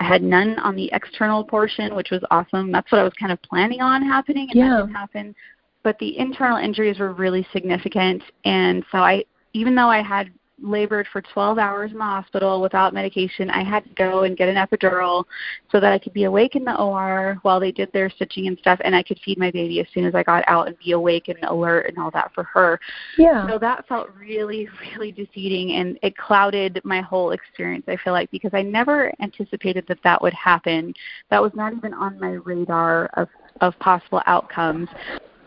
I 0.00 0.04
had 0.04 0.22
none 0.22 0.58
on 0.60 0.74
the 0.74 0.88
external 0.94 1.44
portion, 1.44 1.94
which 1.94 2.10
was 2.10 2.22
awesome. 2.30 2.72
That's 2.72 2.90
what 2.90 3.02
I 3.02 3.04
was 3.04 3.12
kind 3.20 3.30
of 3.30 3.40
planning 3.42 3.82
on 3.82 4.02
happening, 4.02 4.48
and 4.50 4.58
Yeah. 4.58 4.68
that 4.70 4.76
didn't 4.86 4.94
happen. 4.94 5.34
But 5.82 5.98
the 5.98 6.18
internal 6.18 6.56
injuries 6.56 6.98
were 6.98 7.12
really 7.12 7.46
significant, 7.52 8.22
and 8.46 8.82
so 8.90 8.98
I, 8.98 9.24
even 9.52 9.74
though 9.74 9.88
I 9.88 10.02
had 10.02 10.30
labored 10.62 11.06
for 11.12 11.22
12 11.22 11.58
hours 11.58 11.92
in 11.92 11.98
the 11.98 12.04
hospital 12.04 12.60
without 12.60 12.94
medication, 12.94 13.50
I 13.50 13.62
had 13.62 13.84
to 13.84 13.90
go 13.94 14.24
and 14.24 14.36
get 14.36 14.48
an 14.48 14.56
epidural 14.56 15.24
so 15.70 15.80
that 15.80 15.92
I 15.92 15.98
could 15.98 16.12
be 16.12 16.24
awake 16.24 16.56
in 16.56 16.64
the 16.64 16.78
OR 16.78 17.38
while 17.42 17.60
they 17.60 17.72
did 17.72 17.92
their 17.92 18.10
stitching 18.10 18.46
and 18.46 18.58
stuff, 18.58 18.80
and 18.84 18.94
I 18.94 19.02
could 19.02 19.18
feed 19.24 19.38
my 19.38 19.50
baby 19.50 19.80
as 19.80 19.86
soon 19.92 20.04
as 20.04 20.14
I 20.14 20.22
got 20.22 20.44
out 20.46 20.68
and 20.68 20.78
be 20.78 20.92
awake 20.92 21.28
and 21.28 21.38
alert 21.44 21.86
and 21.88 21.98
all 21.98 22.10
that 22.12 22.32
for 22.34 22.44
her. 22.44 22.80
yeah. 23.16 23.46
So 23.48 23.58
that 23.58 23.86
felt 23.88 24.10
really, 24.18 24.68
really 24.94 25.12
defeating, 25.12 25.72
and 25.76 25.98
it 26.02 26.16
clouded 26.16 26.80
my 26.84 27.00
whole 27.00 27.30
experience. 27.30 27.84
I 27.88 27.96
feel 27.96 28.12
like 28.12 28.30
because 28.30 28.52
I 28.54 28.62
never 28.62 29.12
anticipated 29.20 29.84
that 29.88 29.98
that 30.04 30.20
would 30.20 30.34
happen. 30.34 30.94
That 31.30 31.42
was 31.42 31.52
not 31.54 31.72
even 31.72 31.94
on 31.94 32.18
my 32.18 32.32
radar 32.32 33.06
of 33.14 33.28
of 33.60 33.78
possible 33.80 34.22
outcomes. 34.26 34.88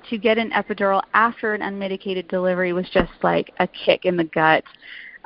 To 0.09 0.17
get 0.17 0.37
an 0.37 0.51
epidural 0.51 1.01
after 1.13 1.53
an 1.53 1.61
unmedicated 1.61 2.27
delivery 2.27 2.73
was 2.73 2.89
just 2.89 3.11
like 3.23 3.53
a 3.59 3.67
kick 3.67 4.05
in 4.05 4.17
the 4.17 4.25
gut, 4.25 4.63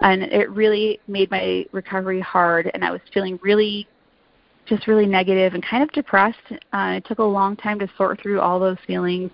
and 0.01 0.23
it 0.23 0.49
really 0.51 0.99
made 1.07 1.31
my 1.31 1.65
recovery 1.71 2.19
hard. 2.19 2.69
And 2.73 2.83
I 2.83 2.91
was 2.91 3.01
feeling 3.13 3.39
really 3.41 3.87
just 4.65 4.87
really 4.87 5.05
negative 5.05 5.53
and 5.53 5.63
kind 5.63 5.83
of 5.83 5.91
depressed. 5.91 6.37
Uh, 6.51 6.95
it 6.97 7.05
took 7.05 7.19
a 7.19 7.23
long 7.23 7.55
time 7.55 7.79
to 7.79 7.87
sort 7.97 8.21
through 8.21 8.39
all 8.39 8.59
those 8.59 8.77
feelings. 8.85 9.31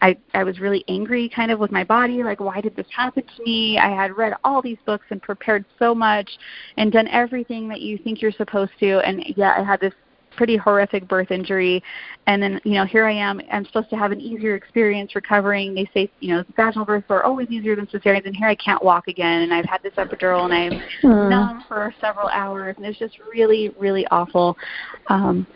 I 0.00 0.16
I 0.34 0.44
was 0.44 0.60
really 0.60 0.84
angry, 0.88 1.28
kind 1.28 1.50
of 1.50 1.58
with 1.58 1.72
my 1.72 1.84
body, 1.84 2.22
like 2.22 2.40
why 2.40 2.60
did 2.60 2.76
this 2.76 2.86
happen 2.94 3.24
to 3.24 3.42
me? 3.44 3.78
I 3.78 3.90
had 3.90 4.16
read 4.16 4.34
all 4.44 4.62
these 4.62 4.78
books 4.86 5.06
and 5.10 5.20
prepared 5.20 5.64
so 5.78 5.94
much 5.94 6.30
and 6.76 6.92
done 6.92 7.08
everything 7.08 7.68
that 7.68 7.80
you 7.80 7.98
think 7.98 8.22
you're 8.22 8.32
supposed 8.32 8.72
to, 8.80 9.00
and 9.06 9.24
yet 9.36 9.58
I 9.58 9.64
had 9.64 9.80
this 9.80 9.94
pretty 10.38 10.56
horrific 10.56 11.06
birth 11.08 11.32
injury. 11.32 11.82
And 12.28 12.40
then 12.40 12.60
you 12.64 12.74
know 12.74 12.84
here 12.84 13.04
i 13.04 13.12
am 13.12 13.40
i'm 13.52 13.64
supposed 13.66 13.90
to 13.90 13.96
have 13.96 14.12
an 14.12 14.20
easier 14.20 14.54
experience 14.54 15.14
recovering. 15.16 15.74
They 15.74 15.90
say 15.92 16.10
you 16.20 16.34
know 16.34 16.44
vaginal 16.56 16.86
births 16.86 17.06
are 17.10 17.24
always 17.24 17.50
easier 17.50 17.74
than 17.74 17.86
cesareans 17.88 18.24
and 18.24 18.36
here 18.36 18.48
i 18.48 18.54
can't 18.54 18.82
walk 18.82 19.08
again 19.08 19.42
and 19.42 19.52
i've 19.52 19.64
had 19.64 19.82
this 19.82 19.94
epidural 19.94 20.44
and 20.44 20.54
i'm 20.54 20.82
mm. 21.02 21.28
numb 21.28 21.64
for 21.66 21.92
several 22.00 22.28
hours 22.28 22.76
and 22.76 22.86
it's 22.86 22.98
just 22.98 23.18
really 23.30 23.70
really 23.78 24.06
awful. 24.12 24.56
Um 25.08 25.46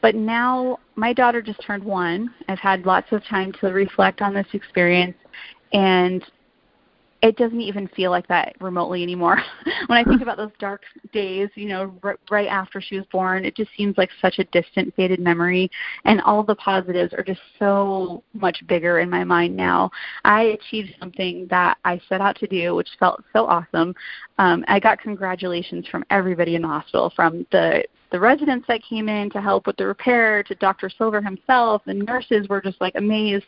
but 0.00 0.14
now 0.14 0.78
my 0.94 1.12
daughter 1.12 1.42
just 1.42 1.60
turned 1.62 1.84
one. 1.84 2.32
I've 2.48 2.58
had 2.58 2.86
lots 2.86 3.12
of 3.12 3.22
time 3.24 3.52
to 3.60 3.66
reflect 3.66 4.22
on 4.22 4.32
this 4.32 4.46
experience 4.54 5.16
and 5.72 6.24
it 7.22 7.36
doesn't 7.36 7.60
even 7.60 7.86
feel 7.88 8.10
like 8.10 8.26
that 8.28 8.54
remotely 8.60 9.02
anymore. 9.02 9.38
when 9.86 9.98
I 9.98 10.04
think 10.04 10.22
about 10.22 10.36
those 10.36 10.52
dark 10.58 10.82
days, 11.12 11.48
you 11.54 11.68
know, 11.68 11.94
r- 12.02 12.18
right 12.30 12.48
after 12.48 12.80
she 12.80 12.96
was 12.96 13.04
born, 13.12 13.44
it 13.44 13.54
just 13.54 13.70
seems 13.76 13.98
like 13.98 14.10
such 14.22 14.38
a 14.38 14.44
distant, 14.44 14.94
faded 14.96 15.20
memory. 15.20 15.70
And 16.04 16.20
all 16.22 16.42
the 16.42 16.54
positives 16.54 17.12
are 17.12 17.22
just 17.22 17.40
so 17.58 18.22
much 18.32 18.66
bigger 18.66 19.00
in 19.00 19.10
my 19.10 19.24
mind 19.24 19.56
now. 19.56 19.90
I 20.24 20.58
achieved 20.58 20.94
something 20.98 21.46
that 21.50 21.78
I 21.84 22.00
set 22.08 22.20
out 22.20 22.36
to 22.36 22.46
do, 22.46 22.74
which 22.74 22.88
felt 22.98 23.22
so 23.32 23.46
awesome. 23.46 23.94
Um, 24.38 24.64
I 24.68 24.80
got 24.80 25.00
congratulations 25.00 25.86
from 25.88 26.04
everybody 26.10 26.54
in 26.54 26.62
the 26.62 26.68
hospital, 26.68 27.12
from 27.14 27.46
the 27.52 27.84
the 28.10 28.20
residents 28.20 28.66
that 28.68 28.82
came 28.82 29.08
in 29.08 29.30
to 29.30 29.40
help 29.40 29.66
with 29.66 29.76
the 29.76 29.86
repair 29.86 30.42
to 30.44 30.54
Dr. 30.56 30.90
Silver 30.90 31.20
himself. 31.20 31.82
The 31.86 31.94
nurses 31.94 32.48
were 32.48 32.60
just 32.60 32.80
like 32.80 32.94
amazed. 32.96 33.46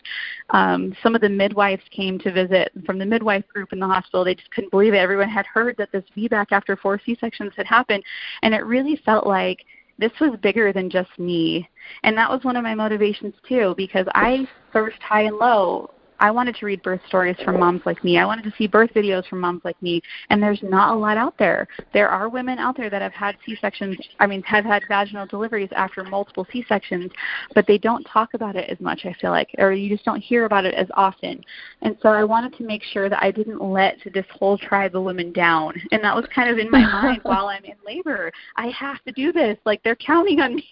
Um, 0.51 0.94
some 1.03 1.14
of 1.14 1.20
the 1.20 1.29
midwives 1.29 1.83
came 1.90 2.18
to 2.20 2.33
visit 2.33 2.70
from 2.87 2.98
the 2.98 3.07
midwife 3.07 3.46
group 3.48 3.72
in 3.72 3.81
the 3.81 3.87
hospital. 3.87 4.25
They 4.25 4.35
just 4.35 4.51
couldn't 4.51 4.70
believe 4.70 4.94
it. 4.94 4.98
Everyone 4.98 5.29
had 5.29 5.46
heard 5.46 5.77
that 5.79 5.90
this 5.92 6.05
VBAC 6.16 6.46
after 6.53 6.77
four 6.77 7.01
C-sections 7.05 7.53
had 7.57 7.66
happened, 7.66 8.05
and 8.42 8.55
it 8.55 8.64
really 8.64 9.01
felt 9.05 9.27
like 9.27 9.64
this 9.98 10.12
was 10.20 10.38
bigger 10.42 10.72
than 10.72 10.90
just 10.90 11.11
me. 11.18 11.68
And 12.03 12.16
that 12.16 12.31
was 12.31 12.44
one 12.44 12.57
of 12.57 12.62
my 12.62 12.75
motivations 12.75 13.35
too, 13.48 13.75
because 13.77 14.07
I 14.14 14.48
searched 14.72 15.03
high 15.03 15.22
and 15.22 15.37
low 15.37 15.90
I 16.22 16.30
wanted 16.30 16.54
to 16.54 16.66
read 16.66 16.85
birth 16.85 17.00
stories 17.08 17.35
from 17.44 17.58
moms 17.58 17.82
like 17.85 18.04
me. 18.04 18.16
I 18.16 18.24
wanted 18.24 18.44
to 18.44 18.52
see 18.56 18.68
birth 18.68 18.94
videos 18.94 19.26
from 19.26 19.40
moms 19.40 19.62
like 19.64 19.80
me, 19.82 20.00
and 20.30 20.40
there's 20.40 20.62
not 20.62 20.94
a 20.94 20.98
lot 20.98 21.16
out 21.16 21.37
there. 21.37 21.66
There 21.92 22.08
are 22.08 22.28
women 22.28 22.61
out 22.61 22.76
there 22.76 22.88
that 22.90 23.02
have 23.02 23.12
had 23.12 23.37
C-sections, 23.44 23.98
I 24.20 24.28
mean, 24.28 24.40
have 24.44 24.64
had 24.64 24.85
vaginal 24.87 25.26
deliveries 25.26 25.70
after 25.74 26.04
multiple 26.04 26.46
C-sections, 26.52 27.11
but 27.56 27.66
they 27.66 27.76
don't 27.76 28.04
talk 28.04 28.35
about 28.35 28.54
it 28.54 28.70
as 28.70 28.78
much, 28.78 29.04
I 29.04 29.14
feel 29.20 29.32
like, 29.32 29.48
or 29.58 29.72
you 29.72 29.88
just 29.88 30.04
don't 30.04 30.20
hear 30.20 30.44
about 30.44 30.64
it 30.64 30.74
as 30.74 30.87
often. 30.94 31.42
And 31.80 31.96
so 32.00 32.11
I 32.11 32.22
wanted 32.22 32.56
to 32.58 32.62
make 32.62 32.85
sure 32.85 33.08
that 33.08 33.20
I 33.20 33.32
didn't 33.32 33.61
let 33.61 33.96
this 34.14 34.26
whole 34.30 34.56
tribe 34.56 34.94
of 34.94 35.02
women 35.02 35.32
down. 35.32 35.74
And 35.90 36.04
that 36.04 36.14
was 36.14 36.26
kind 36.32 36.48
of 36.48 36.58
in 36.58 36.70
my 36.70 36.85
mind 36.85 37.20
while 37.24 37.46
I'm 37.46 37.64
in 37.64 37.74
labor. 37.85 38.30
I 38.54 38.68
have 38.68 39.02
to 39.06 39.12
do 39.12 39.32
this. 39.32 39.58
Like 39.64 39.82
they're 39.82 39.96
counting 39.96 40.38
on 40.38 40.54
me. 40.54 40.68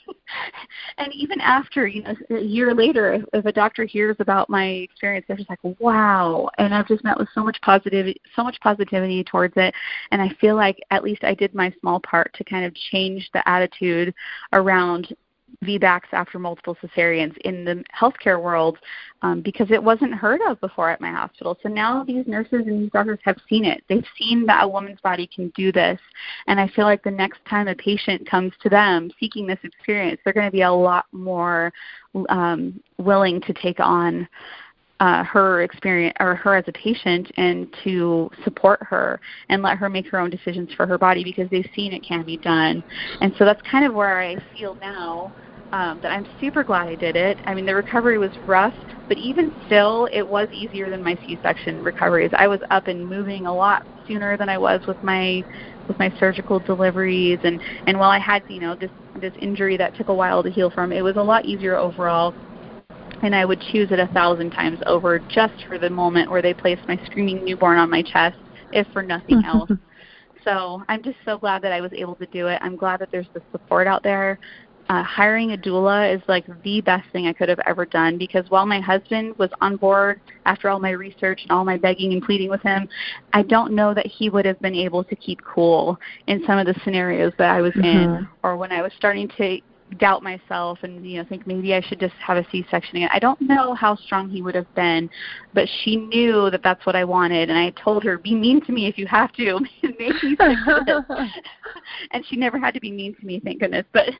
and 0.98 1.12
even 1.12 1.40
after, 1.40 1.88
you 1.88 2.04
know, 2.04 2.14
a 2.30 2.40
year 2.40 2.72
later, 2.72 3.14
if, 3.14 3.24
if 3.32 3.46
a 3.46 3.52
doctor 3.52 3.84
hears 3.84 4.14
about 4.20 4.48
my 4.48 4.64
experience, 4.64 5.26
just 5.40 5.50
like, 5.50 5.80
wow. 5.80 6.48
And 6.58 6.74
I've 6.74 6.88
just 6.88 7.04
met 7.04 7.18
with 7.18 7.28
so 7.34 7.42
much 7.42 7.58
positivity, 7.62 8.20
so 8.36 8.42
much 8.42 8.58
positivity 8.60 9.24
towards 9.24 9.54
it. 9.56 9.74
And 10.10 10.20
I 10.22 10.30
feel 10.40 10.56
like 10.56 10.78
at 10.90 11.04
least 11.04 11.24
I 11.24 11.34
did 11.34 11.54
my 11.54 11.72
small 11.80 12.00
part 12.00 12.32
to 12.34 12.44
kind 12.44 12.64
of 12.64 12.74
change 12.74 13.28
the 13.32 13.46
attitude 13.48 14.14
around 14.52 15.14
VBACs 15.64 16.12
after 16.12 16.38
multiple 16.38 16.76
cesareans 16.82 17.36
in 17.38 17.64
the 17.64 17.84
healthcare 17.98 18.42
world 18.42 18.78
um, 19.22 19.42
because 19.42 19.70
it 19.70 19.82
wasn't 19.82 20.14
heard 20.14 20.40
of 20.48 20.60
before 20.60 20.88
at 20.90 21.00
my 21.00 21.10
hospital. 21.10 21.58
So 21.62 21.68
now 21.68 22.02
these 22.04 22.26
nurses 22.26 22.62
and 22.66 22.82
these 22.82 22.90
doctors 22.92 23.18
have 23.24 23.36
seen 23.48 23.64
it. 23.64 23.82
They've 23.88 24.04
seen 24.18 24.46
that 24.46 24.64
a 24.64 24.68
woman's 24.68 25.00
body 25.00 25.28
can 25.34 25.52
do 25.56 25.70
this. 25.72 26.00
And 26.46 26.58
I 26.58 26.68
feel 26.68 26.84
like 26.84 27.02
the 27.02 27.10
next 27.10 27.44
time 27.48 27.68
a 27.68 27.74
patient 27.74 28.28
comes 28.28 28.52
to 28.62 28.68
them 28.68 29.10
seeking 29.20 29.46
this 29.46 29.58
experience, 29.62 30.20
they're 30.24 30.32
going 30.32 30.46
to 30.46 30.52
be 30.52 30.62
a 30.62 30.72
lot 30.72 31.06
more 31.12 31.72
um, 32.28 32.80
willing 32.98 33.40
to 33.42 33.52
take 33.52 33.80
on 33.80 34.26
uh, 35.00 35.24
her 35.24 35.62
experience 35.62 36.14
or 36.20 36.34
her 36.36 36.56
as 36.56 36.64
a 36.68 36.72
patient 36.72 37.30
and 37.36 37.74
to 37.82 38.30
support 38.44 38.80
her 38.82 39.18
and 39.48 39.62
let 39.62 39.78
her 39.78 39.88
make 39.88 40.06
her 40.08 40.18
own 40.20 40.30
decisions 40.30 40.68
for 40.76 40.86
her 40.86 40.98
body 40.98 41.24
because 41.24 41.48
they've 41.50 41.70
seen 41.74 41.92
it 41.92 42.04
can 42.06 42.22
be 42.24 42.36
done. 42.36 42.84
And 43.20 43.34
so 43.38 43.44
that's 43.44 43.60
kind 43.68 43.84
of 43.84 43.94
where 43.94 44.20
I 44.20 44.36
feel 44.54 44.76
now 44.80 45.32
um, 45.72 46.00
that 46.02 46.12
I'm 46.12 46.26
super 46.40 46.64
glad 46.64 46.88
I 46.88 46.96
did 46.96 47.16
it. 47.16 47.40
I 47.46 47.54
mean, 47.54 47.64
the 47.64 47.74
recovery 47.74 48.18
was 48.18 48.32
rough, 48.46 48.74
but 49.08 49.16
even 49.16 49.52
still, 49.66 50.08
it 50.12 50.26
was 50.26 50.48
easier 50.52 50.90
than 50.90 51.02
my 51.02 51.18
C-section 51.26 51.82
recoveries. 51.82 52.30
I 52.36 52.48
was 52.48 52.60
up 52.70 52.88
and 52.88 53.08
moving 53.08 53.46
a 53.46 53.54
lot 53.54 53.82
sooner 54.06 54.36
than 54.36 54.48
I 54.48 54.58
was 54.58 54.80
with 54.86 55.02
my 55.02 55.44
with 55.86 55.98
my 55.98 56.12
surgical 56.20 56.60
deliveries, 56.60 57.38
and 57.42 57.60
and 57.86 57.98
while 57.98 58.10
I 58.10 58.18
had 58.18 58.42
you 58.48 58.60
know 58.60 58.76
this 58.80 58.90
this 59.20 59.32
injury 59.40 59.76
that 59.76 59.96
took 59.96 60.08
a 60.08 60.14
while 60.14 60.42
to 60.42 60.50
heal 60.50 60.70
from, 60.70 60.92
it 60.92 61.02
was 61.02 61.16
a 61.16 61.22
lot 61.22 61.44
easier 61.44 61.76
overall 61.76 62.34
and 63.22 63.34
I 63.34 63.44
would 63.44 63.60
choose 63.72 63.90
it 63.90 63.98
a 63.98 64.06
thousand 64.08 64.50
times 64.50 64.78
over 64.86 65.18
just 65.18 65.54
for 65.68 65.78
the 65.78 65.90
moment 65.90 66.30
where 66.30 66.42
they 66.42 66.54
placed 66.54 66.86
my 66.88 66.98
screaming 67.06 67.44
newborn 67.44 67.78
on 67.78 67.90
my 67.90 68.02
chest, 68.02 68.36
if 68.72 68.86
for 68.92 69.02
nothing 69.02 69.42
else. 69.46 69.70
so 70.44 70.82
I'm 70.88 71.02
just 71.02 71.18
so 71.24 71.38
glad 71.38 71.62
that 71.62 71.72
I 71.72 71.80
was 71.80 71.92
able 71.92 72.14
to 72.16 72.26
do 72.26 72.46
it. 72.46 72.58
I'm 72.62 72.76
glad 72.76 73.00
that 73.00 73.10
there's 73.10 73.28
the 73.34 73.42
support 73.52 73.86
out 73.86 74.02
there. 74.02 74.38
Uh, 74.88 75.04
hiring 75.04 75.52
a 75.52 75.56
doula 75.56 76.12
is 76.12 76.20
like 76.26 76.44
the 76.64 76.80
best 76.80 77.08
thing 77.12 77.28
I 77.28 77.32
could 77.32 77.48
have 77.48 77.60
ever 77.64 77.86
done 77.86 78.18
because 78.18 78.44
while 78.48 78.66
my 78.66 78.80
husband 78.80 79.38
was 79.38 79.48
on 79.60 79.76
board 79.76 80.20
after 80.46 80.68
all 80.68 80.80
my 80.80 80.90
research 80.90 81.42
and 81.42 81.52
all 81.52 81.64
my 81.64 81.76
begging 81.76 82.12
and 82.12 82.20
pleading 82.20 82.50
with 82.50 82.62
him, 82.62 82.88
I 83.32 83.42
don't 83.42 83.72
know 83.72 83.94
that 83.94 84.06
he 84.06 84.30
would 84.30 84.44
have 84.44 84.58
been 84.60 84.74
able 84.74 85.04
to 85.04 85.14
keep 85.14 85.40
cool 85.44 85.96
in 86.26 86.42
some 86.44 86.58
of 86.58 86.66
the 86.66 86.74
scenarios 86.82 87.32
that 87.38 87.50
I 87.50 87.60
was 87.60 87.72
mm-hmm. 87.74 87.84
in 87.84 88.28
or 88.42 88.56
when 88.56 88.72
I 88.72 88.82
was 88.82 88.90
starting 88.96 89.28
to 89.28 89.60
doubt 89.98 90.22
myself 90.22 90.78
and 90.82 91.04
you 91.04 91.18
know 91.18 91.28
think 91.28 91.46
maybe 91.46 91.74
I 91.74 91.80
should 91.80 92.00
just 92.00 92.14
have 92.14 92.36
a 92.36 92.46
C-section 92.50 92.96
again. 92.96 93.10
I 93.12 93.18
don't 93.18 93.40
know 93.40 93.74
how 93.74 93.96
strong 93.96 94.30
he 94.30 94.42
would 94.42 94.54
have 94.54 94.72
been, 94.74 95.10
but 95.54 95.68
she 95.82 95.96
knew 95.96 96.50
that 96.50 96.62
that's 96.62 96.84
what 96.86 96.96
I 96.96 97.04
wanted, 97.04 97.50
and 97.50 97.58
I 97.58 97.70
told 97.70 98.04
her, 98.04 98.18
"Be 98.18 98.34
mean 98.34 98.60
to 98.66 98.72
me 98.72 98.86
if 98.86 98.96
you 98.98 99.06
have 99.06 99.32
to, 99.32 99.58
and 102.12 102.24
she 102.26 102.36
never 102.36 102.58
had 102.58 102.74
to 102.74 102.80
be 102.80 102.90
mean 102.90 103.14
to 103.16 103.26
me, 103.26 103.40
thank 103.40 103.60
goodness. 103.60 103.86
But 103.92 104.10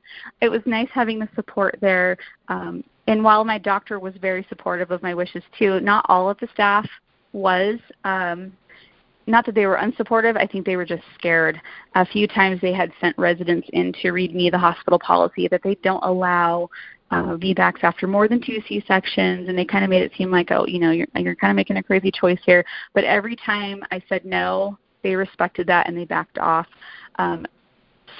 it 0.41 0.49
was 0.49 0.63
nice 0.67 0.89
having 0.93 1.19
the 1.19 1.29
support 1.35 1.79
there. 1.81 2.17
Um, 2.49 2.85
and 3.07 3.25
while 3.25 3.45
my 3.45 3.59
doctor 3.59 3.99
was 3.99 4.15
very 4.21 4.47
supportive 4.49 4.91
of 4.91 5.03
my 5.03 5.15
wishes 5.15 5.43
too, 5.59 5.81
not 5.81 6.07
all 6.09 6.31
of 6.31 6.39
the 6.39 6.49
staff 6.53 6.89
was. 7.33 7.79
Um, 8.05 8.53
not 9.27 9.47
that 9.47 9.55
they 9.55 9.67
were 9.67 9.77
unsupportive, 9.77 10.37
I 10.37 10.47
think 10.47 10.67
they 10.67 10.77
were 10.77 10.85
just 10.85 11.03
scared. 11.15 11.61
A 11.95 12.07
few 12.07 12.27
times 12.27 12.61
they 12.61 12.73
had 12.73 12.93
sent 13.01 13.17
residents 13.19 13.69
in 13.73 13.93
to 14.03 14.13
read 14.13 14.35
me 14.35 14.51
the 14.51 14.59
hospital 14.59 14.99
policy 14.99 15.49
that 15.49 15.63
they 15.63 15.77
don't 15.77 16.05
allow 16.05 16.69
uh, 17.11 17.37
VBACs 17.37 17.83
after 17.83 18.07
more 18.07 18.29
than 18.29 18.41
two 18.41 18.61
C-sections, 18.69 19.49
and 19.49 19.59
they 19.59 19.65
kind 19.65 19.85
of 19.85 19.91
made 19.91 20.03
it 20.03 20.13
seem 20.17 20.31
like, 20.31 20.51
oh, 20.51 20.67
you 20.67 20.79
know, 20.79 20.93
you're 20.93 21.09
you're 21.17 21.35
kind 21.35 21.51
of 21.51 21.57
making 21.57 21.77
a 21.77 21.83
crazy 21.83 22.11
choice 22.11 22.39
here. 22.45 22.65
But 22.95 23.05
every 23.05 23.37
time 23.37 23.83
I 23.91 24.03
said 24.09 24.25
no, 24.25 24.79
they 25.03 25.15
respected 25.17 25.67
that 25.67 25.89
and 25.89 25.97
they 25.97 26.05
backed 26.05 26.39
off. 26.39 26.67
Um, 27.19 27.47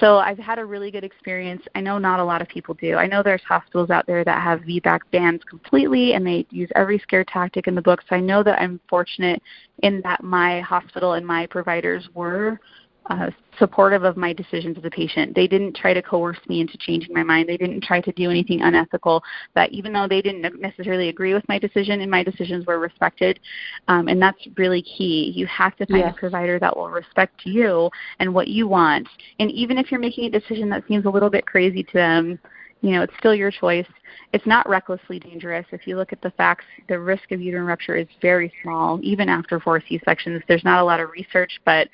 so 0.01 0.17
I've 0.17 0.39
had 0.39 0.57
a 0.57 0.65
really 0.65 0.89
good 0.89 1.03
experience. 1.03 1.61
I 1.75 1.79
know 1.79 1.99
not 1.99 2.19
a 2.19 2.23
lot 2.23 2.41
of 2.41 2.47
people 2.47 2.73
do. 2.73 2.95
I 2.95 3.05
know 3.05 3.21
there's 3.21 3.43
hospitals 3.47 3.91
out 3.91 4.07
there 4.07 4.25
that 4.25 4.41
have 4.41 4.61
VBAC 4.61 4.99
bans 5.11 5.41
completely 5.47 6.13
and 6.13 6.25
they 6.25 6.47
use 6.49 6.69
every 6.75 6.97
scare 6.97 7.23
tactic 7.23 7.67
in 7.67 7.75
the 7.75 7.81
book. 7.83 8.01
So 8.09 8.15
I 8.15 8.19
know 8.19 8.41
that 8.41 8.59
I'm 8.59 8.79
fortunate 8.89 9.41
in 9.83 10.01
that 10.01 10.23
my 10.23 10.59
hospital 10.61 11.13
and 11.13 11.25
my 11.25 11.45
providers 11.45 12.09
were 12.15 12.59
uh, 13.07 13.29
supportive 13.57 14.03
of 14.03 14.15
my 14.15 14.31
decisions 14.31 14.77
as 14.77 14.85
a 14.85 14.89
patient. 14.89 15.35
They 15.35 15.47
didn't 15.47 15.75
try 15.75 15.93
to 15.93 16.01
coerce 16.01 16.37
me 16.47 16.61
into 16.61 16.77
changing 16.77 17.13
my 17.13 17.23
mind. 17.23 17.49
They 17.49 17.57
didn't 17.57 17.83
try 17.83 17.99
to 18.01 18.11
do 18.11 18.29
anything 18.29 18.61
unethical. 18.61 19.23
That 19.55 19.71
even 19.71 19.91
though 19.91 20.07
they 20.07 20.21
didn't 20.21 20.59
necessarily 20.61 21.09
agree 21.09 21.33
with 21.33 21.47
my 21.49 21.59
decision, 21.59 22.01
and 22.01 22.11
my 22.11 22.23
decisions 22.23 22.65
were 22.65 22.79
respected, 22.79 23.39
um, 23.87 24.07
and 24.07 24.21
that's 24.21 24.39
really 24.57 24.81
key. 24.81 25.33
You 25.35 25.45
have 25.47 25.75
to 25.77 25.85
find 25.87 26.01
yes. 26.05 26.13
a 26.15 26.19
provider 26.19 26.59
that 26.59 26.75
will 26.75 26.89
respect 26.89 27.41
you 27.43 27.89
and 28.19 28.33
what 28.33 28.47
you 28.47 28.67
want. 28.67 29.07
And 29.39 29.51
even 29.51 29.77
if 29.77 29.91
you're 29.91 29.99
making 29.99 30.25
a 30.25 30.39
decision 30.39 30.69
that 30.69 30.83
seems 30.87 31.05
a 31.05 31.09
little 31.09 31.29
bit 31.29 31.45
crazy 31.45 31.83
to 31.83 31.93
them, 31.93 32.39
you 32.81 32.91
know, 32.91 33.03
it's 33.03 33.13
still 33.19 33.35
your 33.35 33.51
choice. 33.51 33.85
It's 34.33 34.45
not 34.45 34.67
recklessly 34.67 35.19
dangerous. 35.19 35.65
If 35.71 35.85
you 35.85 35.97
look 35.97 36.13
at 36.13 36.21
the 36.21 36.31
facts, 36.31 36.65
the 36.87 36.99
risk 36.99 37.31
of 37.31 37.41
uterine 37.41 37.65
rupture 37.65 37.95
is 37.95 38.07
very 38.21 38.51
small, 38.63 38.99
even 39.03 39.29
after 39.29 39.59
four 39.59 39.81
C-sections. 39.87 40.41
There's 40.47 40.63
not 40.63 40.79
a 40.79 40.83
lot 40.83 40.99
of 40.99 41.11
research, 41.11 41.59
but 41.63 41.89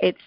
it's 0.00 0.20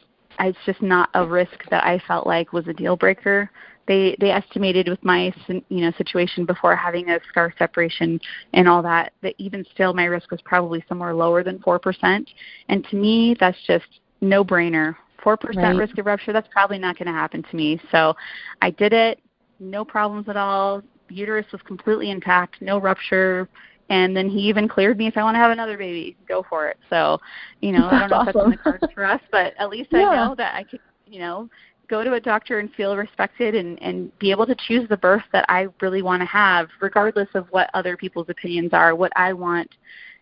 it's 0.48 0.58
just 0.66 0.82
not 0.82 1.10
a 1.14 1.26
risk 1.26 1.70
that 1.70 1.84
I 1.84 2.02
felt 2.08 2.28
like 2.28 2.54
was 2.54 2.68
a 2.68 2.74
deal 2.74 2.96
breaker. 2.96 3.50
They 3.88 4.16
they 4.20 4.32
estimated 4.32 4.88
with 4.88 5.04
my 5.04 5.34
you 5.48 5.64
know 5.70 5.92
situation 5.98 6.46
before 6.46 6.76
having 6.76 7.10
a 7.10 7.20
scar 7.30 7.54
separation 7.58 8.20
and 8.54 8.68
all 8.68 8.82
that 8.84 9.14
that 9.22 9.36
even 9.38 9.66
still 9.74 9.94
my 9.94 10.06
risk 10.06 10.32
was 10.32 10.42
probably 10.42 10.84
somewhere 10.88 11.14
lower 11.14 11.44
than 11.44 11.60
four 11.60 11.80
percent. 11.80 12.30
And 12.70 12.86
to 12.90 12.96
me, 12.96 13.36
that's 13.40 13.58
just 13.66 13.86
no 14.22 14.44
brainer. 14.44 14.96
Four 15.24 15.38
percent 15.38 15.78
risk 15.78 15.98
of 15.98 16.06
rupture. 16.06 16.34
That's 16.34 16.48
probably 16.52 16.80
not 16.80 16.98
going 16.98 17.08
to 17.08 17.14
happen 17.14 17.44
to 17.44 17.56
me. 17.56 17.80
So 17.92 18.16
I 18.62 18.72
did 18.72 18.94
it. 18.94 19.20
No 19.60 19.86
problems 19.86 20.30
at 20.30 20.38
all. 20.38 20.82
Uterus 21.10 21.46
was 21.52 21.62
completely 21.64 22.10
intact. 22.10 22.62
No 22.62 22.80
rupture 22.80 23.48
and 23.90 24.16
then 24.16 24.30
he 24.30 24.40
even 24.40 24.68
cleared 24.68 24.98
me 24.98 25.08
if 25.08 25.18
I 25.18 25.24
want 25.24 25.36
to 25.36 25.40
have 25.40 25.52
another 25.52 25.78
baby, 25.78 26.16
go 26.28 26.46
for 26.50 26.68
it. 26.68 26.78
So, 26.90 27.20
you 27.62 27.72
know, 27.72 27.88
I 27.90 28.00
don't 28.00 28.10
know 28.10 28.22
if 28.22 28.26
that's 28.28 28.46
in 28.46 28.52
the 28.52 28.58
cards 28.58 28.94
for 28.94 29.06
us, 29.06 29.22
but 29.32 29.54
at 29.58 29.70
least 29.70 29.90
yeah. 29.92 30.08
I 30.08 30.28
know 30.28 30.36
that 30.36 30.56
I 30.56 30.64
could, 30.64 30.80
you 31.06 31.20
know, 31.20 31.50
go 31.90 32.04
to 32.04 32.14
a 32.14 32.20
doctor 32.20 32.60
and 32.60 32.72
feel 32.74 32.96
respected 32.96 33.54
and, 33.54 33.82
and 33.84 34.18
be 34.18 34.32
able 34.32 34.46
to 34.46 34.56
choose 34.68 34.88
the 34.88 34.98
birth 34.98 35.24
that 35.34 35.46
I 35.50 35.68
really 35.82 36.02
want 36.02 36.22
to 36.22 36.26
have, 36.26 36.70
regardless 36.80 37.28
of 37.34 37.48
what 37.52 37.70
other 37.74 37.98
people's 37.98 38.30
opinions 38.30 38.72
are. 38.72 38.96
What 38.96 39.12
I 39.18 39.34
want 39.34 39.70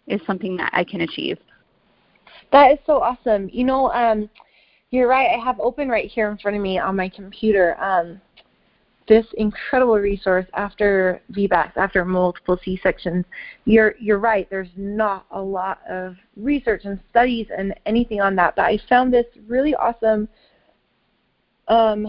is 0.07 0.19
something 0.25 0.57
that 0.57 0.71
I 0.73 0.83
can 0.83 1.01
achieve. 1.01 1.37
That 2.51 2.71
is 2.71 2.79
so 2.87 3.01
awesome. 3.03 3.49
You 3.53 3.65
know, 3.65 3.91
um, 3.91 4.29
you're 4.89 5.07
right. 5.07 5.29
I 5.29 5.43
have 5.43 5.59
open 5.59 5.87
right 5.87 6.09
here 6.09 6.31
in 6.31 6.37
front 6.39 6.57
of 6.57 6.63
me 6.63 6.79
on 6.79 6.95
my 6.95 7.07
computer. 7.07 7.79
Um, 7.79 8.19
this 9.09 9.25
incredible 9.33 9.95
resource 9.95 10.45
after 10.53 11.21
VBACs, 11.33 11.75
after 11.75 12.05
multiple 12.05 12.57
C-sections. 12.63 13.25
You're 13.65 13.95
you're 13.99 14.19
right. 14.19 14.49
There's 14.49 14.69
not 14.77 15.25
a 15.31 15.41
lot 15.41 15.81
of 15.89 16.15
research 16.37 16.85
and 16.85 16.97
studies 17.09 17.47
and 17.55 17.73
anything 17.85 18.21
on 18.21 18.37
that, 18.37 18.55
but 18.55 18.63
I 18.65 18.79
found 18.87 19.11
this 19.11 19.25
really 19.47 19.75
awesome. 19.75 20.29
Um, 21.67 22.07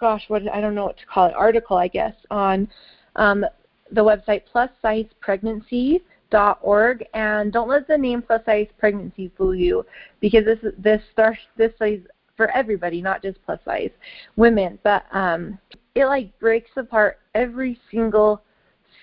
gosh, 0.00 0.24
what 0.28 0.46
I 0.52 0.60
don't 0.60 0.74
know 0.74 0.84
what 0.84 0.98
to 0.98 1.06
call 1.06 1.28
it. 1.28 1.34
Article, 1.34 1.78
I 1.78 1.88
guess, 1.88 2.14
on 2.30 2.68
um, 3.16 3.46
the 3.92 4.02
website 4.02 4.42
plussizepregnancy.org, 4.52 7.04
and 7.14 7.52
don't 7.52 7.68
let 7.68 7.86
the 7.86 7.96
name 7.96 8.22
plus 8.22 8.44
size 8.44 8.66
pregnancy 8.76 9.30
fool 9.38 9.54
you, 9.54 9.86
because 10.20 10.44
this 10.44 10.58
this 10.76 11.00
starts 11.12 11.38
this 11.56 11.72
is 11.80 12.00
for 12.36 12.50
everybody, 12.52 13.00
not 13.00 13.22
just 13.22 13.38
plus 13.44 13.60
size 13.64 13.90
women, 14.36 14.78
but 14.82 15.04
um, 15.12 15.58
it 15.94 16.06
like 16.06 16.38
breaks 16.38 16.70
apart 16.76 17.18
every 17.34 17.78
single 17.90 18.42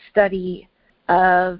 study 0.09 0.67
of 1.09 1.59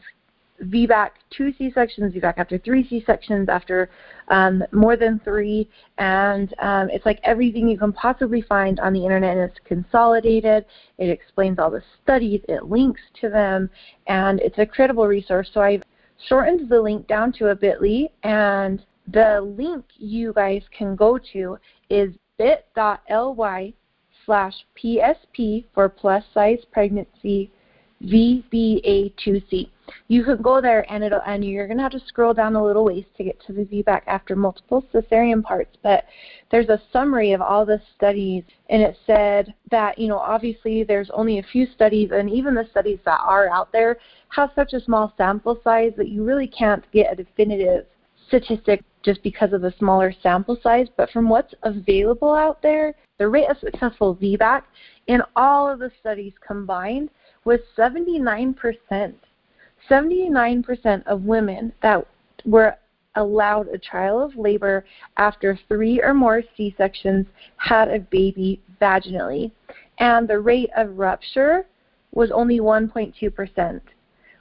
VBAC, 0.63 1.09
two 1.29 1.53
C-sections, 1.57 2.13
VBAC 2.13 2.33
after 2.37 2.57
three 2.57 2.87
C-sections, 2.87 3.47
after 3.49 3.89
um, 4.29 4.63
more 4.71 4.95
than 4.95 5.19
three, 5.23 5.69
and 5.97 6.53
um, 6.59 6.89
it's 6.89 7.05
like 7.05 7.19
everything 7.23 7.67
you 7.67 7.77
can 7.77 7.93
possibly 7.93 8.41
find 8.41 8.79
on 8.79 8.93
the 8.93 9.03
internet, 9.03 9.37
it's 9.37 9.57
consolidated. 9.65 10.65
It 10.97 11.09
explains 11.09 11.59
all 11.59 11.69
the 11.69 11.83
studies, 12.03 12.41
it 12.49 12.65
links 12.65 13.01
to 13.21 13.29
them, 13.29 13.69
and 14.07 14.39
it's 14.39 14.57
a 14.57 14.65
credible 14.65 15.07
resource. 15.07 15.49
So 15.53 15.61
I've 15.61 15.83
shortened 16.27 16.69
the 16.69 16.81
link 16.81 17.07
down 17.07 17.31
to 17.33 17.49
a 17.49 17.55
bit.ly, 17.55 18.09
and 18.23 18.83
the 19.11 19.41
link 19.41 19.85
you 19.95 20.33
guys 20.33 20.63
can 20.75 20.95
go 20.95 21.19
to 21.33 21.57
is 21.89 22.13
bit.ly 22.37 23.73
slash 24.27 24.53
PSP 24.77 25.63
for 25.73 25.89
plus 25.89 26.23
size 26.35 26.59
pregnancy 26.71 27.49
VBA2C. 28.03 29.71
You 30.09 30.23
can 30.23 30.41
go 30.41 30.61
there 30.61 30.85
and 30.91 31.03
it'll 31.03 31.21
and 31.25 31.43
you're 31.43 31.67
gonna 31.67 31.81
have 31.81 31.93
to 31.93 32.01
scroll 32.07 32.33
down 32.33 32.55
a 32.55 32.63
little 32.63 32.83
ways 32.83 33.05
to 33.15 33.23
get 33.23 33.41
to 33.47 33.53
the 33.53 33.63
VBAC 33.63 34.01
after 34.05 34.35
multiple 34.35 34.85
cesarean 34.93 35.41
parts, 35.41 35.75
but 35.81 36.03
there's 36.51 36.69
a 36.69 36.81
summary 36.93 37.31
of 37.31 37.41
all 37.41 37.65
the 37.65 37.81
studies 37.95 38.43
and 38.69 38.83
it 38.83 38.97
said 39.07 39.53
that, 39.71 39.97
you 39.97 40.07
know, 40.07 40.17
obviously 40.17 40.83
there's 40.83 41.09
only 41.11 41.39
a 41.39 41.43
few 41.43 41.65
studies 41.73 42.11
and 42.13 42.29
even 42.29 42.53
the 42.53 42.67
studies 42.69 42.99
that 43.05 43.19
are 43.23 43.49
out 43.49 43.71
there 43.71 43.97
have 44.29 44.51
such 44.53 44.73
a 44.73 44.81
small 44.81 45.13
sample 45.17 45.59
size 45.63 45.93
that 45.97 46.09
you 46.09 46.23
really 46.23 46.47
can't 46.47 46.83
get 46.91 47.11
a 47.11 47.15
definitive 47.15 47.85
statistic 48.27 48.83
just 49.07 49.23
because 49.23 49.53
of 49.53 49.61
the 49.61 49.73
smaller 49.79 50.13
sample 50.21 50.57
size, 50.61 50.87
but 50.97 51.09
from 51.11 51.29
what's 51.29 51.53
available 51.63 52.35
out 52.35 52.61
there, 52.61 52.93
the 53.19 53.27
rate 53.27 53.49
of 53.49 53.57
successful 53.57 54.17
VBAC 54.17 54.63
in 55.07 55.21
all 55.37 55.69
of 55.69 55.79
the 55.79 55.89
studies 56.01 56.33
combined 56.45 57.09
was 57.45 57.61
79%. 57.77 59.13
79% 59.89 61.03
of 61.05 61.21
women 61.21 61.71
that 61.81 62.05
were 62.45 62.75
allowed 63.15 63.69
a 63.69 63.77
trial 63.77 64.21
of 64.21 64.35
labor 64.35 64.83
after 65.15 65.57
three 65.69 66.01
or 66.01 66.13
more 66.13 66.43
C 66.57 66.75
sections 66.77 67.25
had 67.55 67.87
a 67.87 67.99
baby 67.99 68.61
vaginally. 68.81 69.51
And 69.99 70.27
the 70.27 70.41
rate 70.41 70.69
of 70.75 70.97
rupture 70.97 71.65
was 72.11 72.29
only 72.31 72.59
1.2% 72.59 73.79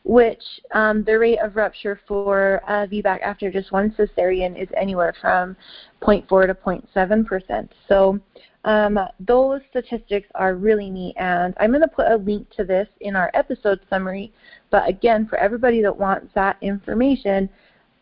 which 0.06 0.42
um, 0.72 1.02
the 1.02 1.18
rate 1.18 1.38
of 1.40 1.56
rupture 1.56 2.00
for 2.06 2.62
uh, 2.68 2.86
VBAC 2.86 3.20
after 3.22 3.50
just 3.50 3.72
one 3.72 3.90
cesarean 3.98 4.60
is 4.60 4.68
anywhere 4.76 5.12
from 5.20 5.56
0.4 6.00 6.46
to 6.46 6.54
0.7 6.54 7.26
percent. 7.26 7.72
So 7.88 8.20
um, 8.64 9.00
those 9.18 9.62
statistics 9.68 10.28
are 10.36 10.54
really 10.54 10.90
neat, 10.90 11.16
and 11.18 11.54
I'm 11.58 11.70
going 11.70 11.82
to 11.82 11.88
put 11.88 12.06
a 12.06 12.16
link 12.16 12.48
to 12.50 12.62
this 12.64 12.86
in 13.00 13.16
our 13.16 13.32
episode 13.34 13.80
summary. 13.90 14.32
But 14.70 14.88
again, 14.88 15.26
for 15.26 15.38
everybody 15.38 15.82
that 15.82 15.96
wants 15.96 16.28
that 16.34 16.56
information, 16.62 17.48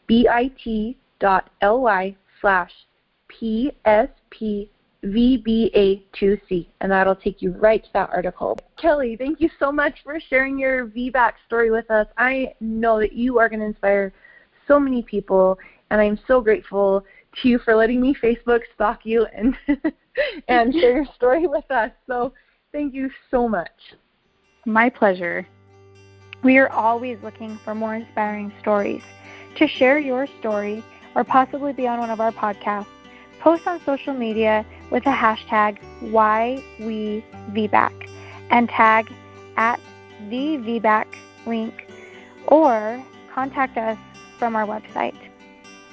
bit.ly 0.07 0.57
slash 2.40 2.72
PSP 3.32 4.68
VBA2C, 5.05 6.66
and 6.80 6.90
that'll 6.90 7.14
take 7.14 7.42
you 7.42 7.52
right 7.52 7.82
to 7.82 7.90
that 7.92 8.11
article. 8.11 8.59
Kelie, 8.78 9.18
thank 9.18 9.40
you 9.40 9.50
so 9.59 9.70
much 9.70 10.02
for 10.02 10.18
sharing 10.18 10.59
your 10.59 10.86
VBAC 10.86 11.32
story 11.46 11.70
with 11.70 11.90
us. 11.90 12.07
I 12.16 12.55
know 12.61 12.98
that 13.00 13.12
you 13.12 13.38
are 13.38 13.48
going 13.48 13.61
to 13.61 13.66
inspire 13.66 14.12
so 14.66 14.80
many 14.80 15.02
people, 15.02 15.59
and 15.90 16.00
I'm 16.00 16.18
so 16.26 16.40
grateful 16.40 17.05
to 17.42 17.48
you 17.48 17.59
for 17.59 17.76
letting 17.76 18.00
me 18.00 18.14
Facebook 18.14 18.61
stalk 18.74 19.00
you 19.05 19.26
and 19.26 19.57
and 20.48 20.72
share 20.72 20.96
your 20.96 21.07
story 21.14 21.46
with 21.46 21.70
us. 21.70 21.90
So, 22.07 22.32
thank 22.72 22.94
you 22.94 23.11
so 23.30 23.48
much. 23.48 23.94
My 24.64 24.88
pleasure. 24.88 25.46
We 26.42 26.59
are 26.59 26.70
always 26.70 27.18
looking 27.22 27.59
for 27.64 27.74
more 27.74 27.94
inspiring 27.94 28.52
stories. 28.61 29.02
To 29.57 29.66
share 29.66 29.98
your 29.98 30.26
story 30.40 30.84
or 31.14 31.24
possibly 31.24 31.72
be 31.72 31.86
on 31.86 32.00
one 32.00 32.11
of 32.11 32.20
our 32.20 32.32
podcasts, 32.32 32.86
post 33.45 33.66
on 33.66 33.78
social 33.84 34.14
media 34.14 34.64
with 34.90 35.05
the 35.05 35.11
hashtag 35.11 35.78
WhyWeVBAC 36.01 37.22
and 38.51 38.70
tag 38.70 39.12
at 39.59 39.78
the 40.30 40.57
VBAC 40.57 41.05
link 41.45 41.86
or 42.49 43.05
contact 43.34 43.76
us 43.76 43.99
from 44.38 44.57
our 44.57 44.66
website. 44.66 45.14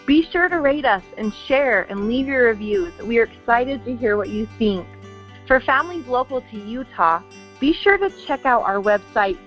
Be 0.06 0.24
sure 0.32 0.48
to 0.48 0.62
rate 0.62 0.86
us 0.86 1.04
and 1.18 1.34
share 1.46 1.84
and 1.90 2.08
leave 2.08 2.26
your 2.26 2.46
reviews. 2.46 2.98
We 3.00 3.20
are 3.20 3.24
excited 3.24 3.84
to 3.84 3.98
hear 3.98 4.16
what 4.16 4.30
you 4.30 4.48
think. 4.58 4.88
For 5.46 5.60
families 5.60 6.08
local 6.08 6.40
to 6.40 6.58
Utah, 6.58 7.22
be 7.60 7.74
sure 7.74 7.98
to 7.98 8.10
check 8.26 8.46
out 8.46 8.64
our 8.64 8.82
website, 8.82 9.38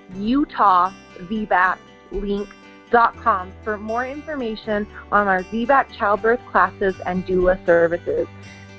for 3.65 3.77
more 3.77 4.07
information 4.07 4.87
on 5.11 5.27
our 5.27 5.43
VBAC 5.45 5.91
childbirth 5.97 6.41
classes 6.51 6.95
and 7.07 7.27
doula 7.27 7.65
services. 7.67 8.29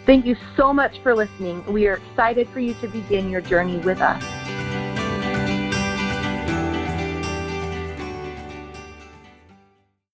Thank 0.05 0.26
you 0.26 0.38
so 0.55 0.72
much 0.72 0.99
for 0.99 1.13
listening. 1.13 1.66
We 1.66 1.88
are 1.88 1.95
excited 1.95 2.47
for 2.49 2.61
you 2.61 2.76
to 2.76 2.88
begin 2.88 3.30
your 3.30 3.41
journey 3.41 3.78
with 3.80 3.99
us. 3.99 4.44